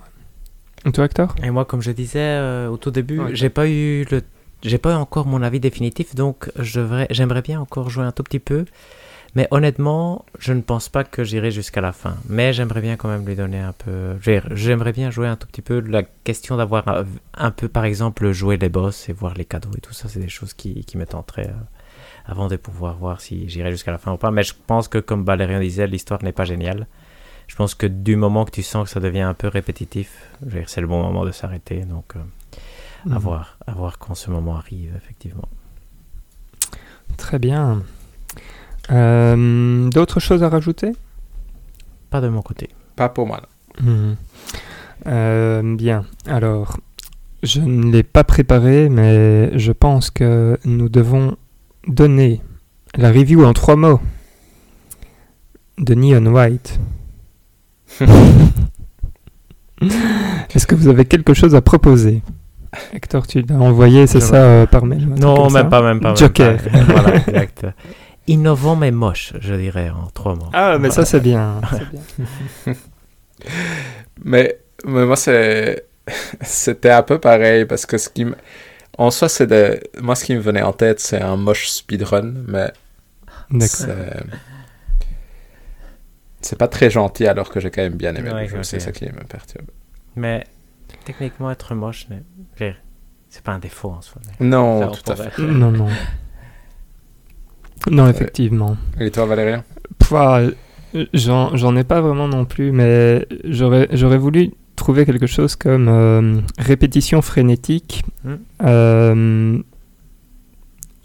[0.86, 1.34] Et toi, Hector?
[1.42, 3.34] Et moi, comme je disais euh, au tout début, Ouais.
[3.34, 4.22] j'ai pas eu le,
[4.62, 8.38] j'ai pas eu encore mon avis définitif, donc j'aimerais bien encore jouer un tout petit
[8.38, 8.64] peu.
[9.34, 12.16] Mais honnêtement, je ne pense pas que j'irai jusqu'à la fin.
[12.28, 14.16] Mais j'aimerais bien quand même lui donner un peu.
[14.52, 15.80] J'aimerais bien jouer un tout petit peu.
[15.80, 17.04] La question d'avoir un,
[17.34, 20.20] un peu, par exemple, jouer les boss et voir les cadeaux et tout ça, c'est
[20.20, 21.62] des choses qui, qui me tenteraient euh,
[22.28, 24.30] avant de pouvoir voir si j'irai jusqu'à la fin ou pas.
[24.30, 26.86] Mais je pense que, comme Valérian disait, l'histoire n'est pas géniale.
[27.46, 30.30] Je pense que du moment que tu sens que ça devient un peu répétitif,
[30.66, 31.80] c'est le bon moment de s'arrêter.
[31.86, 35.48] Donc, euh, à voir, à voir quand ce moment arrive, effectivement.
[37.16, 37.82] Très bien.
[38.90, 40.92] Euh, d'autres choses à rajouter?
[42.10, 42.68] Pas de mon côté.
[42.94, 43.40] Pas pour moi.
[43.80, 44.16] Mhm.
[45.06, 46.04] Euh, Bien.
[46.26, 46.78] Alors,
[47.42, 51.38] je ne l'ai pas préparé, mais je pense que nous devons
[51.86, 52.40] donner
[52.96, 54.00] la review en trois mots
[55.78, 56.78] de Neon White.
[60.54, 62.22] Est-ce que vous avez quelque chose à proposer?
[62.92, 66.08] Hector, tu l'as envoyé, c'est ça, euh, par mail Non, même pas, même pas.
[66.08, 66.58] même Joker.
[66.62, 66.80] pas.
[66.84, 67.66] voilà, exact.
[68.26, 70.50] Innovant mais moche, je dirais, en trois mots.
[70.52, 71.60] Ah, mais ça, c'est bien.
[71.70, 72.74] c'est bien.
[74.24, 75.86] Mais, mais moi, c'est...
[76.40, 78.34] c'était un peu pareil parce que ce qui me...
[78.98, 79.80] En soi, c'est de...
[80.00, 82.72] Moi, ce qui me venait en tête, c'est un moche speedrun, mais
[83.50, 83.94] D'accord.
[86.40, 86.58] c'est...
[86.58, 88.62] Pas très gentil alors que j'ai quand même bien aimé Ouais, le jeu.
[88.62, 89.66] C'est ça qui me perturbe.
[90.16, 90.44] Mais
[91.04, 92.08] techniquement, être moche,
[93.28, 94.20] c'est pas un défaut en soi.
[94.40, 95.42] Non, ça, tout à fait.
[95.42, 95.88] Non, non.
[97.90, 98.76] Non, effectivement.
[98.98, 99.64] Et toi, Valérien
[99.98, 104.52] Pouah, euh, J'en j'en ai pas vraiment non plus, mais j'aurais j'aurais voulu
[104.88, 108.36] trouver quelque chose comme euh, répétition frénétique, Hmm.
[108.64, 109.58] euh,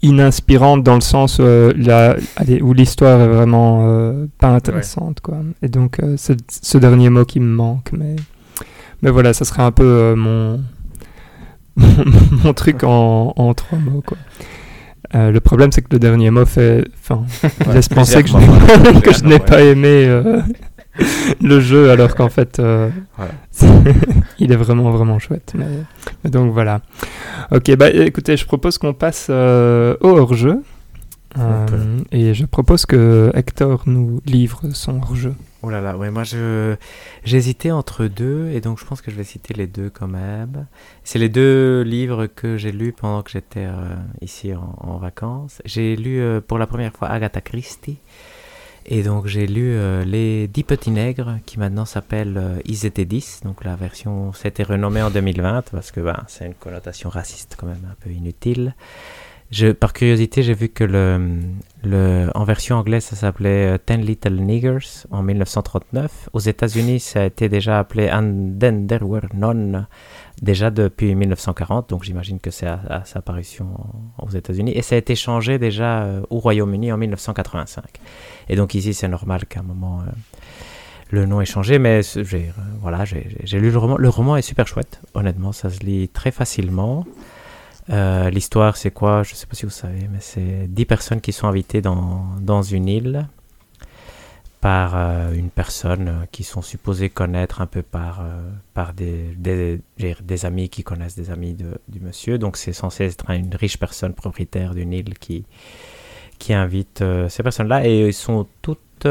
[0.00, 5.20] ininspirante dans le sens euh, la- allez, où l'histoire est vraiment pas intéressante.
[5.20, 5.38] Quoi.
[5.60, 7.90] Et donc, c'est ce dernier mot qui me manque.
[7.92, 8.16] Mais,
[9.02, 10.60] mais voilà, ça serait un peu mon,
[12.44, 14.02] mon truc en, en trois mots.
[14.06, 14.16] Quoi.
[15.14, 17.24] Euh, le problème, c'est que le dernier mot fait, enfin,
[17.74, 19.00] laisse penser que je n'ai plusieurs mots.
[19.02, 20.40] que je n'ai pas aimé euh,
[21.40, 23.32] le jeu, alors qu'en fait, euh, Voilà.
[24.38, 25.52] il est vraiment vraiment chouette.
[25.56, 25.66] Mais,
[26.22, 26.80] mais donc voilà.
[27.50, 30.62] Ok, bah écoutez, je propose qu'on passe euh, au hors-jeu.
[31.36, 35.34] Euh, et je propose que Hector nous livre son hors-jeu.
[35.62, 36.76] Oh là là, ouais, moi je
[37.24, 40.66] j'hésitais entre deux et donc je pense que je vais citer les deux quand même.
[41.02, 45.60] C'est les deux livres que j'ai lus pendant que j'étais euh, ici en, en vacances.
[45.64, 47.98] J'ai lu euh, pour la première fois Agatha Christie
[48.86, 53.04] et donc j'ai lu euh, Les Dix Petits Nègres qui maintenant s'appelle euh, Ils étaient
[53.04, 53.40] dix.
[53.44, 57.66] Donc la version s'était renommée en 2020 parce que ben, c'est une connotation raciste quand
[57.66, 58.74] même un peu inutile.
[59.78, 65.06] Par curiosité, j'ai vu que le, en version anglaise, ça s'appelait euh, Ten Little Niggers
[65.10, 66.30] en 1939.
[66.32, 69.86] Aux États-Unis, ça a été déjà appelé And Then There Were None
[70.42, 73.68] déjà depuis 1940, donc j'imagine que c'est à, sa apparition
[74.18, 77.84] aux États-Unis, et ça a été changé déjà euh, au Royaume-Uni en 1985.
[78.48, 80.10] Et donc ici, c'est normal qu'à un moment, euh,
[81.10, 83.96] le nom ait changé, mais j'ai, euh, voilà, j'ai lu le roman.
[83.96, 87.04] Le roman est super chouette, honnêtement, ça se lit très facilement.
[87.88, 89.22] L'histoire, c'est quoi?
[89.24, 92.24] Je ne sais pas si vous savez, mais c'est 10 personnes qui sont invitées dans,
[92.40, 93.26] dans une île
[94.64, 99.36] par euh, une personne euh, qui sont supposés connaître un peu par, euh, par des,
[99.36, 102.38] des, amis qui connaissent des amis de, du monsieur.
[102.38, 105.44] Donc c'est censé être une riche personne propriétaire d'une île qui,
[106.38, 109.06] qui invite ces personnes-là et ils sont toutes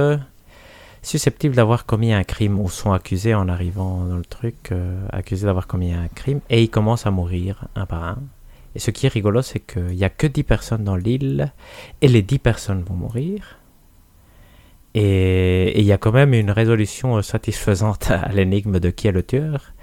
[1.03, 4.71] susceptibles d'avoir commis un crime ou sont accusés en arrivant dans le truc,
[5.11, 8.17] accusés d'avoir commis un crime et ils commencent à mourir un par un.
[8.73, 11.51] Et ce qui est rigolo, c'est qu'il n'y a que 10 personnes dans l'île
[12.01, 13.59] et les 10 personnes vont mourir.
[14.95, 19.11] Et il y a quand même une résolution euh, satisfaisante à l'énigme de qui est
[19.11, 19.74] le tueur.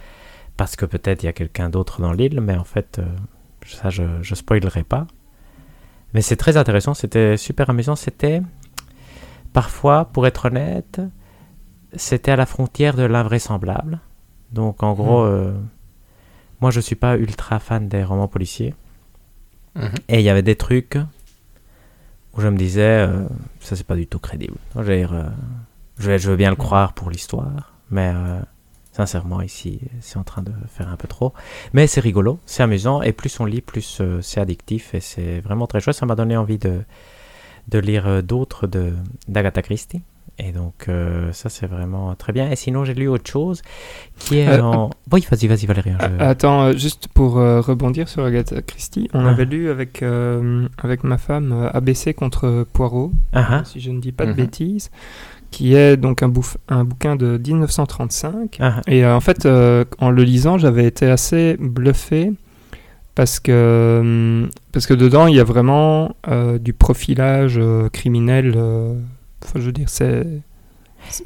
[0.57, 3.07] Parce que peut-être il y a quelqu'un d'autre dans l'île, mais en fait, euh,
[3.67, 5.07] ça je, je spoilerai pas.
[6.15, 7.97] Mais c'est très intéressant, c'était super amusant.
[7.97, 8.43] C'était
[9.53, 11.01] parfois, pour être honnête,
[11.95, 14.01] c'était à la frontière de l'invraisemblable.
[14.53, 15.29] Donc en gros, hmm.
[15.29, 15.53] euh,
[16.61, 18.75] moi je suis pas ultra fan des romans policiers.
[19.77, 19.95] Mhm.
[20.09, 20.99] Et il y avait des trucs
[22.35, 23.25] où je me disais, euh,
[23.61, 24.57] ça c'est pas du tout crédible.
[24.77, 25.29] Euh,
[25.99, 28.41] je, je veux bien le croire pour l'histoire, mais euh,
[28.93, 31.33] sincèrement ici c'est en train de faire un peu trop.
[31.73, 35.67] Mais c'est rigolo, c'est amusant, et plus on lit, plus c'est addictif, et c'est vraiment
[35.67, 35.97] très chouette.
[35.97, 36.83] Ça m'a donné envie de,
[37.69, 38.69] de lire d'autres
[39.29, 40.03] d'Agatha Christie.
[40.43, 42.51] Et donc, euh, ça, c'est vraiment très bien.
[42.51, 43.61] Et sinon, j'ai lu autre chose
[44.19, 44.91] qui est euh, en.
[45.13, 45.99] Oui, vas-y, vas-y, Valérien.
[46.19, 49.31] Attends, euh, juste pour rebondir sur Agatha Christie, on ah.
[49.31, 50.03] avait lu avec,
[50.79, 53.65] avec ma femme ABC contre Poirot, ah ah.
[53.65, 54.37] si je ne dis pas de mhm.
[54.37, 54.91] bêtises,
[55.51, 56.33] qui est donc un,
[56.69, 58.61] un bouquin de 1935.
[58.87, 62.33] Et en fait, en le lisant, j'avais été assez bluffé
[63.15, 66.17] parce que, parce que dedans, il y a vraiment
[66.61, 67.61] du profilage
[67.93, 68.57] criminel
[69.45, 70.27] Enfin, je veux dire, c'est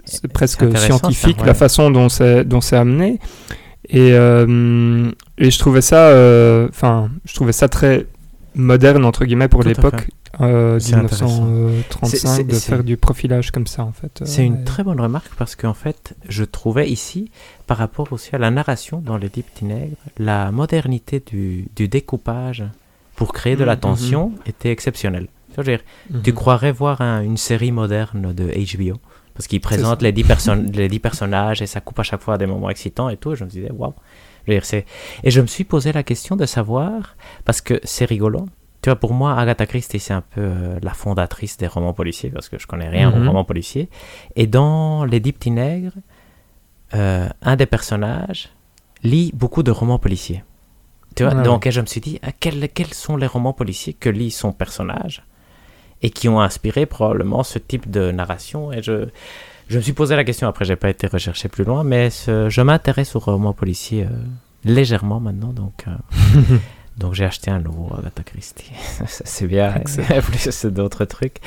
[0.05, 3.19] c'est presque scientifique la façon dont c'est dont c'est amené.
[3.89, 8.07] Et, euh, et je trouvais ça, euh, enfin, je trouvais ça très
[8.55, 10.09] moderne entre guillemets pour l'époque.
[10.41, 14.23] Euh, 1935 de faire du profilage comme ça en fait.
[14.25, 17.31] C'est une très bonne remarque parce qu'en fait je trouvais ici
[17.69, 22.65] par rapport aussi à la narration dans les Tinègres la modernité du, du, découpage
[23.15, 24.49] pour créer de la mmh, mmh, tension mmh.
[24.49, 25.29] était exceptionnelle.
[26.23, 26.37] Tu mhm.
[26.37, 28.99] croirais voir une série moderne de HBO
[29.35, 32.39] parce qu'ils présentent les 10, les 10 personnages et ça coupe à chaque fois à
[32.39, 33.33] des moments excitants et tout.
[33.33, 33.95] Et je me disais, waouh.
[34.47, 34.61] Et
[35.31, 38.47] je me suis posé la question de savoir, parce que c'est rigolo.
[38.83, 42.31] Tu vois, pour moi, Agatha Christie, c'est un peu euh, la fondatrice des romans policiers,
[42.31, 43.29] parce que je connais rien aux mhm.
[43.29, 43.89] romans policiers.
[44.37, 45.95] Et dans Les Dix Petits Nègres,
[46.95, 48.51] euh, un des personnages
[49.03, 50.45] lit beaucoup de romans policiers.
[51.17, 54.11] Tu vois, donc je me suis dit, ah, quels, quels sont les romans policiers que
[54.11, 55.25] lit son personnage?
[56.05, 58.71] Et qui ont inspiré probablement ce type de narration.
[58.71, 59.07] Et je,
[59.69, 62.61] je me suis posé la question, après j'ai pas été recherché plus loin, mais je
[62.61, 64.09] m'intéresse au roman policier euh,
[64.65, 66.59] légèrement maintenant, donc euh,
[66.97, 68.71] Donc j'ai acheté un nouveau Agatha Christie.
[69.07, 69.73] c'est bien,
[70.23, 71.39] plus d'autres trucs.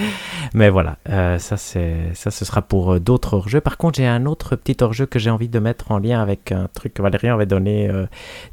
[0.53, 3.61] Mais voilà, euh, ça, c'est, ça ce sera pour euh, d'autres hors-jeux.
[3.61, 6.51] Par contre, j'ai un autre petit hors-jeu que j'ai envie de mettre en lien avec
[6.51, 8.05] un truc que Valérie avait donné euh,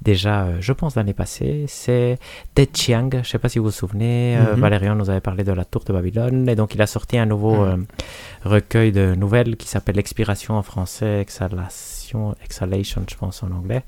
[0.02, 1.64] déjà, je pense, l'année passée.
[1.66, 2.18] C'est
[2.54, 3.10] Ted Chiang.
[3.12, 4.36] Je ne sais pas si vous vous souvenez.
[4.36, 6.48] Mm Valérian nous avait parlé de la tour de Babylone.
[6.48, 7.86] Et donc il a sorti un nouveau mhm.
[8.44, 13.82] recueil de nouvelles qui s'appelle Expiration en français, Exhalation, Exhalation, je pense en anglais.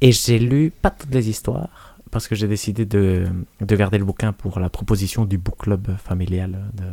[0.00, 3.26] Et j'ai lu pas toutes les histoires parce que j'ai décidé de,
[3.60, 6.84] de, garder le bouquin pour la proposition du book club familial de,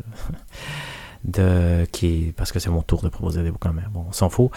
[1.26, 4.30] de qui parce que c'est mon tour de proposer des bouquins mais bon on s'en
[4.30, 4.52] fout.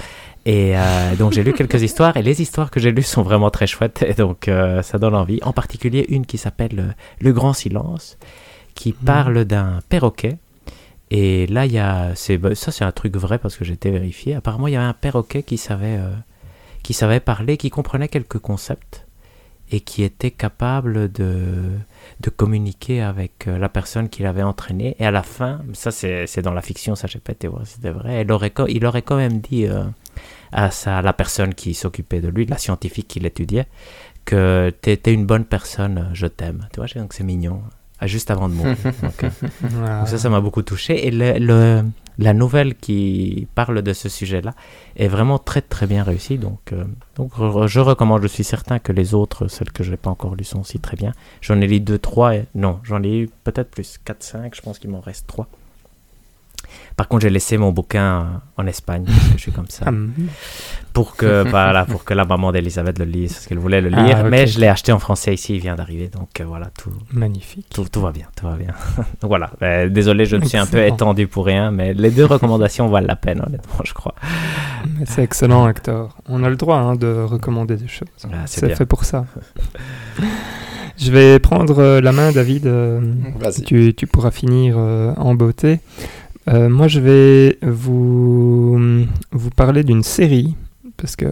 [0.44, 3.50] Et euh, donc j'ai lu quelques histoires et les histoires que j'ai lues sont vraiment
[3.50, 4.04] très chouettes.
[4.06, 5.40] Et donc euh, ça donne envie.
[5.42, 8.18] En particulier une qui s'appelle euh, le grand silence
[8.74, 9.04] qui mhm.
[9.04, 10.38] parle d'un perroquet.
[11.10, 13.74] Et là il y a c'est bah, ça c'est un truc vrai parce que j'ai
[13.74, 14.34] été vérifié.
[14.34, 15.98] Apparemment il y avait un perroquet qui savait
[16.82, 19.06] qui savait parler qui comprenait quelques concepts
[19.70, 21.70] et qui était capable de,
[22.20, 24.96] de communiquer avec euh, la personne qui l'avait entraîné.
[24.98, 27.90] Et à la fin, ça c'est dans la fiction, ça j'ai pas été voir c'était
[27.90, 29.84] vrai, elle aurait, il aurait quand même dit euh,
[30.52, 33.66] à, sa, la personne qui s'occupait de lui, la scientifique qui l'étudiait,
[34.24, 36.68] que tu étais une bonne personne, je t'aime.
[36.72, 37.62] Tu vois, donc c'est mignon.
[38.02, 38.76] Juste avant de mourir.
[39.62, 41.06] Euh, ça, ça m'a beaucoup touché.
[41.06, 41.82] Et le,
[42.20, 44.54] la nouvelle qui parle de ce sujet-là
[44.96, 46.36] est vraiment très très bien réussie.
[46.38, 46.84] Donc, euh,
[47.66, 50.44] je recommande, je suis certain que les autres, celles que je n'ai pas encore lues,
[50.44, 51.12] sont aussi très bien.
[51.40, 54.78] J'en ai lu 2, 3, non, j'en ai eu peut-être plus, 4, 5, je pense
[54.78, 55.48] qu'il m'en reste 3.
[56.96, 59.84] Par contre, j'ai laissé mon bouquin en Espagne, parce que je suis comme ça.
[59.88, 59.92] Ah,
[60.92, 64.02] pour que voilà pour que la maman d'Elisabeth le lise parce qu'elle voulait le Ah,
[64.02, 64.26] lire ok.
[64.28, 67.66] mais je l'ai acheté en français ici il vient d'arriver donc euh, voilà tout, Magnifique.
[67.72, 68.74] tout tout va bien tout va bien
[69.20, 70.94] donc voilà Euh, désolé je me suis un peu Excellent.
[70.96, 74.16] étendu pour rien mais les deux recommandations valent la peine honnêtement je crois
[74.98, 76.16] Mais C'est excellent, Hector.
[76.28, 78.08] On a le droit hein, de recommander des choses.
[78.24, 79.26] Ah, c'est C'est bien fait pour ça.
[80.98, 82.66] Je vais prendre euh, la main, David.
[82.66, 83.62] Vas-y.
[83.62, 85.80] tu, tu pourras finir euh, en beauté.
[86.48, 88.78] Euh, moi, je vais vous,
[89.32, 90.54] vous parler d'une série,
[90.96, 91.26] parce que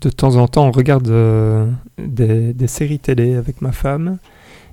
[0.00, 1.66] de temps en temps, on regarde euh,
[1.98, 4.18] des, des séries télé avec ma femme.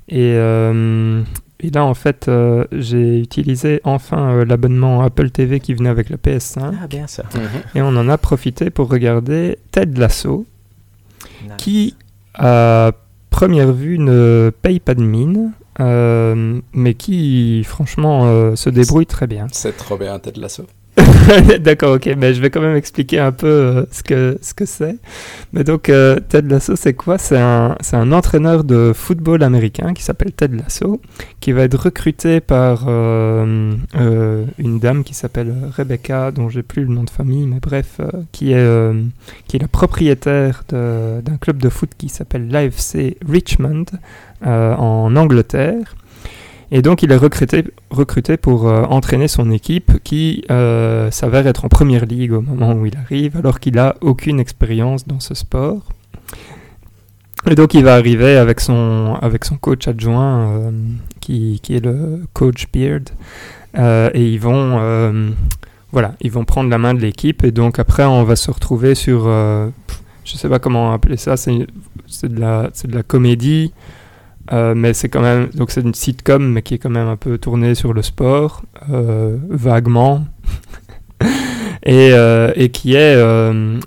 [0.09, 1.21] Et, euh,
[1.59, 6.09] et là, en fait, euh, j'ai utilisé enfin euh, l'abonnement Apple TV qui venait avec
[6.09, 6.73] la PS5.
[6.83, 7.41] ah bien ça Mhm.
[7.75, 10.45] Et on en a profité pour regarder Ted Lasso,
[11.57, 11.95] qui,
[12.35, 12.91] à
[13.29, 19.47] première vue, ne paye pas de mine, mais qui, franchement, euh, se débrouille très bien.
[19.51, 20.63] C'est bien, Ted Lasso.
[21.59, 24.65] D'accord, ok, mais je vais quand même expliquer un peu euh, ce que ce que
[24.65, 24.95] c'est.
[25.53, 27.17] Mais donc, euh, Ted Lasso, c'est quoi?
[27.17, 30.99] C'est un, c'est un entraîneur de football américain qui s'appelle Ted Lasso,
[31.39, 33.75] qui va être recruté par euh,
[34.57, 38.01] une dame qui s'appelle Rebecca, dont j'ai plus le nom de famille, mais bref,
[38.31, 38.91] qui, est,
[39.47, 43.85] qui est la propriétaire d'un club de foot qui s'appelle l'AFC Richmond
[44.43, 45.95] en Angleterre.
[46.72, 51.64] Et donc il est recruté, recruté pour euh, entraîner son équipe qui euh, s'avère être
[51.64, 55.34] en première ligue au moment où il arrive, alors qu'il a aucune expérience dans ce
[55.34, 55.81] sport.
[57.49, 60.72] Et donc il va arriver avec son, avec son coach adjoint, euh,
[61.22, 63.03] qui, qui est le coach Beard,
[63.77, 65.31] euh, et ils vont,
[65.94, 68.94] voilà, ils vont prendre la main de l'équipe, et donc après on va se retrouver
[68.94, 69.23] sur,
[70.26, 73.72] je sais pas comment appeler ça, c'est de de la comédie.
[74.53, 77.17] Euh, mais c'est quand même donc c'est une sitcom mais qui est quand même un
[77.17, 80.25] peu tournée sur le sport euh, vaguement.
[81.83, 83.15] Et, euh, et qui est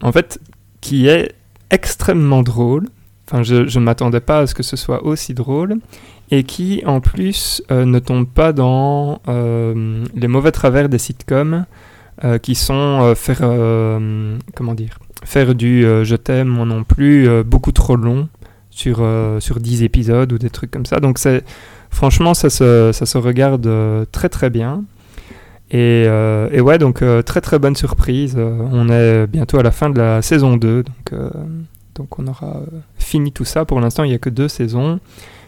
[0.01, 0.41] en fait
[0.81, 1.35] qui est
[1.71, 2.87] extrêmement drôle.
[3.27, 5.77] Enfin je ne m'attendais pas à ce que ce soit aussi drôle.
[6.31, 11.67] Et qui en plus ne tombe pas dans les mauvais travers des sitcoms
[12.41, 13.41] qui sont faire
[14.55, 18.29] comment dire faire du je t'aime moi non plus beaucoup trop long
[18.81, 21.01] sur, euh, sur 10 épisodes ou des trucs comme ça.
[21.01, 21.45] Donc c'est
[21.91, 24.85] franchement ça se, ça se regarde euh, très très bien.
[25.71, 28.37] Et, euh, et ouais, donc très très bonne surprise.
[28.37, 31.21] On est bientôt à la fin de la saison 2, donc,
[31.95, 32.63] donc on aura
[32.99, 33.65] fini tout ça.
[33.65, 34.99] Pour l'instant, il n'y a que deux saisons.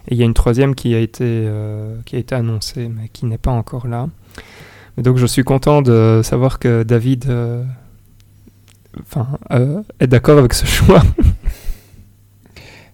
[0.09, 1.49] Et il y a une troisième qui a été,
[2.05, 4.07] qui a été annoncée, mais qui n'est pas encore là.
[4.97, 7.29] Et donc je suis content de savoir que David
[9.01, 9.27] enfin,
[9.99, 11.03] est d'accord avec ce choix.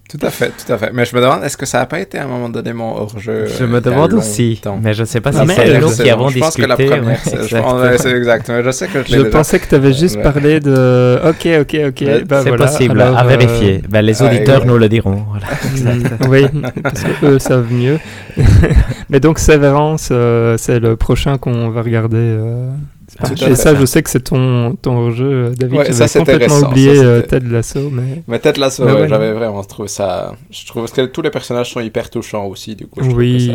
[0.08, 0.90] Tout à fait, tout à fait.
[0.94, 2.96] Mais je me demande, est-ce que ça n'a pas été à un moment donné mon
[2.96, 5.66] hors-jeu je me euh, y a demande aussi mais je ne sais pas si c'est
[5.66, 8.48] je nous qui avons je pense que la discuté première, ouais, c'est- je exact.
[8.48, 10.22] Mais je sais que je Je pensais que tu avais juste Ouais.
[10.22, 11.18] parlé de.
[11.28, 12.00] Ok, ok, ok.
[12.06, 12.66] Ouais, bah c'est voilà.
[12.66, 14.66] possible Alors, à euh, vérifier Ben, les ouais, auditeurs ouais.
[14.66, 15.46] nous le diront voilà.
[15.78, 16.46] Mm, oui,
[16.82, 17.98] parce qu'eux savent mieux.
[19.10, 22.16] Mais donc, Sévérance, euh, c'est le prochain qu'on va regarder.
[22.16, 22.70] euh,
[23.20, 25.78] À et ça, je sais que c'est ton, ton jeu, David.
[25.78, 28.22] Ouais, J'avais complètement oublié ça, euh, Ted Lasso, mais.
[28.28, 30.36] Mais ouais, ouais, j'avais vraiment trouvé ça.
[30.50, 33.02] Je trouve que tous les personnages sont hyper touchants aussi, du coup.
[33.02, 33.48] Je Oui.
[33.48, 33.54] que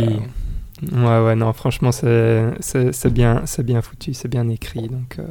[0.91, 2.43] ça- Ouais, ouais, non, franchement, c'est
[3.11, 4.89] bien, bien foutu, c'est bien écrit.
[4.89, 5.23] Donc, euh,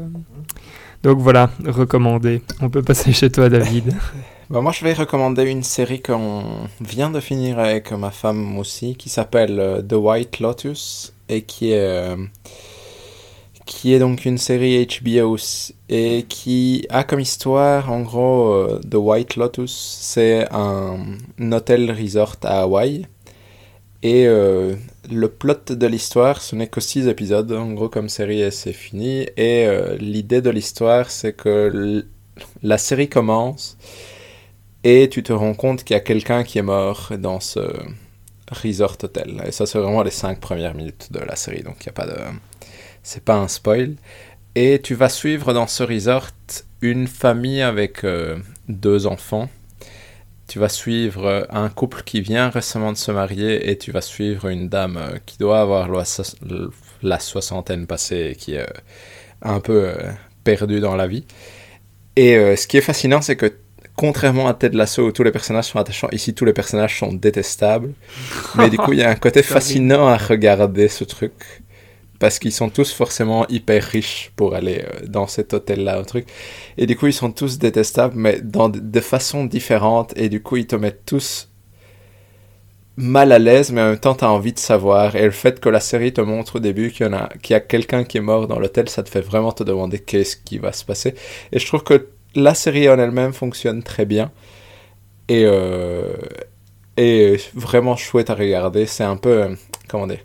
[1.03, 2.41] donc voilà, recommandé.
[2.63, 3.93] On peut passer chez toi, David.
[4.51, 6.43] Bah, moi, je vais recommander une série qu'on
[6.83, 11.71] vient de finir avec ma femme aussi, qui s'appelle euh, The White Lotus et qui
[11.73, 12.17] est euh,
[13.73, 15.37] qui est donc une série HBO
[15.89, 20.99] et qui a comme histoire, en gros, euh, The White Lotus, c'est un,
[21.39, 23.07] un hôtel resort à Hawaï.
[24.03, 24.75] Et euh,
[25.11, 29.23] le plot de l'histoire, ce n'est que six épisodes, en gros, comme série, c'est fini.
[29.37, 32.05] Et euh, l'idée de l'histoire, c'est que
[32.63, 33.79] la série commence
[34.85, 37.61] et tu te rends compte qu'il y a quelqu'un qui est mort dans ce
[38.51, 39.43] resort hôtel.
[39.47, 41.93] Et ça, c'est vraiment les cinq premières minutes de la série, donc il y a
[41.93, 42.19] pas de...
[43.03, 43.95] C'est pas un spoil.
[44.55, 46.31] Et tu vas suivre dans ce resort
[46.83, 48.39] une famille avec euh,
[48.69, 49.51] deux enfants.
[50.49, 54.03] Tu vas suivre euh, un couple qui vient récemment de se marier et tu vas
[54.03, 56.23] suivre une dame euh, qui doit avoir la, so-
[57.03, 58.67] la soixantaine passée et qui est euh,
[59.43, 59.93] un peu
[60.45, 61.25] perdue dans la vie.
[62.17, 63.53] Et ce qui est fascinant, c'est que
[63.97, 67.13] contrairement à Ted Lasso où tous les personnages sont attachants, ici tous les personnages sont
[67.13, 67.93] détestables.
[68.55, 71.33] Mais du coup, il y a un côté fascinant à regarder ce truc.
[72.23, 76.29] Parce qu'ils sont tous forcément hyper riches pour aller euh, dans cet hôtel-là, au truc.
[76.79, 80.17] Et du coup, ils sont tous détestables, mais dans de, façons différentes.
[80.17, 81.49] Et du coup, ils te mettent tous
[82.97, 85.17] mal à l'aise, mais en même temps, tu as envie de savoir.
[85.17, 87.55] Et le fait que la série te montre au début qu'il y, en a, qu'il
[87.55, 90.37] y a quelqu'un qui est mort dans l'hôtel, ça te fait vraiment te demander qu'est-ce
[90.37, 91.15] qui va se passer.
[91.51, 94.31] Et je trouve que la série en elle-même fonctionne très bien.
[95.29, 96.15] Et, euh,
[96.97, 98.87] et vraiment chouette à regarder.
[98.87, 99.43] C'est un peu.
[99.43, 99.55] euh,
[99.89, 100.21] comment dire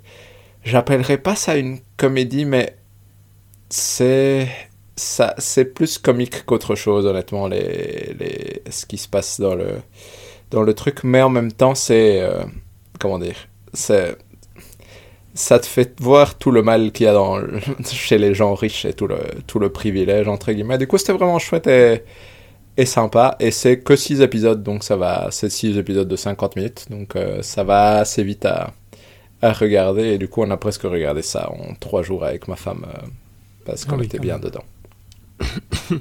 [0.67, 2.77] J'appellerais pas ça une comédie, mais
[3.69, 4.47] c'est.
[4.97, 9.81] Ça, c'est plus comique qu'autre chose, honnêtement, les, les, ce qui se passe dans le,
[10.51, 11.03] dans le truc.
[11.03, 12.21] Mais en même temps, c'est.
[12.21, 12.43] euh,
[12.99, 13.37] comment dire
[13.73, 14.17] C'est
[15.33, 17.39] ça te fait voir tout le mal qu'il y a dans
[17.91, 20.77] chez les gens riches et tout le, tout le privilège, entre guillemets.
[20.77, 22.03] Du coup, c'était vraiment chouette et,
[22.77, 23.37] et sympa.
[23.39, 25.29] Et c'est que 6 épisodes, donc ça va.
[25.31, 28.73] C'est 6 épisodes de 50 minutes, donc euh, ça va assez vite à,
[29.41, 30.03] à regarder.
[30.13, 33.07] Et du coup, on a presque regardé ça en 3 jours avec ma femme euh,
[33.65, 34.43] parce Ah qu'on oui, était bien même.
[34.45, 34.63] dedans.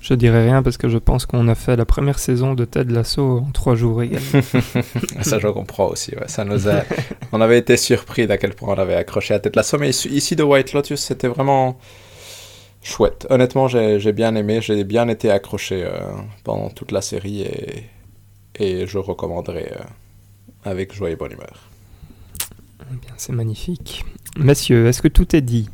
[0.00, 2.90] Je dirais rien parce que je pense qu'on a fait la première saison de Ted
[2.92, 4.40] Lasso en trois jours également.
[5.20, 6.12] ça, je comprends aussi.
[6.16, 6.26] ouais.
[6.28, 6.82] Ça nous a...
[7.32, 9.82] on avait été surpris d'à quel point on avait accroché à tête la somme.
[9.82, 11.78] Mais ici- de White Lotus, c'était vraiment
[12.82, 13.26] chouette.
[13.28, 14.60] Honnêtement, j'ai bien aimé.
[14.62, 16.00] J'ai bien été accroché euh,
[16.44, 17.84] pendant toute la série et,
[18.58, 19.84] et je recommanderais euh,
[20.64, 21.69] avec joie et bonne humeur.
[22.92, 24.04] Eh bien, C'est magnifique.
[24.38, 25.68] Messieurs, est-ce que tout est dit?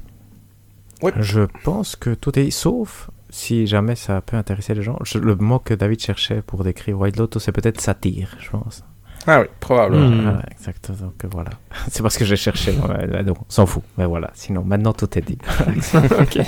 [1.18, 4.98] Je pense que tout est sauf si jamais ça peut intéresser les gens.
[5.04, 8.82] Je- le mot que David cherchait pour décrire White Lotus, c'est peut-être satire, je pense.
[9.28, 10.30] Ah oui, probablement.
[10.30, 10.92] Ah ouais, exact.
[11.00, 11.50] Donc euh, voilà.
[11.90, 12.72] C'est parce que j'ai cherché.
[12.72, 13.82] Donc, on s'en fout.
[13.98, 14.30] Mais voilà.
[14.34, 15.38] Sinon, maintenant tout est dit.
[16.20, 16.38] Ok.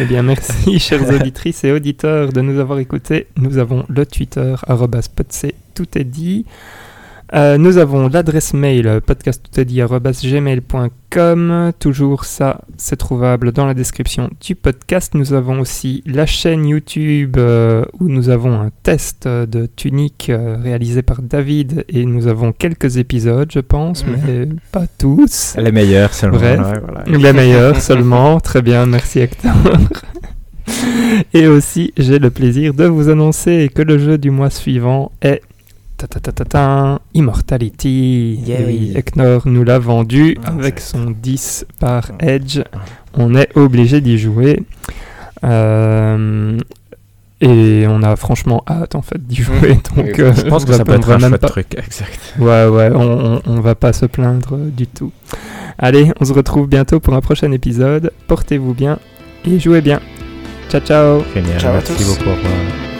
[0.00, 3.28] Eh bien, merci, chères auditrices et auditeurs, de nous avoir écoutés.
[3.36, 5.08] Nous avons le Twitter, arrobas
[5.74, 6.44] tout est dit.
[7.34, 11.72] Euh, nous avons l'adresse mail podcasttoutestdit@gmail.com.
[11.78, 15.14] Toujours ça, c'est trouvable dans la description du podcast.
[15.14, 20.58] Nous avons aussi la chaîne YouTube euh, où nous avons un test de tunique euh,
[20.62, 24.16] réalisé par David et nous avons quelques épisodes, je pense, Mhm.
[24.26, 25.54] mais pas tous.
[25.56, 26.36] Les meilleurs seulement.
[26.38, 26.60] Bref.
[26.60, 27.04] ouais, voilà.
[27.06, 28.40] Les meilleurs seulement.
[28.40, 29.52] Très bien, merci Hector.
[31.34, 35.42] Et aussi, j'ai le plaisir de vous annoncer que le jeu du mois suivant est
[36.06, 38.40] ta ta ta ta ta, Immortality.
[38.46, 38.92] Yeah, oui.
[38.94, 42.26] Hector nous l'a vendu Ah, avec son 10 par Ah.
[42.26, 42.60] Edge.
[43.14, 44.62] On est obligé d'y jouer.
[45.44, 46.58] Euh,
[47.40, 49.78] et on a franchement hâte en fait d'y jouer.
[49.96, 51.74] Donc, euh, Je pense que ça peut être un même pas- truc.
[51.76, 52.34] Exact.
[52.38, 55.12] Ouais, ouais, on, on, on va pas se plaindre du tout.
[55.78, 58.12] Allez, on se retrouve bientôt pour un prochain épisode.
[58.28, 58.98] Portez-vous bien
[59.44, 60.00] et jouez bien.
[60.70, 61.58] Ciao, ciao Génial.
[61.60, 62.18] Ciao à Merci tous.
[62.18, 62.91] beaucoup.